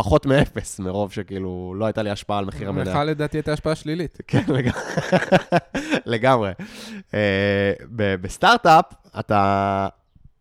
פחות 0.00 0.26
מאפס, 0.26 0.80
מרוב 0.80 1.12
שכאילו 1.12 1.74
לא 1.76 1.84
הייתה 1.84 2.02
לי 2.02 2.10
השפעה 2.10 2.38
על 2.38 2.44
מחיר 2.44 2.68
המניה. 2.68 2.94
לך 2.94 3.00
לדעתי 3.06 3.38
הייתה 3.38 3.52
השפעה 3.52 3.74
שלילית. 3.74 4.18
כן, 4.28 4.44
לגמרי. 6.06 6.52
אה, 7.14 7.72
בסטארט-אפ, 7.96 8.84
אתה 9.18 9.88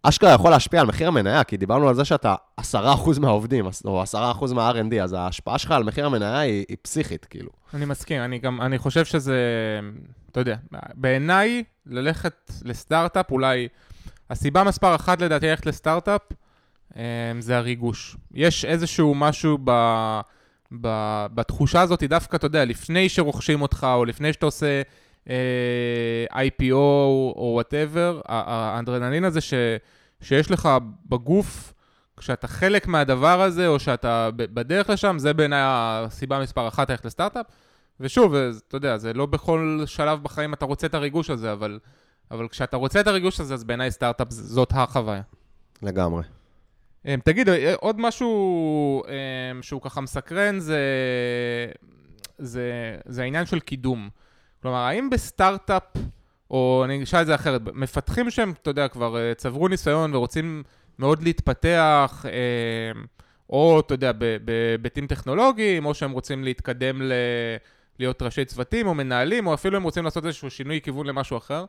אשכרה 0.04 0.34
יכול 0.34 0.52
להשפיע 0.52 0.82
על 0.82 0.88
מחיר 0.88 1.08
המניה, 1.08 1.44
כי 1.44 1.58
דיברנו 1.58 1.90
על 1.90 1.96
זה 1.96 2.06
שאתה 2.06 2.36
10% 2.62 2.64
מהעובדים, 3.20 3.66
או 3.86 4.04
10% 4.04 4.16
מה-R&D, 4.54 5.04
אז 5.04 5.14
ההשפעה 5.14 5.58
שלך 5.58 5.72
על 5.72 5.84
מחיר 5.84 6.06
המניה 6.06 6.40
היא, 6.40 6.66
היא 6.70 6.78
פסיכית, 6.82 7.26
כאילו. 7.26 7.50
אני 7.74 7.86
מסכים, 7.86 8.22
אני 8.22 8.40
גם, 8.40 8.62
אני 8.62 8.78
חושב 8.78 9.06
שזה, 9.06 9.40
אתה 10.32 10.40
יודע, 10.40 10.56
בעיניי, 10.94 11.64
ללכת 11.86 12.52
לסטארט-אפ, 12.66 13.32
אולי, 13.32 13.68
הסיבה 14.30 14.64
מספר 14.64 14.96
אחת 14.96 15.22
לדעתי 15.22 15.48
ללכת 15.48 15.66
לסטארט-אפ, 15.66 16.22
זה 17.40 17.58
הריגוש. 17.58 18.16
יש 18.34 18.66
איזשהו 18.66 19.16
משהו 19.16 19.58
ב, 19.64 19.72
ב, 20.82 20.88
בתחושה 21.34 21.82
הזאת, 21.82 22.04
דווקא, 22.04 22.36
אתה 22.36 22.46
יודע, 22.46 22.66
לפני 22.66 23.10
שרוכשים 23.10 23.62
אותך, 23.62 23.88
או 23.94 24.06
לפני 24.06 24.34
שאתה 24.34 24.46
עושה 24.46 24.82
אה, 25.30 26.26
IPO 26.32 26.74
או 26.74 27.52
whatever, 27.54 28.22
האדרנלין 28.26 29.24
הזה 29.24 29.42
ש, 29.42 29.54
שיש 30.22 30.52
לך 30.52 30.70
בגוף, 31.10 31.74
כשאתה 32.18 32.48
חלק 32.48 32.88
מהדבר 32.88 33.42
הזה, 33.42 33.68
או 33.68 33.80
שאתה 33.80 34.30
בדרך 34.36 34.90
לשם, 34.90 35.20
זה 35.20 35.34
בעיניי 35.34 35.62
הסיבה 35.64 36.40
מספר 36.40 36.68
אחת 36.68 36.90
ללכת 36.90 37.06
לסטארט-אפ. 37.06 37.46
ושוב, 38.00 38.36
אתה 38.36 38.78
יודע, 38.78 38.98
זה 38.98 39.14
לא 39.14 39.26
בכל 39.26 39.84
שלב 39.86 40.24
בחיים 40.24 40.54
אתה 40.54 40.66
רוצה 40.66 40.88
את 40.88 40.94
הריגוש 40.94 41.30
הזה, 41.30 41.52
אבל, 41.52 41.80
אבל 42.32 42.48
כשאתה 42.48 42.78
רוצה 42.78 43.00
את 43.00 43.08
הריגוש 43.08 43.40
הזה, 43.40 43.54
אז 43.54 43.64
בעיניי 43.64 43.92
סטארט-אפ 43.92 44.28
זאת 44.32 44.72
החוויה. 44.76 45.22
לגמרי. 45.82 46.24
אמ, 47.06 47.20
תגיד, 47.24 47.50
אה, 47.50 47.74
עוד 47.76 48.00
משהו 48.00 49.04
אמ, 49.08 49.62
שהוא 49.62 49.82
ככה 49.82 50.02
מסקרן 50.02 50.60
זה, 50.60 50.80
זה, 52.38 52.98
זה 53.06 53.22
העניין 53.22 53.46
של 53.46 53.60
קידום. 53.60 54.10
כלומר, 54.62 54.78
האם 54.78 55.10
בסטארט-אפ 55.10 55.84
או 56.52 56.82
אני 56.86 57.04
אשאל 57.04 57.22
את 57.22 57.28
זה 57.28 57.36
אחרת, 57.36 57.62
מפתחים 57.74 58.32
שהם, 58.32 58.54
אתה 58.62 58.70
יודע, 58.70 58.88
כבר 58.88 59.18
אה, 59.18 59.34
צברו 59.36 59.68
ניסיון 59.68 60.16
ורוצים 60.16 60.64
מאוד 61.00 61.24
להתפתח, 61.24 62.26
אה, 62.26 63.02
או, 63.50 63.80
אתה 63.80 63.94
יודע, 63.94 64.12
בהיבטים 64.46 65.08
טכנולוגיים, 65.08 65.86
או 65.86 65.94
שהם 65.94 66.12
רוצים 66.12 66.44
להתקדם 66.44 67.02
ל... 67.02 67.14
להיות 68.00 68.22
ראשי 68.22 68.46
צוותים 68.46 68.88
או 68.88 68.94
מנהלים, 68.94 69.48
או 69.48 69.54
אפילו 69.54 69.78
הם 69.78 69.84
רוצים 69.84 70.04
לעשות 70.06 70.26
איזשהו 70.26 70.50
שינוי 70.50 70.82
כיוון 70.82 71.08
למשהו 71.08 71.38
אחר. 71.38 71.66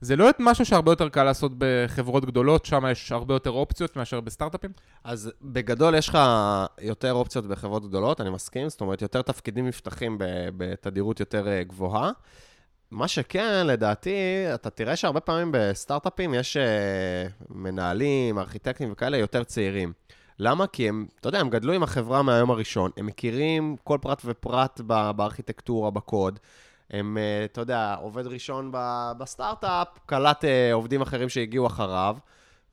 זה 0.00 0.16
לא 0.16 0.30
משהו 0.38 0.64
שהרבה 0.64 0.92
יותר 0.92 1.08
קל 1.08 1.24
לעשות 1.24 1.52
בחברות 1.58 2.24
גדולות, 2.24 2.64
שם 2.64 2.84
יש 2.90 3.12
הרבה 3.12 3.34
יותר 3.34 3.50
אופציות 3.50 3.96
מאשר 3.96 4.20
בסטארט-אפים? 4.20 4.70
אז 5.04 5.32
בגדול 5.42 5.94
יש 5.94 6.08
לך 6.08 6.18
יותר 6.80 7.12
אופציות 7.12 7.46
בחברות 7.46 7.88
גדולות, 7.88 8.20
אני 8.20 8.30
מסכים, 8.30 8.68
זאת 8.68 8.80
אומרת, 8.80 9.02
יותר 9.02 9.22
תפקידים 9.22 9.66
נפתחים 9.66 10.16
בתדירות 10.56 11.20
יותר 11.20 11.48
אה, 11.48 11.62
גבוהה. 11.62 12.10
מה 12.90 13.08
שכן, 13.08 13.66
לדעתי, 13.66 14.14
אתה 14.54 14.70
תראה 14.70 14.96
שהרבה 14.96 15.20
פעמים 15.20 15.50
בסטארט-אפים 15.52 16.34
יש 16.34 16.56
אה, 16.56 17.26
מנהלים, 17.48 18.38
ארכיטקטים 18.38 18.92
וכאלה 18.92 19.16
יותר 19.16 19.44
צעירים. 19.44 19.92
למה? 20.38 20.66
כי 20.66 20.88
הם, 20.88 21.06
אתה 21.20 21.28
יודע, 21.28 21.40
הם 21.40 21.50
גדלו 21.50 21.72
עם 21.72 21.82
החברה 21.82 22.22
מהיום 22.22 22.50
הראשון, 22.50 22.90
הם 22.96 23.06
מכירים 23.06 23.76
כל 23.84 23.98
פרט 24.00 24.22
ופרט 24.24 24.80
בארכיטקטורה, 25.16 25.90
בקוד. 25.90 26.38
הם, 26.90 27.18
אה, 27.18 27.44
אתה 27.44 27.60
יודע, 27.60 27.94
עובד 28.00 28.26
ראשון 28.26 28.70
בסטארט-אפ, 29.18 29.88
קלט 30.06 30.44
אה, 30.44 30.72
עובדים 30.72 31.02
אחרים 31.02 31.28
שהגיעו 31.28 31.66
אחריו, 31.66 32.16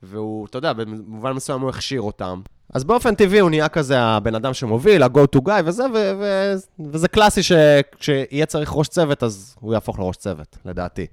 והוא, 0.04 0.46
אתה 0.46 0.58
יודע, 0.58 0.74
במובן 0.74 1.32
מסוים 1.32 1.62
הוא 1.62 1.70
הכשיר 1.70 2.02
אותם. 2.02 2.42
אז 2.74 2.84
באופן 2.84 3.16
טבעי 3.16 3.40
הוא 3.40 3.50
נהיה 3.50 3.70
כזה 3.70 4.00
הבן 4.00 4.36
אדם 4.36 4.54
שמוביל, 4.54 5.04
ה-go 5.04 5.38
to 5.38 5.40
guy 5.40 5.62
וזה, 5.66 5.84
ו- 5.94 6.12
ו- 6.20 6.54
וזה 6.92 7.08
קלאסי 7.08 7.44
שכשיהיה 7.44 8.46
צריך 8.46 8.72
ראש 8.74 8.88
צוות, 8.88 9.24
אז 9.24 9.56
הוא 9.60 9.74
יהפוך 9.74 10.00
לראש 10.00 10.18
צוות, 10.18 10.58
לדעתי. 10.66 11.08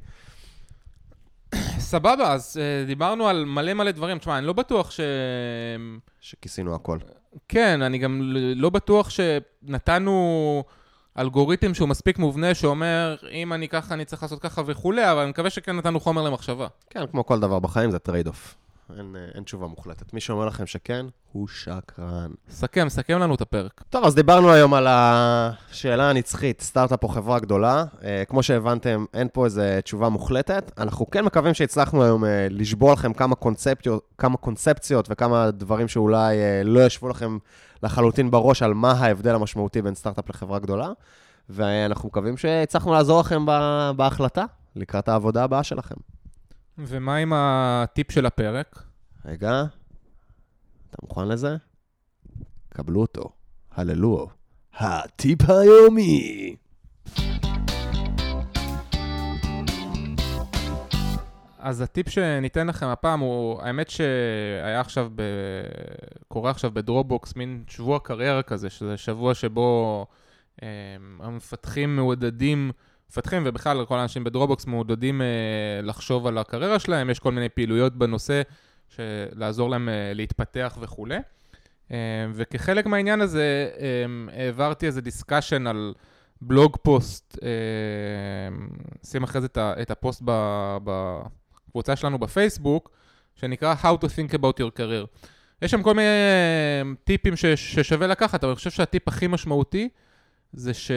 סבבה, 1.79 2.33
אז 2.33 2.57
אה, 2.57 2.87
דיברנו 2.87 3.29
על 3.29 3.45
מלא 3.45 3.75
מלא 3.75 3.91
דברים. 3.91 4.19
תשמע, 4.19 4.39
אני 4.39 4.47
לא 4.47 4.53
בטוח 4.53 4.91
ש... 4.91 5.01
שכיסינו 6.21 6.75
הכל. 6.75 6.99
כן, 7.49 7.83
אני 7.83 7.99
גם 7.99 8.21
לא 8.57 8.71
בטוח 8.71 9.11
שנתנו 9.11 10.65
אלגוריתם 11.19 11.75
שהוא 11.75 11.89
מספיק 11.89 12.19
מובנה, 12.19 12.55
שאומר, 12.55 13.17
אם 13.31 13.53
אני 13.53 13.69
ככה, 13.69 13.95
אני 13.95 14.05
צריך 14.05 14.23
לעשות 14.23 14.43
ככה 14.43 14.63
וכולי, 14.67 15.13
אבל 15.13 15.21
אני 15.21 15.31
מקווה 15.31 15.51
שכן 15.51 15.77
נתנו 15.77 16.01
חומר 16.01 16.23
למחשבה. 16.23 16.67
כן, 16.91 17.07
כמו 17.07 17.27
כל 17.27 17.41
דבר 17.41 17.59
בחיים, 17.59 17.91
זה 17.91 17.99
trade-off. 17.99 18.57
אין, 18.99 19.17
אה, 19.17 19.21
אין 19.35 19.43
תשובה 19.43 19.67
מוחלטת. 19.67 20.15
מי 20.15 20.21
שאומר 20.21 20.47
לכם 20.47 20.67
שכן, 20.67 21.07
הוא 21.33 21.49
שקרן. 21.49 22.31
סכם, 22.51 22.89
סכם 22.89 23.19
לנו 23.19 23.35
את 23.35 23.41
הפרק. 23.41 23.83
טוב, 23.91 24.05
אז 24.05 24.15
דיברנו 24.15 24.53
היום 24.53 24.75
על 24.75 24.87
השאלה 24.89 26.11
הנצחית, 26.11 26.61
סטארט-אפ 26.61 27.03
או 27.03 27.09
חברה 27.09 27.39
גדולה. 27.39 27.85
אה, 28.05 28.23
כמו 28.29 28.43
שהבנתם, 28.43 29.05
אין 29.15 29.29
פה 29.33 29.45
איזו 29.45 29.63
תשובה 29.85 30.09
מוחלטת. 30.09 30.73
אנחנו 30.79 31.11
כן 31.11 31.25
מקווים 31.25 31.55
שהצלחנו 31.55 32.05
היום 32.05 32.25
אה, 32.25 32.47
לשבור 32.51 32.93
לכם 32.93 33.13
כמה 33.13 33.35
קונספציות, 33.35 34.03
כמה 34.19 34.37
קונספציות 34.37 35.07
וכמה 35.11 35.51
דברים 35.51 35.89
שאולי 35.89 36.37
אה, 36.37 36.63
לא 36.65 36.87
ישבו 36.87 37.09
לכם 37.09 37.39
לחלוטין 37.83 38.31
בראש 38.31 38.63
על 38.63 38.75
מה 38.75 38.93
ההבדל 38.93 39.35
המשמעותי 39.35 39.83
בין 39.83 39.95
סטארט-אפ 39.95 40.29
לחברה 40.31 40.59
גדולה. 40.59 40.89
ואנחנו 41.49 42.09
מקווים 42.09 42.37
שהצלחנו 42.37 42.93
לעזור 42.93 43.21
לכם 43.21 43.47
בהחלטה 43.97 44.45
לקראת 44.77 45.09
העבודה 45.09 45.45
הבאה 45.45 45.63
שלכם. 45.63 45.95
ומה 46.79 47.17
עם 47.17 47.33
הטיפ 47.37 48.13
של 48.13 48.27
הפרק? 48.27 48.83
רגע, 49.25 49.65
אתה 50.91 50.99
מוכן 51.03 51.29
לזה? 51.29 51.57
קבלו 52.69 53.01
אותו, 53.01 53.31
הללו. 53.71 54.29
הטיפ 54.79 55.51
היומי! 55.51 56.57
אז 61.63 61.81
הטיפ 61.81 62.09
שניתן 62.09 62.67
לכם 62.67 62.87
הפעם 62.87 63.21
הוא, 63.21 63.63
האמת 63.63 63.91
שהיה 63.91 64.81
עכשיו, 64.81 65.11
ב... 65.15 65.23
קורה 66.29 66.51
עכשיו 66.51 66.71
בדרופבוקס, 66.71 67.37
מין 67.37 67.65
שבוע 67.69 67.99
קריירה 67.99 68.43
כזה, 68.43 68.71
שזה 68.71 68.97
שבוע 68.97 69.35
שבו 69.35 70.07
אה, 70.63 70.69
המפתחים 71.21 71.97
מעודדים 71.97 72.71
מפתחים, 73.11 73.43
ובכלל 73.47 73.85
כל 73.85 73.99
האנשים 73.99 74.25
בדרופבוקס 74.25 74.67
מעודדים 74.67 75.23
אה, 75.23 75.27
לחשוב 75.83 76.27
על 76.27 76.39
הקריירה 76.39 76.79
שלהם, 76.79 77.11
יש 77.11 77.19
כל 77.19 77.33
מיני 77.33 77.49
פעילויות 77.49 77.97
בנושא 77.97 78.43
לעזור 79.35 79.71
להם 79.71 79.89
אה, 79.89 80.13
להתפתח 80.15 80.79
וכולי. 80.81 81.19
אה, 81.91 81.97
וכחלק 82.35 82.87
מהעניין 82.87 83.21
הזה, 83.21 83.71
אה, 83.81 84.05
העברתי 84.41 84.87
איזה 84.87 85.01
discussion 85.01 85.67
על 85.67 85.95
blog 86.43 86.77
post, 86.83 87.39
שים 89.05 89.23
אחרי 89.23 89.41
זה 89.41 89.47
את 89.57 89.91
הפוסט 89.91 90.23
בקבוצה 91.71 91.97
שלנו 91.97 92.19
בפייסבוק, 92.19 92.91
שנקרא 93.35 93.75
How 93.83 94.05
to 94.05 94.07
think 94.07 94.35
about 94.35 94.61
your 94.61 94.79
career. 94.79 95.07
יש 95.63 95.71
שם 95.71 95.83
כל 95.83 95.95
מיני 95.95 96.09
אה, 96.09 96.83
טיפים 97.05 97.37
ש, 97.37 97.47
ששווה 97.47 98.07
לקחת, 98.07 98.45
אבל 98.45 98.51
אני 98.51 98.57
חושב 98.57 98.71
שהטיפ 98.71 99.09
הכי 99.09 99.27
משמעותי 99.27 99.89
זה 100.53 100.75
ש... 100.75 100.91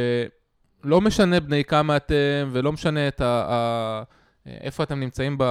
לא 0.83 1.01
משנה 1.01 1.39
בני 1.39 1.63
כמה 1.63 1.97
אתם, 1.97 2.49
ולא 2.51 2.71
משנה 2.71 3.07
את 3.07 3.21
ה... 3.21 3.25
ה 3.25 4.03
איפה 4.45 4.83
אתם 4.83 4.99
נמצאים 4.99 5.35
ב, 5.37 5.43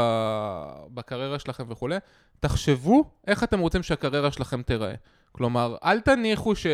בקריירה 0.95 1.39
שלכם 1.39 1.65
וכולי, 1.69 1.97
תחשבו 2.41 3.11
איך 3.27 3.45
אתם 3.45 3.59
רוצים 3.59 3.83
שהקריירה 3.83 4.33
שלכם 4.33 4.63
תיראה. 4.63 4.95
כלומר, 5.33 5.77
אל 5.85 6.01
תניחו 6.01 6.57
ש... 6.57 6.67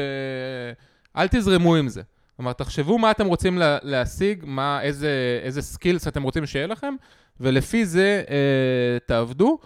אל 1.16 1.28
תזרמו 1.28 1.76
עם 1.76 1.88
זה. 1.88 2.03
כלומר, 2.36 2.53
תחשבו 2.53 2.99
מה 2.99 3.11
אתם 3.11 3.26
רוצים 3.26 3.59
לה, 3.59 3.78
להשיג, 3.82 4.44
מה, 4.46 4.82
איזה, 4.82 5.40
איזה 5.42 5.62
skills 5.62 6.09
אתם 6.09 6.22
רוצים 6.22 6.46
שיהיה 6.46 6.66
לכם, 6.66 6.94
ולפי 7.41 7.86
זה 7.86 8.22
אה, 8.30 8.99
תעבדו. 9.07 9.59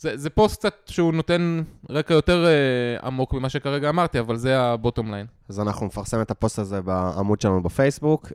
זה, 0.00 0.16
זה 0.16 0.30
פוסט 0.30 0.58
קצת 0.58 0.74
שהוא 0.86 1.14
נותן 1.14 1.62
רקע 1.90 2.14
יותר 2.14 2.44
אה, 2.44 3.06
עמוק 3.06 3.32
ממה 3.32 3.48
שכרגע 3.48 3.88
אמרתי, 3.88 4.20
אבל 4.20 4.36
זה 4.36 4.60
ה 4.60 4.67
bottom 4.67 5.10
line. 5.10 5.26
אז 5.48 5.60
אנחנו 5.60 5.86
נפרסם 5.86 6.20
את 6.20 6.30
הפוסט 6.30 6.58
הזה 6.58 6.80
בעמוד 6.80 7.40
שלנו 7.40 7.62
בפייסבוק. 7.62 8.26
אה, 8.26 8.32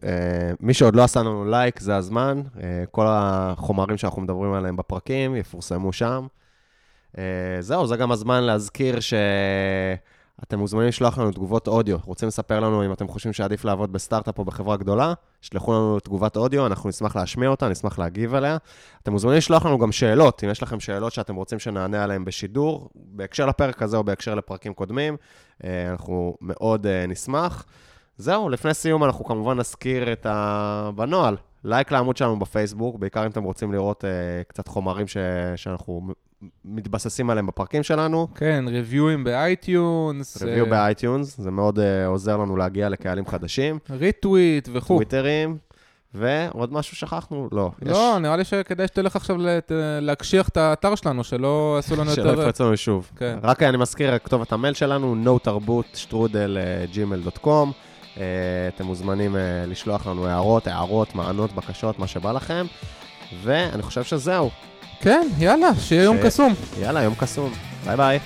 מי 0.60 0.74
שעוד 0.74 0.96
לא 0.96 1.04
עשה 1.04 1.20
לנו 1.20 1.46
לייק, 1.46 1.80
זה 1.80 1.96
הזמן. 1.96 2.42
אה, 2.56 2.60
כל 2.92 3.06
החומרים 3.10 3.98
שאנחנו 3.98 4.22
מדברים 4.22 4.54
עליהם 4.54 4.76
בפרקים 4.76 5.36
יפורסמו 5.36 5.94
שם. 5.94 6.28
אה, 7.16 7.20
זהו, 7.60 7.88
זה 7.88 7.98
גם 7.98 8.12
הזמן 8.12 8.44
להזכיר 8.44 9.00
ש... 9.00 9.14
אתם 10.44 10.60
מוזמנים 10.60 10.88
לשלוח 10.88 11.18
לנו 11.18 11.32
תגובות 11.32 11.68
אודיו. 11.68 11.98
רוצים 12.06 12.28
לספר 12.28 12.60
לנו 12.60 12.86
אם 12.86 12.94
אתם 12.94 13.08
חושבים 13.08 13.34
שעדיף 13.34 13.66
לעבוד 13.66 13.94
בסטארט-אפ 13.94 14.40
או 14.40 14.46
בחברה 14.46 14.78
גדולה? 14.78 15.14
שלחו 15.42 15.74
לנו 15.74 16.00
תגובת 16.00 16.38
אודיו, 16.38 16.66
אנחנו 16.66 16.90
נשמח 16.90 17.16
להשמיע 17.16 17.50
אותה, 17.50 17.70
נשמח 17.70 18.00
להגיב 18.00 18.36
עליה. 18.36 18.58
אתם 19.04 19.12
מוזמנים 19.12 19.38
לשלוח 19.38 19.66
לנו 19.66 19.80
גם 19.80 19.92
שאלות, 19.92 20.44
אם 20.44 20.50
יש 20.50 20.64
לכם 20.64 20.80
שאלות 20.80 21.14
שאתם 21.14 21.36
רוצים 21.36 21.60
שנענה 21.60 22.04
עליהן 22.04 22.26
בשידור, 22.26 22.90
בהקשר 22.96 23.46
לפרק 23.46 23.82
הזה 23.82 23.98
או 23.98 24.04
בהקשר 24.04 24.36
לפרקים 24.36 24.74
קודמים, 24.74 25.18
אה, 25.64 25.92
אנחנו 25.92 26.38
מאוד 26.42 26.88
אה, 26.88 27.06
נשמח. 27.08 27.66
זהו, 28.18 28.50
לפני 28.50 28.74
סיום 28.74 29.04
אנחנו 29.04 29.26
כמובן 29.26 29.60
נזכיר 29.60 30.12
את 30.12 30.26
ה... 30.26 30.90
בנוהל, 30.96 31.38
לייק 31.64 31.92
לעמוד 31.92 32.18
שלנו 32.18 32.40
בפייסבוק, 32.40 32.96
בעיקר 32.96 33.26
אם 33.26 33.32
אתם 33.32 33.44
רוצים 33.44 33.72
לראות 33.72 34.04
אה, 34.04 34.08
קצת 34.48 34.68
חומרים 34.68 35.08
ש... 35.08 35.18
שאנחנו 35.56 36.02
מתבססים 36.66 37.30
עליהם 37.30 37.48
בפרקים 37.48 37.84
שלנו. 37.84 38.28
כן, 38.36 38.66
ריוויואים 38.68 39.24
ב 39.24 39.38
iTunes. 39.39 40.42
review 40.44 40.66
אה... 40.66 40.70
ב 40.70 40.78
iTunes, 40.78 41.38
זה 41.38 41.52
מאוד 41.52 41.80
אה, 41.80 41.82
עוזר 42.08 42.38
לנו 42.38 42.58
להגיע 42.58 42.90
לקהלים 42.90 43.26
חדשים. 43.26 43.80
retweet 43.90 44.70
וכו'. 44.74 44.96
טוויטרים. 44.96 45.58
ועוד 46.14 46.74
משהו 46.74 46.98
שכחנו? 46.98 47.50
לא. 47.52 47.72
לא, 47.82 47.92
יש... 47.92 48.22
נראה 48.22 48.38
לי 48.38 48.44
שכדאי 48.44 48.88
שתלך 48.88 49.16
עכשיו 49.16 49.38
לת... 49.38 49.72
להקשיח 50.02 50.50
את 50.50 50.58
האתר 50.58 50.96
שלנו, 50.96 51.24
שלא 51.24 51.76
עשו 51.80 51.96
לנו 51.96 52.10
יותר... 52.10 52.22
שלא 52.24 52.32
יפרצו 52.42 52.64
לנו 52.64 52.78
שוב. 52.78 53.12
כן. 53.16 53.40
רק 53.44 53.64
אני 53.64 53.78
מזכיר, 53.78 54.18
כתובת 54.18 54.52
המייל 54.52 54.74
שלנו, 54.74 55.16
no 55.26 55.40
תרבות 55.44 55.86
שטרודל 55.94 56.58
gmail.com. 56.94 57.48
אה, 58.16 58.18
אתם 58.76 58.86
מוזמנים 58.86 59.36
uh, 59.36 59.38
לשלוח 59.70 60.08
לנו 60.08 60.28
הערות, 60.28 60.68
הערות, 60.68 61.16
טענות, 61.16 61.52
בקשות, 61.56 62.00
מה 62.00 62.08
שבא 62.08 62.32
לכם. 62.32 62.66
ואני 63.42 63.82
חושב 63.82 64.04
שזהו. 64.04 64.50
כן, 65.06 65.28
יאללה, 65.40 65.70
שיהיה. 65.80 66.04
יום 66.04 66.18
קסום. 66.24 66.54
יאללה, 66.82 67.04
יום 67.04 67.16
קסום. 67.16 67.52
ביי 67.86 67.98
ביי. 67.98 68.20